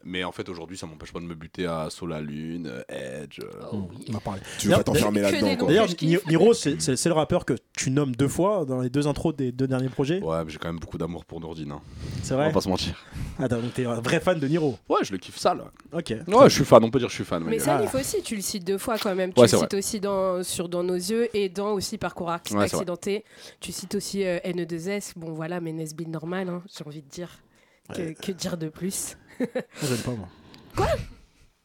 [0.04, 3.22] Mais en fait, aujourd'hui, ça m'empêche pas de me buter à Soul la Lune, euh,
[3.24, 3.39] Edge.
[3.41, 3.66] euh,
[4.10, 4.41] On en parlait.
[4.58, 5.68] Tu veux pas t'enfermer là-dedans.
[5.68, 5.88] D'ailleurs,
[6.28, 9.68] Niro, c'est le rappeur que tu nommes deux fois dans les deux intros des deux
[9.68, 10.22] derniers projets.
[10.22, 11.72] Ouais, mais j'ai quand même beaucoup d'amour pour Nourdine.
[11.72, 11.82] Hein.
[12.24, 12.95] C'est On vrai va pas se mentir.
[13.39, 14.78] Ah, donc t'es un vrai fan de Niro.
[14.89, 15.66] Ouais, je le kiffe ça, là.
[15.93, 16.14] Ok.
[16.28, 17.43] Ouais, je suis fan, on peut dire que je suis fan.
[17.45, 17.82] Mais ça, Ah.
[17.84, 19.32] il faut aussi, tu le cites deux fois quand même.
[19.38, 22.54] Ouais, tu le cites aussi dans, sur Dans nos yeux et dans aussi Parcours Ac-
[22.56, 23.24] Ouais, accidenté.
[23.60, 25.14] Tu cites aussi euh, NE2S.
[25.16, 27.30] Bon, voilà, mais Nesbitt normal, hein, j'ai envie de dire.
[27.94, 29.48] Que, que dire de plus Moi,
[29.84, 30.88] J'aime pas, moi.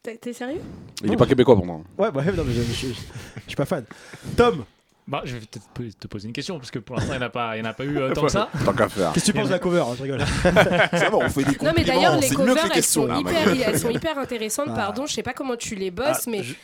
[0.03, 0.61] T'es t'es sérieux?
[1.03, 1.81] Il est pas québécois pour moi.
[1.99, 3.85] Ouais, bah, non, mais je, je- je- je suis pas fan.
[4.37, 4.65] Tom,
[5.07, 7.27] Bah, je vais peut-être te poser une question, parce que pour l'instant, il n'y en
[7.27, 8.49] a pas, il y en a pas eu euh, tant que ça.
[8.65, 9.13] Tant qu'à faire.
[9.13, 10.21] Qu'est-ce que tu penses de la cover hein, Je rigole.
[10.43, 13.49] Ça va, on fait des Non mais d'ailleurs les covers les elles sont, Ah, hyper,
[13.69, 14.75] elles sont hyper intéressantes Ah.
[14.77, 16.55] pardon je sais pas comment tu les bosses Ah, mais je-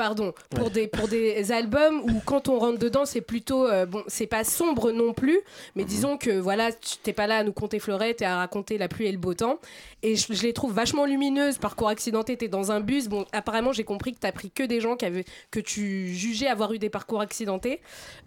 [0.00, 4.02] pardon pour des pour des albums où quand on rentre dedans c'est plutôt euh, bon
[4.06, 5.72] c'est pas sombre non plus Mhm.
[5.76, 8.78] mais disons que voilà tu t'es pas là à nous conter Fleurette t'es à raconter
[8.78, 9.58] la pluie et le beau temps.
[10.02, 12.34] Et je, je les trouve vachement lumineuses parcours accidenté.
[12.38, 13.08] T'es dans un bus.
[13.08, 16.46] Bon apparemment j'ai compris que t'as pris que des gens qui avaient que tu jugeais
[16.46, 17.80] avoir eu des parcours accidentés.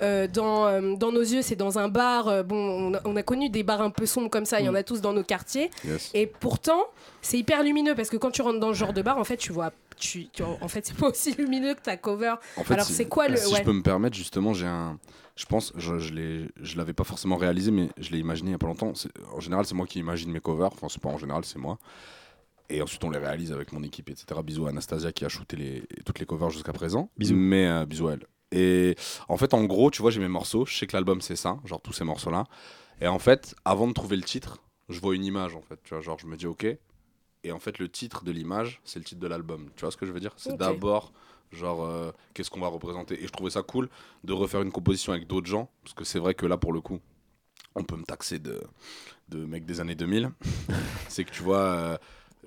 [0.03, 2.43] Euh, dans euh, dans nos yeux c'est dans un bar.
[2.43, 4.59] Bon on a, on a connu des bars un peu sombres comme ça.
[4.59, 5.71] Il y en a tous dans nos quartiers.
[5.83, 6.11] Yes.
[6.13, 6.83] et pourtant,
[7.21, 9.37] c'est hyper lumineux parce que quand tu rentres dans ce genre de bar, en fait,
[9.37, 9.71] tu vois,
[10.03, 12.35] tu, tu- en fait, c'est pas aussi lumineux que ta cover.
[12.57, 13.37] En fait, Alors, c'est quoi le.
[13.37, 13.59] Si ouais.
[13.59, 14.99] je peux me permettre, justement, j'ai un.
[15.35, 18.51] Je pense, je, je l'ai, je l'avais pas forcément réalisé, mais je l'ai imaginé il
[18.51, 18.93] y a pas longtemps.
[18.93, 20.71] C'est- En général, c'est moi qui imagine mes covers.
[20.73, 21.79] Enfin, c'est pas en général, c'est moi.
[22.69, 24.25] Et ensuite, on les réalise avec mon équipe, etc.
[24.43, 27.09] Bisous à Anastasia qui a shooté les, toutes les covers jusqu'à présent.
[27.17, 27.35] Bisous.
[27.35, 28.25] Mais euh, bisous à elle.
[28.51, 28.95] Et
[29.27, 30.65] en fait, en gros, tu vois, j'ai mes morceaux.
[30.65, 32.45] Je sais que l'album, c'est ça, genre tous ces morceaux-là.
[33.01, 35.79] Et en fait, avant de trouver le titre, je vois une image, en fait.
[35.83, 36.67] Tu vois, genre, je me dis, ok.
[37.43, 39.69] Et en fait, le titre de l'image, c'est le titre de l'album.
[39.75, 40.33] Tu vois ce que je veux dire?
[40.37, 41.11] C'est d'abord,
[41.51, 43.21] genre, euh, qu'est-ce qu'on va représenter.
[43.21, 43.89] Et je trouvais ça cool
[44.23, 45.69] de refaire une composition avec d'autres gens.
[45.83, 46.99] Parce que c'est vrai que là, pour le coup,
[47.75, 48.61] on peut me taxer de,
[49.29, 50.31] de mec des années 2000.
[51.09, 51.59] c'est que tu vois.
[51.59, 51.97] euh,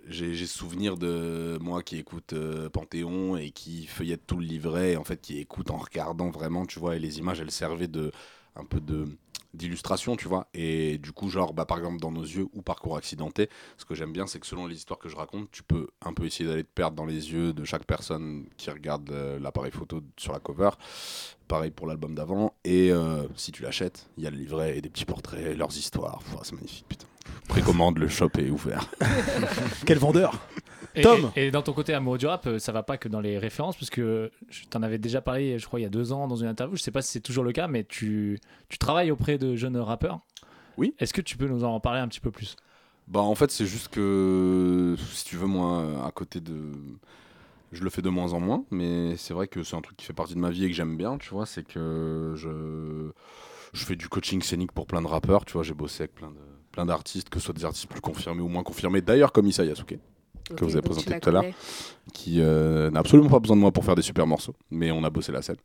[0.08, 4.92] j'ai j'ai souvenir de moi qui écoute euh, Panthéon et qui feuillette tout le livret,
[4.92, 7.88] et en fait qui écoute en regardant vraiment, tu vois, et les images elles servaient
[7.88, 8.12] de
[8.54, 9.06] un peu de
[9.56, 10.48] d'illustration, tu vois.
[10.54, 13.94] Et du coup, genre, bah, par exemple, dans nos yeux ou parcours accidenté, ce que
[13.94, 16.48] j'aime bien, c'est que selon les histoires que je raconte, tu peux un peu essayer
[16.48, 20.32] d'aller te perdre dans les yeux de chaque personne qui regarde euh, l'appareil photo sur
[20.32, 20.70] la cover.
[21.48, 22.54] Pareil pour l'album d'avant.
[22.64, 25.76] Et euh, si tu l'achètes, il y a le livret et des petits portraits, leurs
[25.76, 26.20] histoires.
[26.42, 27.06] C'est magnifique, putain.
[27.48, 28.90] Précommande, le shop est ouvert.
[29.86, 30.38] Quel vendeur?
[30.96, 33.08] Et, Tom et, et dans ton côté amoureux du rap, euh, ça va pas que
[33.08, 35.90] dans les références, parce que je t'en avais déjà parlé, je crois, il y a
[35.90, 36.76] deux ans dans une interview.
[36.76, 38.38] Je sais pas si c'est toujours le cas, mais tu,
[38.68, 40.20] tu travailles auprès de jeunes rappeurs.
[40.78, 40.94] Oui.
[40.98, 42.56] Est-ce que tu peux nous en parler un petit peu plus?
[43.08, 46.72] Bah en fait c'est juste que si tu veux moi à côté de
[47.70, 50.06] je le fais de moins en moins mais c'est vrai que c'est un truc qui
[50.06, 53.10] fait partie de ma vie et que j'aime bien tu vois c'est que je
[53.72, 56.30] je fais du coaching scénique pour plein de rappeurs tu vois j'ai bossé avec plein
[56.30, 56.40] de
[56.72, 59.64] plein d'artistes que ce soit des artistes plus confirmés ou moins confirmés d'ailleurs comme Issa
[59.64, 60.00] Yasuke
[60.54, 61.44] Que vous avez présenté tout à l'heure
[62.12, 65.02] qui euh, n'a absolument pas besoin de moi pour faire des super morceaux mais on
[65.02, 65.56] a bossé la scène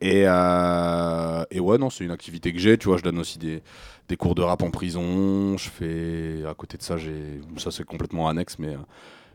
[0.00, 2.78] et, euh, et ouais, non, c'est une activité que j'ai.
[2.78, 3.62] Tu vois, je donne aussi des,
[4.08, 5.56] des cours de rap en prison.
[5.58, 8.78] Je fais, à côté de ça, j'ai, ça c'est complètement annexe, mais euh,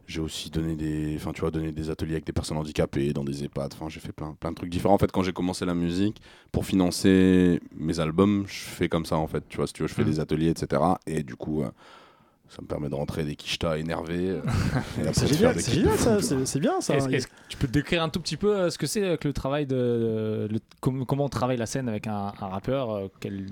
[0.08, 3.26] j'ai aussi donné des, enfin, tu vois, donné des ateliers avec des personnes handicapées dans
[3.26, 3.74] des EHPAD.
[3.74, 4.94] Enfin, j'ai fait plein, plein de trucs différents.
[4.94, 6.22] En fait, quand j'ai commencé la musique,
[6.54, 9.44] pour financer mes albums, je fais comme ça, en fait.
[9.50, 10.12] Tu vois, si tu veux, je fais Mhm.
[10.12, 10.82] des ateliers, etc.
[11.08, 11.72] Et du coup, euh,
[12.56, 14.30] ça me permet de rentrer des quichetas énervés.
[14.30, 14.42] euh,
[15.14, 16.96] C'est génial, c'est génial ça, c'est bien ça.
[16.98, 19.18] Est-ce est-ce que tu peux décrire un tout petit peu euh, ce que c'est euh,
[19.18, 20.48] que le travail de.
[20.52, 23.48] le- com- comment on travaille la scène avec un, un rappeur euh, quel-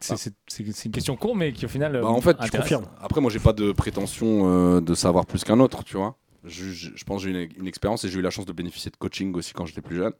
[0.00, 1.92] c'est, c'est- c'est- c'est une question courte, mais qui au final.
[1.92, 2.60] Bah, en fait, tu intéresse.
[2.68, 2.86] confirmes.
[3.00, 6.16] Après, moi, j'ai pas de prétention euh, de savoir plus qu'un autre, tu vois.
[6.44, 8.52] Je, je- je pense que j'ai une, une expérience et j'ai eu la chance de
[8.52, 10.12] bénéficier de coaching aussi quand j'étais plus jeune.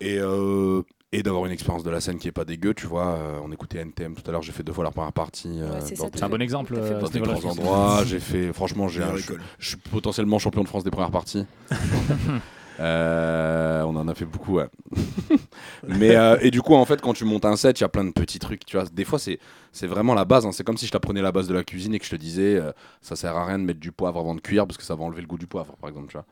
[0.00, 3.08] Et, euh, et d'avoir une expérience de la scène qui est pas dégueu, tu vois.
[3.14, 5.60] Euh, on écoutait NTM tout à l'heure, j'ai fait deux fois la première partie.
[5.60, 6.74] euh, Ouais, c'est un bon exemple.
[6.76, 8.02] Euh, dans ce des grands endroits.
[8.06, 9.02] J'ai fait, franchement, j'ai,
[9.58, 11.46] je, suis potentiellement champion de France des premières parties.
[12.80, 14.68] Euh, on en a fait beaucoup, ouais.
[15.86, 17.90] Mais euh, et du coup, en fait, quand tu montes un set, il y a
[17.90, 18.64] plein de petits trucs.
[18.64, 19.38] Tu vois, des fois, c'est
[19.70, 20.46] c'est vraiment la base.
[20.46, 20.52] hein.
[20.52, 22.56] C'est comme si je t'apprenais la base de la cuisine et que je te disais,
[22.56, 24.94] euh, ça sert à rien de mettre du poivre avant de cuire parce que ça
[24.94, 26.06] va enlever le goût du poivre, par exemple.
[26.08, 26.24] Tu vois.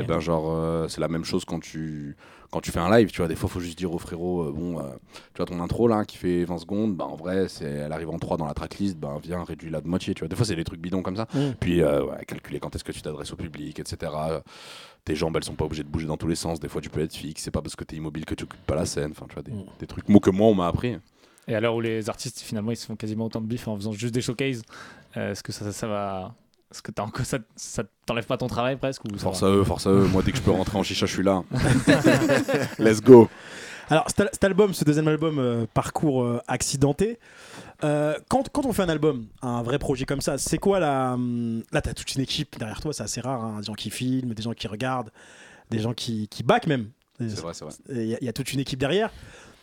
[0.00, 2.16] Et ben genre euh, c'est la même chose quand tu
[2.50, 4.52] quand tu fais un live, tu vois, des fois faut juste dire au frérot euh,
[4.52, 4.82] bon euh,
[5.34, 8.10] tu vois ton intro là qui fait 20 secondes, bah en vrai, c'est elle arrive
[8.10, 10.28] en 3 dans la tracklist, bah viens réduis-la de moitié, tu vois.
[10.28, 11.26] Des fois c'est des trucs bidons comme ça.
[11.60, 14.12] Puis euh, ouais, calculer quand est-ce que tu t'adresses au public, etc.
[15.04, 16.90] Tes jambes elles sont pas obligées de bouger dans tous les sens, des fois tu
[16.90, 19.12] peux être fixe, c'est pas parce que t'es immobile que tu occupes pas la scène,
[19.12, 20.96] enfin tu vois des, des trucs mots que moi on m'a appris.
[21.48, 23.76] Et à l'heure où les artistes finalement ils se font quasiment autant de bif en
[23.76, 24.62] faisant juste des showcases,
[25.14, 26.34] est-ce que ça, ça va.
[26.72, 29.86] Est-ce que encore- ça, ça t'enlève pas ton travail presque ou Force à eux, force
[29.86, 31.42] à eux, moi dès que je peux rentrer en chicha, je suis là.
[32.78, 33.28] Let's go.
[33.88, 37.18] Alors, cet, al- cet album, ce deuxième album, euh, Parcours euh, accidenté,
[37.84, 41.12] euh, quand, quand on fait un album, un vrai projet comme ça, c'est quoi la.
[41.14, 43.90] hum, Là, t'as toute une équipe derrière toi, c'est assez rare, hein, des gens qui
[43.90, 45.12] filment, des gens qui regardent,
[45.70, 46.88] des gens qui, qui back même.
[47.20, 47.74] C'est vrai, c'est vrai.
[48.06, 49.10] y, il y a toute une équipe derrière.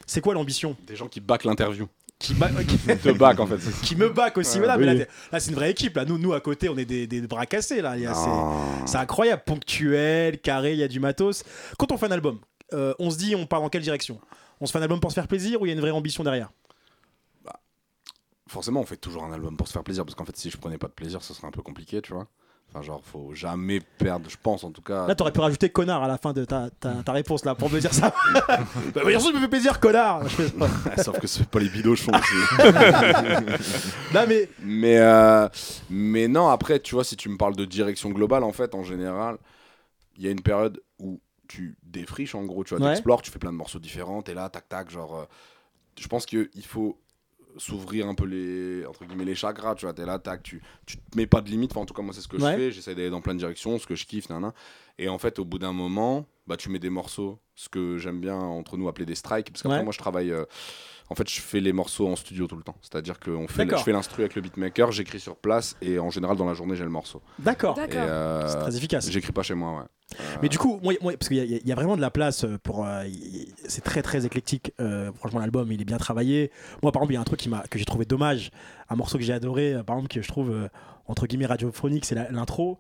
[0.06, 0.76] C'est quoi l'ambition?
[0.88, 1.88] Des gens qui back l'interview.
[2.68, 3.60] qui, qui, Te back en fait.
[3.82, 4.60] qui me back aussi.
[4.60, 5.96] Ouais, voilà, mais là, c'est une vraie équipe.
[5.96, 7.82] Là, nous, nous à côté, on est des, des bras cassés.
[7.82, 7.96] Là.
[8.86, 11.44] C'est- incroyable, ponctuel, carré, il y a du matos.
[11.78, 12.40] Quand on fait un album,
[12.74, 14.20] euh, on se dit, on part dans quelle direction?
[14.62, 15.92] On se fait un album pour se faire plaisir ou il y a une vraie
[15.92, 16.50] ambition derrière?
[18.48, 20.58] Forcément on fait toujours un album pour se faire plaisir parce qu'en fait si je
[20.58, 22.28] prenais pas de plaisir ce serait un peu compliqué tu vois
[22.76, 25.06] Enfin, genre, faut jamais perdre, je pense en tout cas.
[25.06, 27.70] Là, t'aurais pu rajouter connard à la fin de ta, ta, ta réponse là pour
[27.70, 28.12] me dire ça.
[28.96, 30.24] bah, bien sûr, je me fais plaisir, connard.
[30.90, 32.64] Ah, Sauf que c'est pas les bidochons aussi.
[34.14, 34.50] non, mais.
[34.62, 35.48] Mais, euh,
[35.90, 38.84] mais non, après, tu vois, si tu me parles de direction globale, en fait, en
[38.84, 39.38] général,
[40.18, 42.90] il y a une période où tu défriches, en gros, tu vois, Ouais.
[42.94, 45.16] t'explores, tu fais plein de morceaux différents, et là, tac, tac, genre.
[45.16, 45.26] euh,
[46.00, 46.98] je pense qu'il faut
[47.58, 50.98] s'ouvrir un peu les entre guillemets les chakras tu vois t'es là tac tu tu
[50.98, 52.52] te mets pas de limite enfin en tout cas moi c'est ce que Ouais.
[52.54, 54.52] je fais j'essaie d'aller dans plein de directions ce que je kiffe nan, nan.
[54.98, 58.20] et en fait au bout d'un moment bah tu mets des morceaux ce que j'aime
[58.20, 59.84] bien entre nous appeler des strikes parce qu'après Ouais.
[59.84, 60.44] moi je travaille euh,
[61.10, 63.32] en fait je fais les morceaux en studio tout le temps c'est à dire que
[63.32, 63.80] on fait D'accord.
[63.80, 66.76] je fais l'instru avec le beatmaker j'écris sur place et en général dans la journée
[66.76, 67.78] j'ai le morceau D'accord.
[67.80, 69.10] Euh, C'est très efficace.
[69.10, 71.68] j'écris pas chez moi ouais Mais du coup, moi, moi, parce qu'il y, a- il
[71.68, 72.86] y a vraiment de la place euh, pour.
[72.86, 73.04] euh,
[73.68, 74.72] c'est très très éclectique.
[74.80, 76.52] euh, franchement, l'album, il est bien travaillé.
[76.84, 78.52] Moi, par exemple, il y a un truc qui que j'ai trouvé dommage.
[78.90, 80.68] Un morceau que j'ai adoré, euh, par exemple, que je trouve euh,
[81.08, 82.78] entre guillemets radiophonique, c'est l'intro.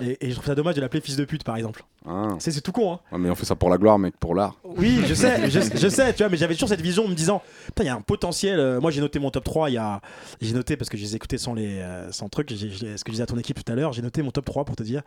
[0.00, 1.84] Et, et je trouve ça dommage de l'appeler fils de pute, par exemple.
[2.06, 2.36] Ah.
[2.38, 3.00] C'est, tout con, hein.
[3.12, 5.60] Ouais, mais on fait ça pour la gloire mec pour l'art Oui, je sais, je,
[5.60, 7.90] je sais, tu vois, mais j'avais toujours cette vision en me disant, putain, il y
[7.90, 8.60] a un potentiel.
[8.60, 10.00] euh, moi, j'ai noté mon top 3, il y a,
[10.40, 12.50] j'ai noté parce que je les sans les, euh, sans truc.
[12.50, 14.64] ce que je disais à ton équipe tout à l'heure, j'ai noté mon top 3
[14.64, 15.02] pour te dire.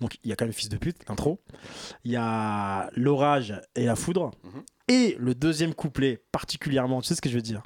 [0.00, 1.40] Donc, il y a quand même fils de pute, l'intro.
[2.04, 4.30] Il y a l'orage et la foudre.
[4.44, 4.62] Mhm.
[4.88, 7.62] Et le deuxième couplet, particulièrement, tu sais ce que je veux dire?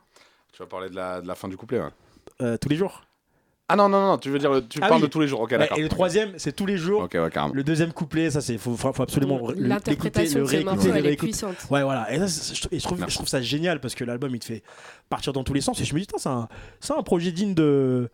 [0.53, 1.91] Tu vas parler de la, de la fin du couplet ouais.
[2.41, 3.03] Euh, Tous les jours.
[3.71, 5.07] Ah non non non tu veux dire le- tu Ah parles oui.
[5.09, 7.03] de tous les jours ok d'accord et le troisième, c'est tous les jours.
[7.03, 10.57] ok ouais carrément Le deuxième couplet, ça c'est faut, faut, faut absolument le- L'interprétation l'écouter,
[10.57, 11.31] le de réécouter, le elle est réécouter.
[11.33, 11.57] puissante.
[11.71, 12.13] Ouais, voilà.
[12.13, 14.39] Et, ça, c'est- je, et je trouve, je trouve ça génial parce que l'album il
[14.39, 14.63] te fait
[15.11, 15.81] partir dans tous les sens.
[15.81, 16.49] Et je me dis, putain, c'est un,
[16.81, 18.09] c'est un projet digne de.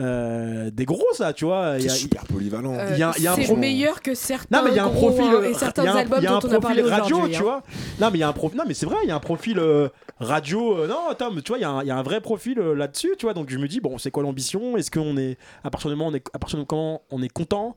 [0.00, 1.74] Euh, des gros, ça, tu vois.
[1.78, 2.72] Il y a- C'est super polyvalent.
[2.92, 4.76] il y a- il y a un c'est pro- meilleur que certains Non, mais il
[4.76, 5.32] y a un gros, profil.
[5.34, 6.60] euh, et certains il y a un- albums il y a un dont on a
[6.60, 7.40] parlé profil radio, tu hein.
[7.42, 7.62] vois.
[8.00, 8.58] Non, mais il y a un profil.
[8.58, 9.88] Non, mais c'est vrai, il y a un profil euh,
[10.18, 10.78] radio.
[10.78, 12.20] euh, non, attends, mais tu vois, il y, a un- il y a un vrai
[12.20, 13.34] profil euh, là-dessus, tu vois.
[13.34, 14.76] Donc je me dis, bon, c'est quoi l'ambition?
[14.76, 15.36] Est-ce qu'on est.
[15.64, 17.76] À partir du moment où on est, à partir de quand on est content?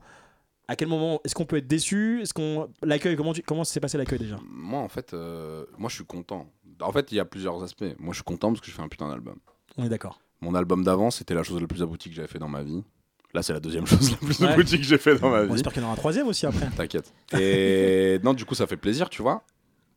[0.68, 2.22] À quel moment est-ce qu'on peut être déçu?
[2.22, 4.36] Est-ce qu'on l'accueil comment tu- comment s'est passé l'accueil déjà?
[4.50, 6.46] Moi en fait euh, moi je suis content
[6.80, 8.82] en fait il y a plusieurs aspects moi je suis content parce que je fais
[8.82, 9.36] un putain d'album
[9.78, 10.20] On est d'accord.
[10.46, 12.82] Mon album d'avant c'était la chose la plus aboutie que j'avais fait dans ma vie
[13.34, 14.48] là c'est la deuxième chose la plus Ouais.
[14.52, 16.28] aboutie que j'ai fait dans ma On vie espère qu'il y en aura un troisième
[16.28, 16.68] aussi après.
[16.76, 17.12] T'inquiète.
[17.38, 19.42] Et non, du coup, ça fait plaisir, tu vois.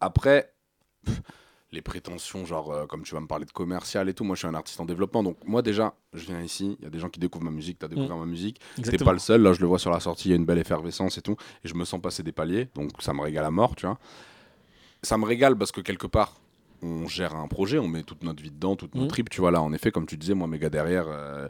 [0.01, 0.51] Après,
[1.71, 4.39] les prétentions, genre, euh, comme tu vas me parler de commercial et tout, moi, je
[4.39, 5.21] suis un artiste en développement.
[5.23, 7.77] Donc, moi, déjà, je viens ici, il y a des gens qui découvrent ma musique,
[7.79, 8.59] t'as découvert ma musique.
[8.83, 10.45] T'es pas le seul, là, je le vois sur la sortie, il y a une
[10.45, 11.35] belle effervescence et tout.
[11.63, 13.99] Et je me sens passer des paliers, donc ça me régale à mort, tu vois.
[15.03, 16.33] Ça me régale parce que quelque part,
[16.81, 19.51] on gère un projet, on met toute notre vie dedans, toute notre trip, tu vois.
[19.51, 21.47] Là, en effet, comme tu disais, moi, mes gars derrière, euh,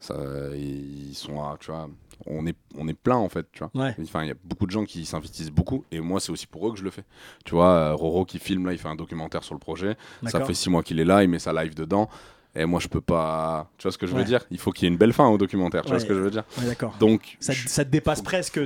[0.00, 0.14] ça,
[0.54, 1.88] ils sont à, tu vois,
[2.26, 3.70] on est, on est plein en fait, tu vois.
[3.74, 3.94] Ouais.
[4.02, 6.68] Enfin, il y a beaucoup de gens qui s'investissent beaucoup, et moi, c'est aussi pour
[6.68, 7.04] eux que je le fais.
[7.44, 9.96] Tu vois, euh, Roro qui filme là, il fait un documentaire sur le projet.
[10.30, 12.08] Ça fait six mois qu'il est là, il met sa live dedans.
[12.54, 13.70] Et moi, je peux pas.
[13.78, 14.44] Tu vois ce que je veux dire?
[14.50, 15.82] Il faut qu'il y ait une belle fin au documentaire.
[15.82, 16.44] Tu vois ce que je veux dire?
[16.62, 16.94] D'accord.
[16.98, 18.58] Donc, Ça, je- ça te dépasse presque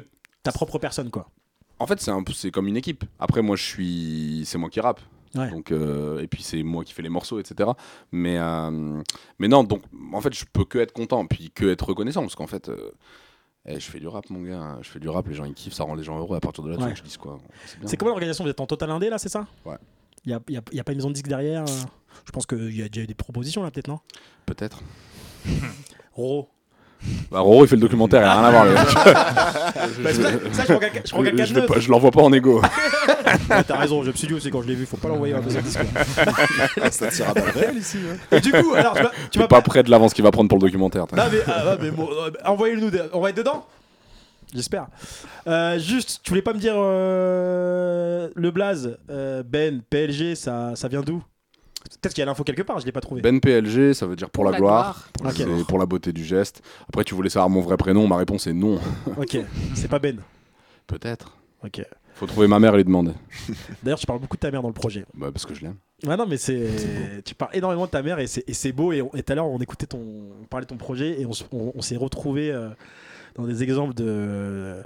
[0.43, 1.29] ta propre personne, quoi.
[1.79, 2.23] en fait, c'est un
[2.53, 3.05] comme une équipe.
[3.19, 5.01] Après, moi, je suis, c'est moi qui rappe.
[5.35, 5.51] Ouais.
[5.51, 7.71] Donc, euh, et puis c'est moi qui fais les morceaux, etc.
[8.11, 9.03] Mais, euh,
[9.39, 9.83] mais non, donc,
[10.13, 12.91] en fait, je peux que être content, puis que être reconnaissant, parce qu'en fait, euh,
[13.65, 14.79] eh, je fais du rap, mon gars.
[14.83, 16.37] Je fais du rap, les gens ils kiffent, ça rend les gens heureux.
[16.37, 16.95] À partir de là, Ouais.
[16.95, 17.39] je dise quoi.
[17.87, 18.45] C'est comment l'organisation?
[18.45, 19.47] Vous êtes en total indé là, c'est ça?
[19.65, 19.77] Ouais.
[20.25, 22.45] Il n'y a, y a- y a pas une maison de disque derrière Je pense
[22.47, 23.99] qu'il y a déjà eu des propositions là, peut-être, non?
[24.47, 24.81] Peut-être.
[26.13, 26.51] Roro.
[27.31, 28.65] Bah, Roro, il fait le documentaire, il a rien à voir.
[28.65, 28.75] le.
[30.03, 30.23] Bah, ça-
[30.53, 32.63] ça, je prends quelqu'un- je prends quelqu'un de je pas- l'envoie pas en égo.
[33.67, 35.39] T'as raison, je me suis dit aussi quand je l'ai vu, faut pas l'envoyer à
[35.39, 35.81] la maison de disque.
[36.77, 36.91] là.
[36.91, 37.99] Ça tire à balles réelles ici.
[38.11, 38.17] hein.
[38.37, 40.31] Et du coup, alors, tu vas, tu Tu vas pas près de l'avance qu'il va
[40.31, 41.07] prendre pour le documentaire.
[41.17, 43.65] Non mais, ah, ouais, mais bon, euh, envoyez-le nous, on va être dedans?
[44.55, 44.87] J'espère.
[45.49, 50.89] Euh, juste, tu voulais pas me dire euh, le blaze, euh, Ben, PLG, ça, ça
[50.89, 51.23] vient d'où?
[52.01, 53.21] Peut-être qu'il y a l'info quelque part, je l'ai pas trouvé.
[53.23, 55.09] Ben PLG, ça veut dire pour la, la gloire.
[55.69, 56.63] pour la beauté du geste.
[56.89, 58.07] Après, tu voulais savoir mon vrai prénom.
[58.09, 58.79] Ma réponse est non.
[59.17, 59.37] Ok,
[59.75, 60.21] c'est pas Ben.
[60.87, 61.37] Peut-être.
[61.65, 61.85] Ok.
[62.15, 63.13] Faut trouver ma mère et lui demander.
[63.83, 65.05] D'ailleurs, tu parles beaucoup de ta mère dans le projet.
[65.15, 65.77] Bah, parce que je l'aime.
[66.07, 67.23] Ouais, non, mais c'est.
[67.25, 68.93] Tu parles énormément de ta mère et c'est beau.
[68.93, 70.01] Et, tout à l'heure, on écoutait ton.
[70.43, 72.53] On parlait de ton projet et on, s- on- on s'est retrouvé
[73.37, 74.83] dans des exemples de.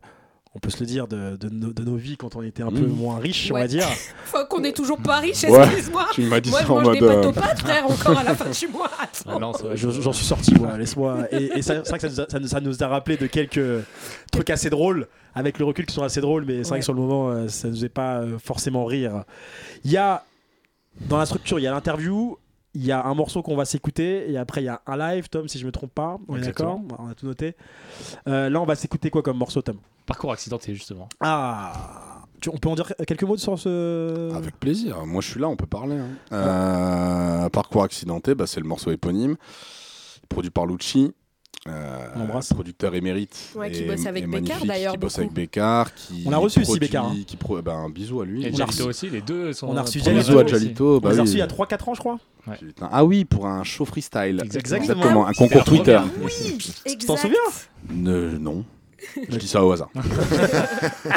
[0.56, 2.70] On peut se le dire, de, de nos- de nos vies quand on était un
[2.70, 2.96] peu Mmh.
[2.96, 3.86] moins riches, on va dire.
[4.24, 6.06] Faut qu'on est toujours pas riche, Ouais, excuse-moi.
[6.14, 8.24] tu m'as dit Moi, ça je en mange mode, euh, aux pâtes, frère, encore à
[8.24, 8.90] la fin du mois.
[9.28, 9.52] Ah non.
[9.74, 11.26] Je- J'en suis sorti, moi, laisse-moi.
[11.30, 13.84] Et, c'est vrai que ça nous, a, ça nous- ça nous a rappelé de quelques
[14.32, 16.94] trucs assez drôles, avec le recul qui sont assez drôles, mais c'est vrai que sur
[16.94, 19.24] le moment, euh, ça nous est pas euh, forcément rire.
[19.84, 20.24] Il y a,
[21.00, 22.38] dans la structure, il y a l'interview,
[22.76, 25.28] il y a un morceau qu'on va s'écouter, et après il y a un live,
[25.28, 26.18] Tom, si je me trompe pas.
[26.28, 26.80] On est d'accord.
[26.98, 27.56] On a tout noté.
[28.28, 29.78] Euh, là, on va s'écouter quoi comme morceau, Tom?
[30.04, 31.08] Parcours accidenté, justement.
[31.20, 34.32] Ah tu- On peut en dire quelques mots sur ce.
[34.34, 35.04] Avec plaisir.
[35.06, 35.96] Moi, je suis là, on peut parler.
[35.96, 36.08] hein.
[36.32, 39.36] Euh, Parcours accidenté, bah, c'est le morceau éponyme.
[40.28, 41.12] Produit par Lucci.
[41.68, 42.52] Euh, On l'embrasse.
[42.52, 43.36] producteur émérite.
[43.54, 45.94] Ouais, qui et- bosse avec Bécard, d'ailleurs, Qui bosse avec Bécard.
[45.94, 47.16] Qui On l'a reçu aussi, Bécard, hein.
[47.26, 47.60] Qui pro...
[47.62, 48.42] ben, un bisou à lui.
[48.44, 49.68] Et On a Jalito reçu- aussi, les deux sont.
[49.68, 50.46] On a reçu Jalito à.
[50.46, 50.96] Jalito.
[50.96, 51.26] On Bah les a oui.
[51.26, 52.18] reçus il y a 3-4 ans, je crois.
[52.60, 52.88] Putain.
[52.92, 54.40] Ah oui, pour un show freestyle.
[54.54, 55.26] Exactement.
[55.26, 56.00] un concours C'était la Twitter.
[56.20, 56.96] première.
[56.98, 57.38] Tu t'en souviens?
[57.90, 58.64] Ne- non.
[59.30, 59.90] Je dis ça au hasard.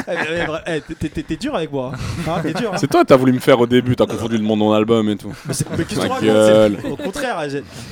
[0.08, 1.94] Eh, vrai, eh, t'es- dur avec moi.
[2.28, 2.40] hein.
[2.42, 2.72] T'es dur.
[2.74, 2.78] hein.
[2.80, 5.08] C'est toi, t'as voulu me faire au début, t'as confondu le nom de mon album
[5.10, 5.34] et tout.
[5.48, 6.78] Mais c'est- mais qu'est-ce que gueule.
[6.90, 7.42] Au contraire.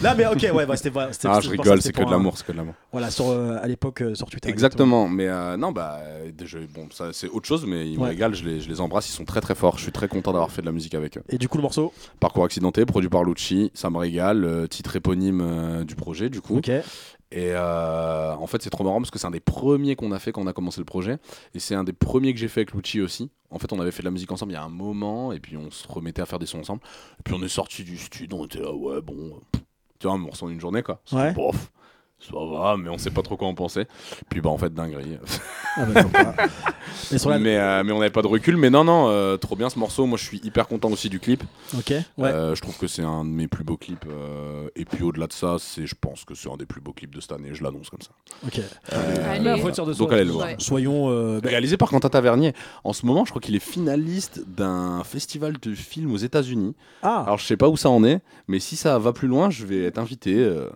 [0.01, 1.09] Là, mais ok, ouais, bah, c'était vrai.
[1.25, 2.73] Ah, je rigole, c'est que de l'amour, c'est que de l'amour.
[2.91, 4.49] Voilà, sur, euh, à l'époque euh, sur Twitter.
[4.49, 5.99] Exactement, mais euh, non, bah,
[6.43, 8.09] je- bon, ça c'est autre chose, mais ils me Ouais.
[8.09, 10.31] régalent, je les, je les embrasse, ils sont très très forts, je suis très content
[10.31, 11.23] d'avoir fait de la musique avec eux.
[11.29, 11.93] Et du coup, le morceau?
[12.19, 16.57] Parcours accidenté, produit par Lucci, ça me régale, titre éponyme du projet du coup.
[16.57, 16.71] Ok.
[17.31, 20.19] Et euh, en fait, c'est trop marrant parce que c'est un des premiers qu'on a
[20.19, 21.17] fait quand on a commencé le projet.
[21.53, 23.29] Et c'est un des premiers que j'ai fait avec Lucci aussi.
[23.49, 25.33] En fait, on avait fait de la musique ensemble il y a un moment.
[25.33, 26.81] Et puis, on se remettait à faire des sons ensemble.
[27.19, 28.37] Et puis, on est sorti du studio.
[28.39, 29.41] On était là, ouais, bon.
[29.99, 31.01] Tu vois, un morceau en une journée, quoi.
[31.11, 31.33] Ouais.
[31.33, 31.71] bof,
[32.19, 33.85] ça va, mais on sait pas trop quoi en penser.
[34.29, 35.17] Puis, bah, en fait, dinguerie.
[35.77, 36.01] Ah, bah,
[37.29, 38.57] la- mais, euh, mais on n'avait pas de recul.
[38.57, 40.05] Mais non, non, euh, trop bien ce morceau.
[40.07, 41.43] Moi, je suis hyper content aussi du clip.
[41.77, 42.03] Ok, ouais.
[42.29, 44.05] Euh, je trouve que c'est un de mes plus beaux clips.
[44.09, 46.91] euh, et puis au-delà de ça, c'est, je pense que c'est un des plus beaux
[46.93, 47.49] clips de cette année.
[47.53, 48.09] Je l'annonce comme ça.
[48.45, 48.59] Ok.
[48.93, 49.61] Euh, Allez.
[49.61, 50.47] de donc allez le voir.
[50.47, 50.55] Ouais.
[50.59, 51.09] Soyons.
[51.09, 52.53] euh, bah, Réalisé par Quentin Tavernier.
[52.83, 56.75] En ce moment, je crois qu'il est finaliste d'un festival de films aux États-Unis.
[57.03, 59.49] Ah, Alors je sais pas où ça en est, mais si ça va plus loin,
[59.49, 60.67] je vais être invité euh,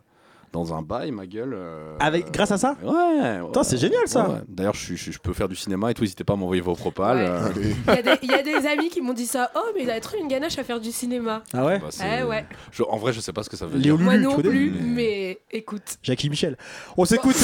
[0.54, 1.54] dans un bail, ma gueule.
[1.54, 2.90] euh, avec, grâce à ça Ouais.
[2.92, 4.28] ouais, Putain, c'est génial, ça.
[4.28, 4.42] ouais, ouais.
[4.50, 6.02] D'ailleurs, je, suis- je, je peux faire du cinéma et tout.
[6.02, 7.18] N'hésitez pas à m'envoyer vos propales.
[7.18, 7.30] Ouais.
[7.30, 7.50] euh,
[7.88, 9.50] Il y, a des- il y a des amis qui m'ont dit ça.
[9.56, 11.44] Oh, mais il a trop une ganache à faire du cinéma.
[11.54, 12.46] Ah ouais bah, c'est- Eh ouais.
[12.72, 14.04] je- en vrai, je sais pas ce que ça veut Léo dire.
[14.06, 15.98] Moi Lulu, non tu connais plus, Mais- mais écoute.
[16.04, 16.58] Jackie Michel.
[16.98, 17.36] On s'écoute.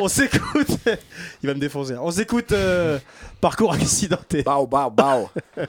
[0.00, 0.68] On s'écoute.
[1.42, 1.96] Il va me défoncer.
[2.00, 2.52] On s'écoute.
[2.52, 2.98] euh,
[3.40, 4.42] Parcours accidenté.
[4.42, 5.28] Bao, bao, bao.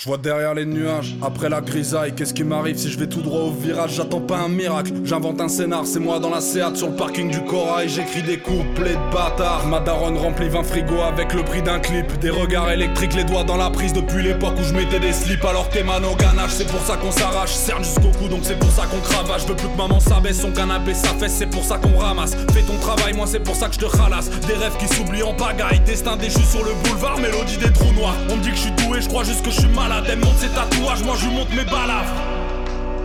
[0.00, 3.20] Je vois derrière les nuages, après la grisaille, qu'est-ce qui m'arrive si je vais tout
[3.20, 3.96] droit au virage?
[3.96, 7.30] J'attends pas un miracle, j'invente un scénar, c'est moi dans la Seat sur le parking
[7.30, 9.66] du Corail, j'écris des couplets de bâtards.
[9.66, 13.44] Ma daronne remplit 20 frigos avec le prix d'un clip, des regards électriques, les doigts
[13.44, 13.92] dans la prise.
[13.92, 16.96] Depuis l'époque où je mettais des slips alors t'es man au ganache, c'est pour ça
[16.96, 19.76] qu'on s'arrache, cerne jusqu'au cou donc c'est pour ça qu'on cravache, je veux plus que
[19.76, 22.34] maman s'abaisse, son canapé sa fesse, c'est pour ça qu'on ramasse.
[22.54, 25.24] Fais ton travail, moi c'est pour ça que je te ralasse, des rêves qui s'oublient
[25.24, 28.16] en pagaille, destin déchu sur le boulevard, mélodie des trous noirs.
[28.30, 30.18] On me dit que je suis doué, je crois juste que je suis malade, elle
[30.20, 32.14] monte ses tatouages, moi je lui monte mes balafres.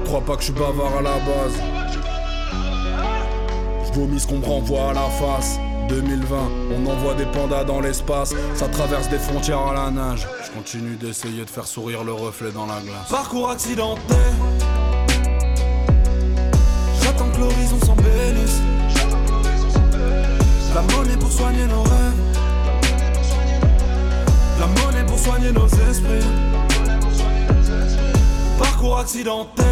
[0.05, 1.53] Crois pas que je suis bavard à la base.
[3.87, 5.59] Je vomis ce qu'on me renvoie à la face.
[5.89, 6.35] 2020,
[6.75, 10.27] on envoie des pandas dans l'espace, ça traverse des frontières à la nage.
[10.43, 13.09] Je continue d'essayer de faire sourire le reflet dans la glace.
[13.09, 14.15] Parcours accidenté.
[17.03, 18.61] J'attends que l'horizon s'embellisse.
[20.73, 22.21] La monnaie pour soigner nos rêves.
[24.59, 26.64] La monnaie pour soigner nos esprits.
[28.93, 29.63] Accidenté.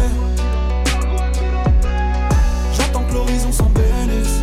[2.76, 4.42] J'attends que l'horizon s'embellisse.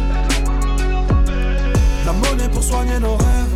[2.06, 3.56] La monnaie pour soigner nos rêves.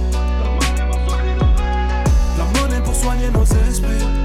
[2.38, 4.24] La monnaie pour soigner nos esprits.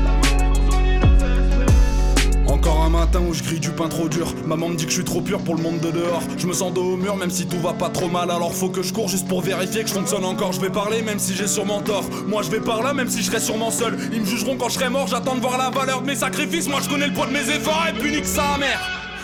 [3.00, 4.34] Matin où je grille du pain trop dur.
[4.46, 6.22] Maman me dit que je suis trop pur pour le monde de dehors.
[6.36, 8.30] Je me sens dos au mur, même si tout va pas trop mal.
[8.30, 10.52] Alors faut que je cours juste pour vérifier que je fonctionne encore.
[10.52, 12.04] Je vais parler, même si j'ai sûrement tort.
[12.28, 13.96] Moi je vais par là, même si je serai sûrement seul.
[14.12, 15.06] Ils me jugeront quand je serai mort.
[15.06, 16.68] J'attends de voir la valeur de mes sacrifices.
[16.68, 18.80] Moi je connais le poids de mes efforts et puis nique sa mère.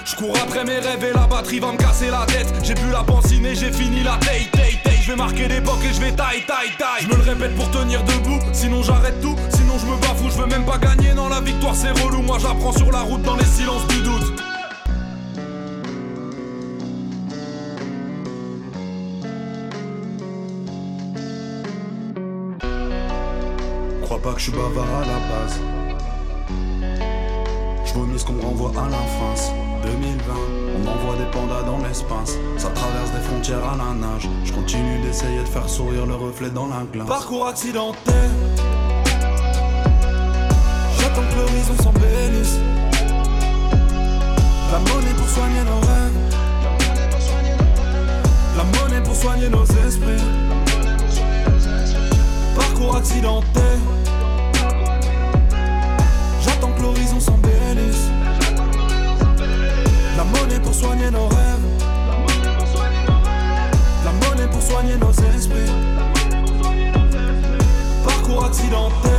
[0.06, 2.50] Je cours après mes rêves et la batterie va me casser la tête.
[2.62, 4.48] J'ai bu la pancine et j'ai fini la taille.
[5.06, 7.02] Je vais marquer l'époque et je vais taille, taille, taille.
[7.02, 9.36] Je me le répète pour tenir debout, sinon j'arrête tout.
[9.50, 11.14] Sinon je me bafoue, je veux même pas gagner.
[11.14, 12.22] Non, la victoire c'est relou.
[12.22, 14.42] Moi j'apprends sur la route dans les silences du doute.
[24.02, 25.60] Crois pas que je suis bavard à la base.
[27.97, 29.52] Vomis qu'on renvoie à l'enfance.
[29.82, 30.35] 2020,
[30.77, 32.35] on envoie des pandas dans l'espace.
[32.59, 34.28] Ça traverse des frontières à la nage.
[34.44, 37.09] Je continue d'essayer de faire sourire le reflet dans la glace.
[37.09, 38.12] Parcours accidenté.
[40.98, 42.59] J'attends que l'horizon s'embellisse.
[44.73, 46.18] La monnaie pour soigner nos rêves.
[48.59, 50.23] La monnaie pour soigner nos esprits.
[52.55, 53.60] Parcours accidenté.
[60.16, 61.66] La monnaie pour soigner nos rêves.
[64.05, 65.70] La monnaie pour soigner nos esprits.
[68.02, 69.10] Parcours accidenté.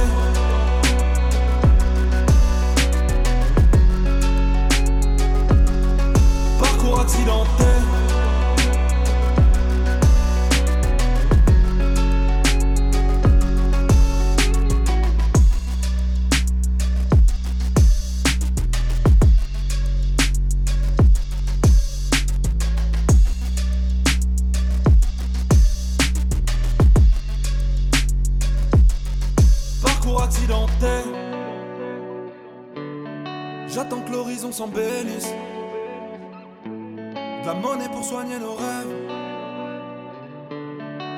[6.60, 7.97] Parcours accidenté.
[34.58, 35.32] S'embellisse.
[36.66, 38.94] De la monnaie pour soigner nos rêves.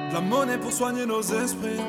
[0.10, 1.80] De la monnaie pour soigner nos esprits.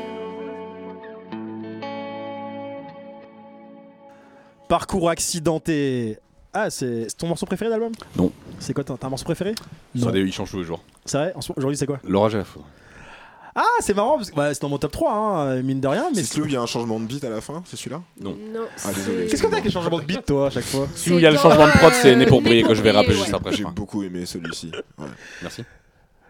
[4.68, 6.18] Parcours accidenté.
[6.52, 8.30] Ah, c'est ton morceau préféré d'album Non.
[8.60, 9.54] C'est quoi, t'as un morceau préféré?
[9.96, 10.10] Ça, Non.
[10.12, 10.80] des- il change tous les jours.
[11.04, 11.34] C'est vrai?
[11.56, 11.98] Aujourd'hui, c'est quoi?
[12.04, 12.56] Laura Jeff.
[13.56, 16.06] Ah, c'est marrant, parce que bah, c'est dans mon top 3, hein, mine de rien.
[16.14, 17.76] Mais C'est celui où il y a un changement de beat à la fin, c'est
[17.76, 18.00] celui-là?
[18.20, 18.30] Non.
[18.52, 18.60] Non.
[18.84, 19.26] Ah, désolé.
[19.26, 20.86] Qu'est-ce que t'as avec les changements de beat, toi, à chaque fois?
[20.94, 22.82] Celui où il y a le changement de prod, c'est Né pour briller que je
[22.82, 23.04] vais ouais.
[23.10, 23.52] juste après.
[23.52, 24.70] J'ai beaucoup aimé celui-ci.
[24.98, 25.06] Ouais.
[25.42, 25.64] Merci.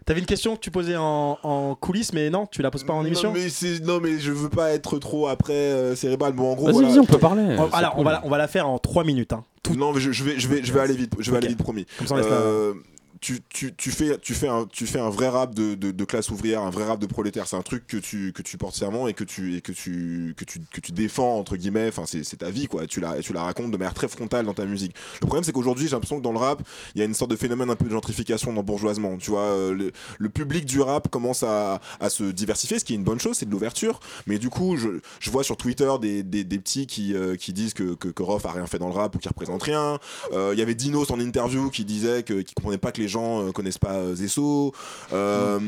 [0.07, 2.95] T'avais une question que tu posais en, en coulisses, mais non, tu la poses pas
[2.95, 3.29] en émission?
[3.29, 6.33] non mais, c'est- non mais je veux pas être trop après euh, cérébral.
[6.33, 6.89] Bon en gros Vas-y, voilà.
[6.89, 7.43] vas-y, on peut parler.
[7.73, 9.35] Alors, on va, la- on va la faire en 3 minutes.
[9.35, 9.45] Hein.
[9.77, 11.13] Non mais je, je vais je vais je vais aller vite.
[11.19, 11.87] Je vais aller vite promis.
[11.99, 12.73] Comme ça, on laisse la- Euh,
[13.21, 16.05] tu, tu, tu, fais, tu, fais un, tu fais un vrai rap de, de, de
[16.05, 17.47] classe ouvrière, un vrai rap de prolétaire.
[17.47, 20.35] C'est un truc que tu, que tu portes serment et que tu, et que tu,
[20.37, 21.89] que tu, que tu défends, entre guillemets.
[21.89, 22.87] Enfin, c'est ta vie, quoi.
[22.87, 24.95] Tu la, tu la racontes de manière très frontale dans ta musique.
[25.21, 26.63] Le problème, c'est qu'aujourd'hui, j'ai l'impression que dans le rap,
[26.95, 29.19] il y a une sorte de phénomène un peu de gentrification, d'embourgeoisement.
[29.19, 32.95] Tu vois, euh, le, le public du rap commence à, à se diversifier, ce qui
[32.95, 34.01] est une bonne chose, c'est de l'ouverture.
[34.27, 34.89] Mais du coup, je,
[35.21, 38.23] je vois sur Twitter des, des, des petits qui, euh, qui disent que, que, que
[38.23, 39.99] Rof a rien fait dans le rap ou qu'il représente rien.
[40.33, 43.47] Euh, Il y avait Dinos en interview qui disait qu'il comprenait pas que les gens
[43.47, 44.73] euh, connaissent pas euh, Zesso.
[45.13, 45.61] Euh,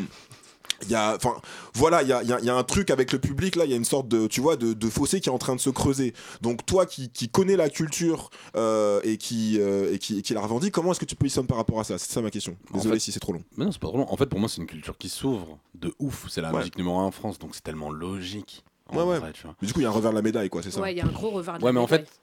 [0.84, 1.36] il y a, enfin,
[1.74, 3.54] voilà, il y a, il y a- il y a un truc avec le public
[3.54, 5.38] là, il y a une sorte de, tu vois, de, de fossé qui est en
[5.38, 6.12] train de se creuser.
[6.40, 10.34] Donc toi qui, qui connais la culture euh, et qui, euh, et qui, et qui
[10.34, 11.98] la revendique, comment est-ce que tu positionnes par rapport à ça?
[11.98, 12.56] C'est ça ma question.
[12.72, 13.44] En Désolé fait- si c'est trop long.
[13.56, 14.12] Mais non, c'est pas trop long.
[14.12, 16.26] En fait, pour moi, c'est une culture qui s'ouvre de ouf.
[16.28, 16.58] C'est la Ouais.
[16.58, 18.64] musique numéro 1 en France, donc c'est tellement logique.
[18.92, 19.20] Ouais, ouais.
[19.20, 19.54] vrai, tu vois.
[19.62, 20.92] Mais du coup, il y a un revers de la médaille, quoi, c'est ça Ouais,
[20.92, 22.06] il y a un gros revers de Ouais, la mais en médaille.
[22.06, 22.20] fait,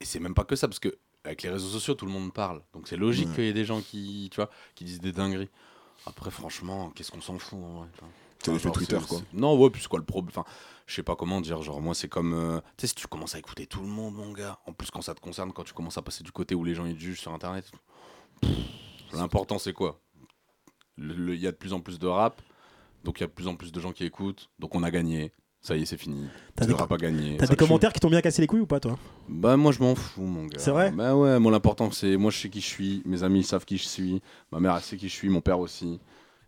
[0.00, 2.32] et c'est même pas que ça, parce que avec les réseaux sociaux, tout le monde
[2.32, 2.62] parle.
[2.72, 3.34] Donc c'est logique Ouais.
[3.36, 5.50] qu'il y ait des gens qui, tu vois, qui disent des dingueries.
[6.06, 7.88] Après, franchement, qu'est-ce qu'on s'en fout en vrai.
[8.42, 9.20] C'est l'effet Twitter, quoi.
[9.32, 10.44] Non, ouais, puis quoi le problème Enfin,
[10.86, 11.62] je sais pas comment dire.
[11.62, 12.34] Genre, moi, c'est comme.
[12.34, 14.58] euh, tu sais, si tu commences à écouter tout le monde, mon gars.
[14.66, 16.74] En plus, quand ça te concerne, quand tu commences à passer du côté où les
[16.74, 17.70] gens ils te jugent sur internet.
[19.12, 20.00] L'important, c'est quoi?
[20.98, 22.40] Il y a de plus en plus de rap.
[23.04, 24.50] Donc, il y a de plus en plus de gens qui écoutent.
[24.58, 25.32] Donc, on a gagné.
[25.62, 26.26] Ça y est, c'est fini.
[26.56, 27.36] Des- rap a gagné.
[27.36, 28.98] T'as des commentaires qui t'ont bien cassé les couilles ou pas, toi?
[29.28, 30.58] Bah moi je m'en fous mon gars.
[30.58, 30.90] C'est vrai?
[30.90, 33.64] Bah ouais, moi l'important c'est moi je sais qui je suis, mes amis ils savent
[33.64, 34.20] qui je suis,
[34.50, 36.00] ma mère elle sait qui je suis, mon père aussi.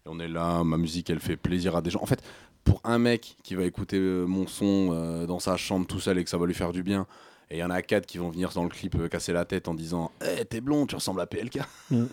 [0.04, 2.00] Et on est là, ma musique elle fait plaisir à des gens.
[2.02, 2.22] En fait,
[2.64, 6.18] pour un mec qui va écouter euh, mon son euh, dans sa chambre tout seul
[6.18, 7.06] et que ça va lui faire du bien,
[7.50, 9.44] et il y en a quatre qui vont venir dans le clip euh, casser la
[9.44, 11.60] tête en disant Eh t'es blond, tu ressembles à PLK.
[11.92, 12.04] Mm.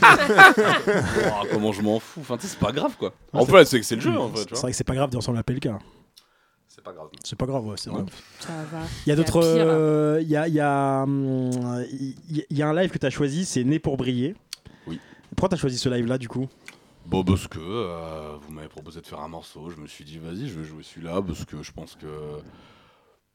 [1.28, 3.12] Oh, comment je m'en fous, enfin tu c'est pas grave quoi.
[3.32, 4.94] En fait c'est que c'est le jeu en fait, tu C'est vrai que c'est pas
[4.94, 5.68] grave de ressembler à PLK.
[6.86, 7.08] C'est pas grave.
[7.24, 8.02] C'est pas grave, ouais, c'est vrai.
[8.02, 8.08] Ouais.
[8.40, 8.78] Ça va.
[9.06, 9.40] Il y a d'autres.
[9.44, 11.50] euh, Il y, a, il y, a, hum,
[11.90, 14.34] il y- a un live que tu as choisi, c'est Né pour briller.
[14.86, 15.00] Oui.
[15.34, 16.46] Pourquoi tu as choisi ce live-là, du coup?
[17.06, 20.18] Bon, parce que euh, vous m'avez proposé de faire un morceau, je me suis dit,
[20.18, 22.06] vas-y, je vais jouer celui-là, parce que je pense que.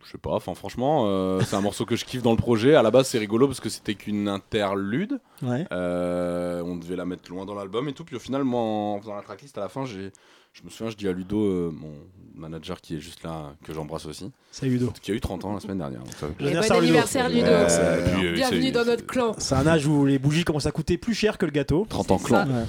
[0.04, 2.74] Je sais pas, enfin, franchement, euh, c'est un morceau que je kiffe dans le projet.
[2.74, 5.20] À la base, c'est rigolo parce que c'était qu'une interlude.
[5.44, 5.68] Ouais.
[5.72, 8.04] Euh, on devait la mettre loin dans l'album et tout.
[8.04, 10.12] Puis au final, moi, en faisant la tracklist, à la fin, j'ai.
[10.54, 11.94] Je me souviens, je dis à Ludo, euh, mon
[12.36, 14.92] manager qui est juste là, que j'embrasse aussi, Salut Ludo.
[15.02, 16.02] qui a eu 30 ans la semaine dernière.
[16.02, 17.42] donc Et bon Anniversaire, Ludo.
[17.42, 19.34] puis, euh, Bienvenue c'est- dans notre clan.
[19.38, 21.86] C'est un âge où les bougies commencent à coûter plus cher que le gâteau.
[21.88, 22.48] 30 ans C'est clan.
[22.48, 22.66] Ouais.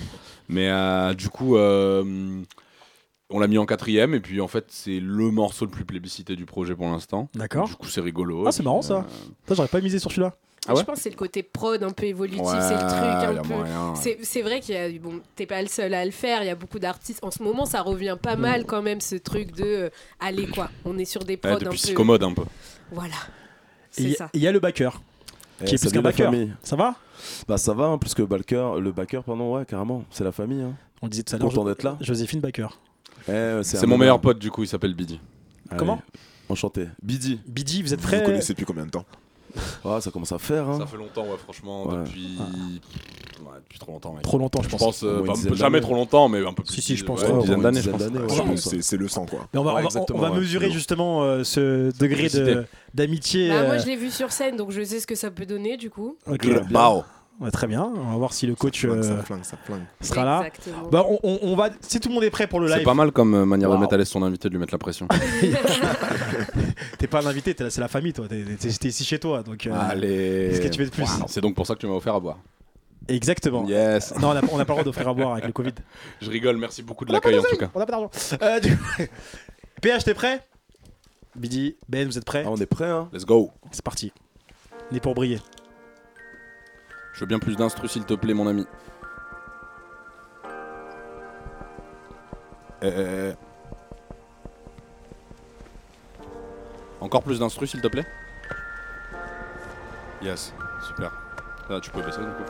[0.49, 2.43] Mais euh, du coup, euh,
[3.31, 6.37] on l'a mis en quatrième, et puis en fait, c'est le morceau le plus plébiscité
[6.37, 7.29] du projet pour l'instant.
[7.35, 7.67] D'accord.
[7.67, 8.45] Du coup, c'est rigolo.
[8.47, 9.01] Ah, c'est marrant, euh,
[9.49, 10.35] Ça, j'aurais pas misé sur celui-là.
[10.69, 12.79] Ah ouais Je pense que c'est le côté prod un peu évolutif, Ouais, c'est le
[12.79, 14.23] truc un peu.
[14.23, 16.43] C'est vrai qu'il y a bon, t'es pas le seul à le faire.
[16.43, 17.19] Il y a beaucoup d'artistes.
[17.25, 19.91] En ce moment, ça revient pas mal quand même ce truc de euh,
[20.21, 20.71] allez quoi.
[20.85, 21.77] On est sur des prods ouais, un depuis peu.
[21.87, 22.45] Psychomode un peu.
[22.93, 23.15] Voilà.
[23.99, 24.25] Et il C'est y, ça.
[24.27, 25.01] et il y a le backer,
[25.61, 26.27] Eh, qui est plus qu'un backer.
[26.31, 26.53] famille.
[26.63, 26.95] Ça va?
[27.49, 30.63] Bah ça va, hein, plus que Balker, le backer, pardon, ouais, carrément, c'est la famille.
[30.63, 30.75] Hein.
[31.03, 31.49] On le disait tout à l'heure.
[31.51, 31.97] Content d'être là.
[32.01, 32.69] Joséphine Backer.
[33.29, 35.21] Eh, C'est mon meilleur pote, du coup, il s'appelle Bidi.
[35.77, 36.01] Comment?
[36.49, 36.89] Enchanté.
[37.03, 37.41] Bidi.
[37.47, 38.19] Bidi, vous êtes Vous prêts?
[38.21, 39.05] vous connaissez depuis combien de temps?
[39.85, 40.69] Ah, ça commence à faire.
[40.69, 40.79] Hein.
[40.79, 41.97] Ça fait longtemps, ouais, franchement, Ouais.
[42.05, 42.39] depuis.
[43.41, 44.15] Ouais, depuis trop longtemps.
[44.23, 45.03] Trop longtemps, je Je pense.
[45.03, 46.75] euh, pas- jamais trop longtemps, mais un peu plus.
[46.75, 47.81] Si, si, je pense, ouais, ouais, une dizaine d'années,
[48.83, 49.41] c'est- le sang, quoi.
[49.53, 50.39] Mais on va, Ouais, on va- exactement, on va ouais.
[50.39, 52.65] mesurer justement euh, ce degré de-
[52.95, 53.49] d'amitié.
[53.49, 55.45] Bah, moi, euh, je l'ai vu sur scène, donc je sais ce que ça peut
[55.47, 56.17] donner du coup.
[56.31, 56.47] ok.
[57.53, 57.83] Très bien.
[57.83, 59.83] On va voir si le coach Ça flingue, euh, ça flingue, ça flingue.
[60.01, 60.45] sera là.
[60.93, 61.71] Bah, on, on- on va.
[61.81, 63.71] Si tout le monde est prêt pour le C'est live, pas mal comme euh, manière
[63.71, 65.09] de mettre à l'aise son invité, de lui mettre la pression.
[66.99, 68.27] t'es pas l'invité, t'es là- c'est la famille, toi.
[68.29, 69.67] T'es ici chez toi, donc.
[69.67, 70.49] euh, Allez.
[70.51, 72.21] qu'est-ce que tu veux de plus C'est donc pour ça que tu m'as offert à
[72.21, 72.39] boire.
[73.09, 73.67] Exactement.
[73.67, 74.15] Yes.
[74.21, 75.73] Non, on n'a pas le droit d'offrir à boire avec le Covid.
[76.21, 77.71] Je rigole, merci beaucoup de l'accueil en tout cas.
[77.75, 78.11] On n'a pas d'argent.
[78.41, 78.79] Euh, du
[79.81, 80.41] PH, t'es prêt?
[81.35, 82.45] Bidi, Ben, vous êtes prêts?
[82.47, 83.51] Ah, on est prêt, hein Let's go.
[83.73, 84.13] C'est parti.
[84.93, 85.41] On est pour briller.
[87.13, 88.67] Je veux bien plus d'instru, s'il te plaît, mon ami.
[92.83, 93.35] Eh, eh, eh.
[97.01, 98.07] Encore plus d'instru, s'il te plaît?
[100.23, 100.55] Yes,
[100.87, 101.13] super.
[101.69, 102.43] Ah, tu peux baisser du coup,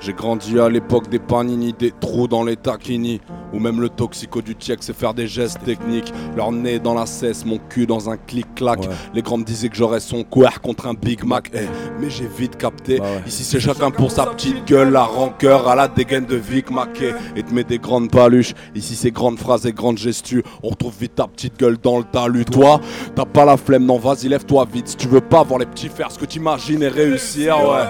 [0.00, 3.20] J'ai grandi à l'époque des panini, des trous dans les taquini.
[3.52, 6.12] Ou même le toxico du tchèque, c'est faire des gestes techniques.
[6.36, 8.80] Leur nez dans la cesse, mon cul dans un clic-clac.
[9.14, 11.50] Les grands me disaient que j'aurais son couer contre un Big Mac.
[11.54, 11.60] Eh,
[11.98, 13.00] mais j'ai vite capté.
[13.26, 14.90] Ici, c'est chacun pour sa petite gueule.
[14.90, 17.14] La rancœur à la dégaine de Vic Mackey.
[17.36, 18.54] Et te met des grandes paluches.
[18.74, 20.44] Ici, c'est grandes phrases et grandes gestues.
[20.62, 22.44] On retrouve vite ta petite gueule dans le talus.
[22.44, 22.80] Toi,
[23.14, 24.88] t'as pas la flemme, non, vas-y, lève-toi vite.
[24.88, 27.86] Si tu veux pas voir les petits faire ce que t'imagines et réussir, ouais.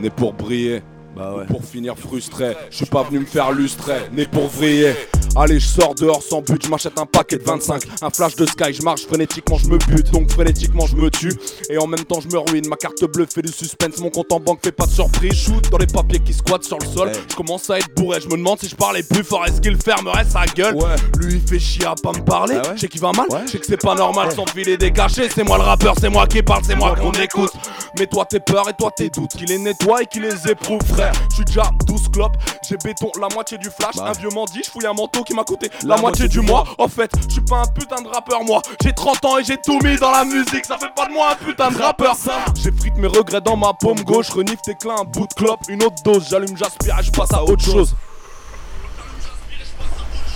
[0.00, 0.82] Né pour briller.
[1.18, 4.94] Ou Pour finir frustré, je suis pas venu me faire lustrer, né pour vriller.
[5.36, 8.46] Allez, je sors dehors sans but, je m'achète un paquet de 25, un flash de
[8.46, 11.32] sky, je marche frénétiquement, je me bute, donc frénétiquement je me tue.
[11.70, 14.32] Et en même temps je me ruine, ma carte bleue fait du suspense, mon compte
[14.32, 15.34] en banque fait pas de surprise.
[15.34, 18.28] Shoot dans les papiers qui squattent sur le sol, je commence à être bourré, je
[18.28, 20.76] me demande si je parlais plus fort, est-ce qu'il fermerait sa gueule?
[21.18, 23.58] Lui il fait chier à pas me parler, je sais qu'il va mal, je sais
[23.58, 24.32] que c'est pas normal.
[24.32, 27.52] Sans filer cachets, c'est moi le rappeur, c'est moi qui parle, c'est moi qu'on écoute.
[27.98, 30.82] Mais toi tes peurs et toi tes doutes, qui les nettoie et qui les éprouve,
[30.82, 31.07] frère.
[31.30, 32.36] Je suis déjà 12 clopes,
[32.68, 35.44] j'ai béton la moitié du flash, un vieux mandi, je fouille un manteau qui m'a
[35.44, 36.64] coûté la, moitié, du mois.
[36.78, 38.62] En fait, je suis pas un putain de rappeur, moi.
[38.82, 41.32] J'ai 30 ans et j'ai tout mis dans la musique, ça fait pas de moi
[41.32, 42.44] un putain de rappeur, ça.
[42.54, 45.60] J'ai frite mes regrets dans ma paume gauche, renifle tes clins, un bout de clope,
[45.68, 47.94] une autre dose, j'allume, j'aspire et je passe à autre chose.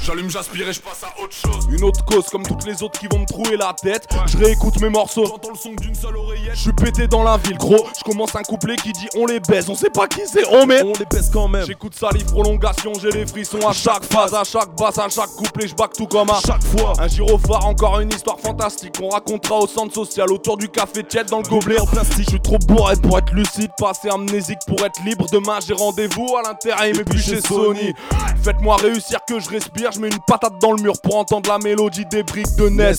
[0.05, 1.69] J'allume, j'aspire et je passe à autre chose.
[1.71, 4.09] Une autre cause comme toutes les autres qui vont me trouer la tête.
[4.27, 5.27] Je réécoute mes morceaux.
[5.27, 6.55] J'entends le son d'une seule oreillette.
[6.55, 7.87] Je suis pété dans la ville, gros.
[7.97, 9.71] Je commence un couplet qui dit on les baise.
[9.71, 10.83] On sait pas qui c'est, on met.
[10.83, 11.65] On les baise quand même.
[11.67, 12.93] J'écoute salive, prolongation.
[13.01, 15.69] J'ai les frissons à chaque phase, à chaque basse, à chaque couplet.
[15.69, 16.95] Je back tout comme à chaque fois.
[16.99, 18.95] Un gyrophare, encore une histoire fantastique.
[19.03, 22.25] On racontera au centre social autour du café tiède dans le gobelet en plastique.
[22.25, 25.27] Je suis trop bourré pour être lucide, passer amnésique pour être libre.
[25.33, 27.95] Demain j'ai rendez-vous à l'intérim et puis chez Sony.
[28.43, 29.93] Faites-moi réussir que je respire.
[29.93, 32.93] Je mets une patate dans le mur pour entendre la mélodie des briques de NES.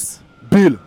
[0.52, 0.78] Bill.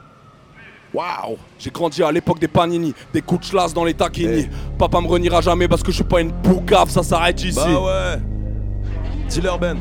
[0.95, 4.49] Waouh J'ai grandi à l'époque des panini, des coups de chlasse dans les taquini.
[4.79, 7.59] Papa me reniera jamais parce que je suis pas une poucave, ça s'arrête ici.
[7.59, 8.23] Bah ouais.
[9.29, 9.77] Dealer Ben.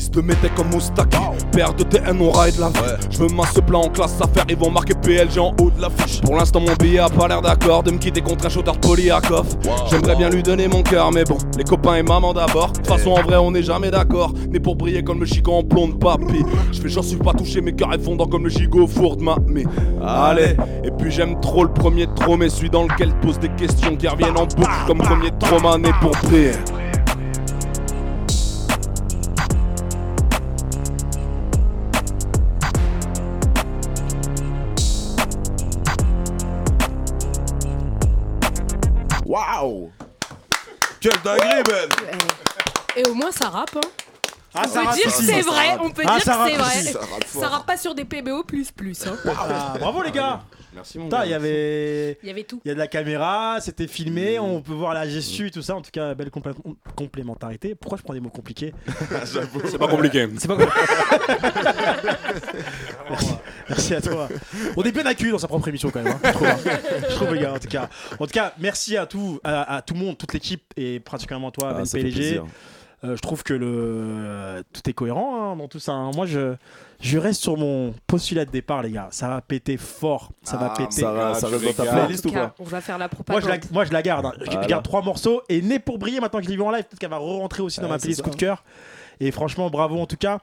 [0.00, 1.18] Fils de métèque comme Moustaki,
[1.52, 3.06] père de TN, on ride la vie.
[3.10, 5.78] Je me masse ce plan en classe affaire, ils vont marquer PLG en haut de
[5.78, 6.22] la fiche.
[6.22, 8.78] Pour l'instant, mon billet a pas l'air d'accord de me quitter contre un shooter de
[8.78, 9.58] Polyakov.
[9.90, 12.68] J'aimerais bien lui donner mon cœur, mais bon, les copains et maman d'abord.
[12.68, 14.32] De toute façon, en vrai, on n'est jamais d'accord.
[14.48, 16.46] Né pour briller comme le chico en plomb de papy.
[16.72, 19.22] Je fais genre, suis pas touché, mes cœurs est fondant comme le gigot four de
[19.22, 19.36] ma.
[19.48, 19.64] Mais
[20.02, 23.94] allez, et puis j'aime trop le premier trop, mais celui dans lequel pose des questions
[23.96, 26.52] qui reviennent en boucle comme premier trauma né pour prier.
[39.62, 39.90] Waouh
[41.00, 41.88] Quelle dinguerie, Ben
[42.96, 43.76] Et au moins ça rappe.
[43.76, 43.80] Hein.
[44.52, 45.80] Ah, on ça peut rappe dire que c'est Ça vrai, rappe.
[45.84, 46.78] on peut Ah, dire ça que c'est rappe vrai.
[46.80, 46.92] aussi.
[46.92, 47.50] Ça rappe Ça fort.
[47.50, 49.06] rappe pas sur des PBO plus plus.
[49.06, 49.16] Hein.
[49.26, 50.42] Ah, bravo les gars
[50.72, 52.18] Merci mon Putain, gars, il y avait.
[52.22, 52.60] Il y avait tout.
[52.64, 54.42] Il y a de la caméra, c'était filmé, Mm.
[54.42, 55.74] on peut voir la gestu et tout ça.
[55.74, 56.54] En tout cas, belle complé-
[56.96, 57.74] complémentarité.
[57.74, 58.72] Pourquoi je prends des mots compliqués
[59.24, 60.28] C'est pas compliqué.
[60.38, 60.80] C'est pas compliqué.
[63.10, 63.34] Merci.
[63.70, 64.28] Merci à toi.
[64.76, 66.12] On est bien accueillis dans sa propre émission quand même.
[66.12, 66.56] hein, je, trouve, hein.
[67.08, 67.54] Je trouve, les gars.
[67.54, 67.88] En tout cas,
[68.18, 71.50] en tout cas, merci à tout, à, à tout le monde, toute l'équipe et particulièrement
[71.50, 72.40] toi, Ah, Ben PLG.
[73.02, 75.92] Euh, je trouve que le euh, tout est cohérent hein, dans tout ça.
[75.92, 76.10] hein.
[76.14, 76.54] Moi, je,
[77.00, 79.08] je reste sur mon postulat de départ, les gars.
[79.10, 80.32] Ça va péter fort.
[80.42, 81.00] Ça va Ah, péter.
[81.00, 83.42] Ça, va- ça reste dans ta playlist ou pas on va faire la Moi propagande.
[83.44, 84.26] je, la, moi je la garde.
[84.26, 84.32] hein.
[84.44, 86.84] Je garde trois morceaux et Né pour briller maintenant que je l'ai vu en live,
[86.84, 88.64] peut-être qu'elle va re-rentrer aussi dans Ouais, ma playlist coup de cœur.
[89.18, 90.38] Et franchement, bravo en tout cas.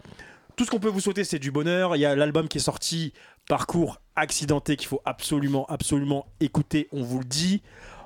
[0.57, 1.95] Tout ce qu'on peut vous souhaiter, c'est du bonheur.
[1.95, 3.13] Il y a l'album qui est sorti,
[3.47, 6.89] Parcours accidenté, qu'il faut absolument, absolument écouter.
[6.91, 7.61] On vous le dit.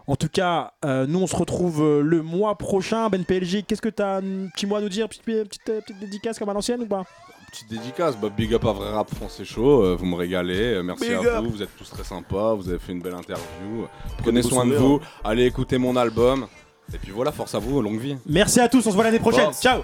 [0.05, 3.09] En tout cas, euh, nous on se retrouve euh, le mois prochain.
[3.09, 5.81] Ben PLG, qu'est-ce que tu as un petit mot à nous dire Petite, petite, euh,
[5.81, 7.05] petite dédicace comme à l'ancienne ou pas?
[7.51, 10.83] Petite dédicace, bah, big up à Vrai Rap Français Chaud, euh, vous me régalez, euh,
[10.83, 11.43] merci Big à up.
[11.43, 13.87] vous, vous êtes tous très sympas, vous avez fait une belle interview.
[14.19, 16.47] Prenez soin de vous, allez écouter mon album,
[16.93, 18.15] et puis voilà, force à vous, longue vie.
[18.25, 19.51] Merci à tous, on se voit l'année prochaine.
[19.51, 19.61] Force.
[19.61, 19.81] Ciao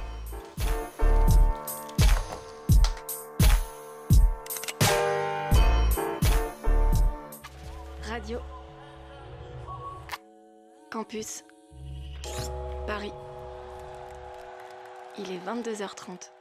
[10.90, 11.44] Campus.
[12.88, 13.12] Paris.
[15.18, 16.32] Il est 22h30.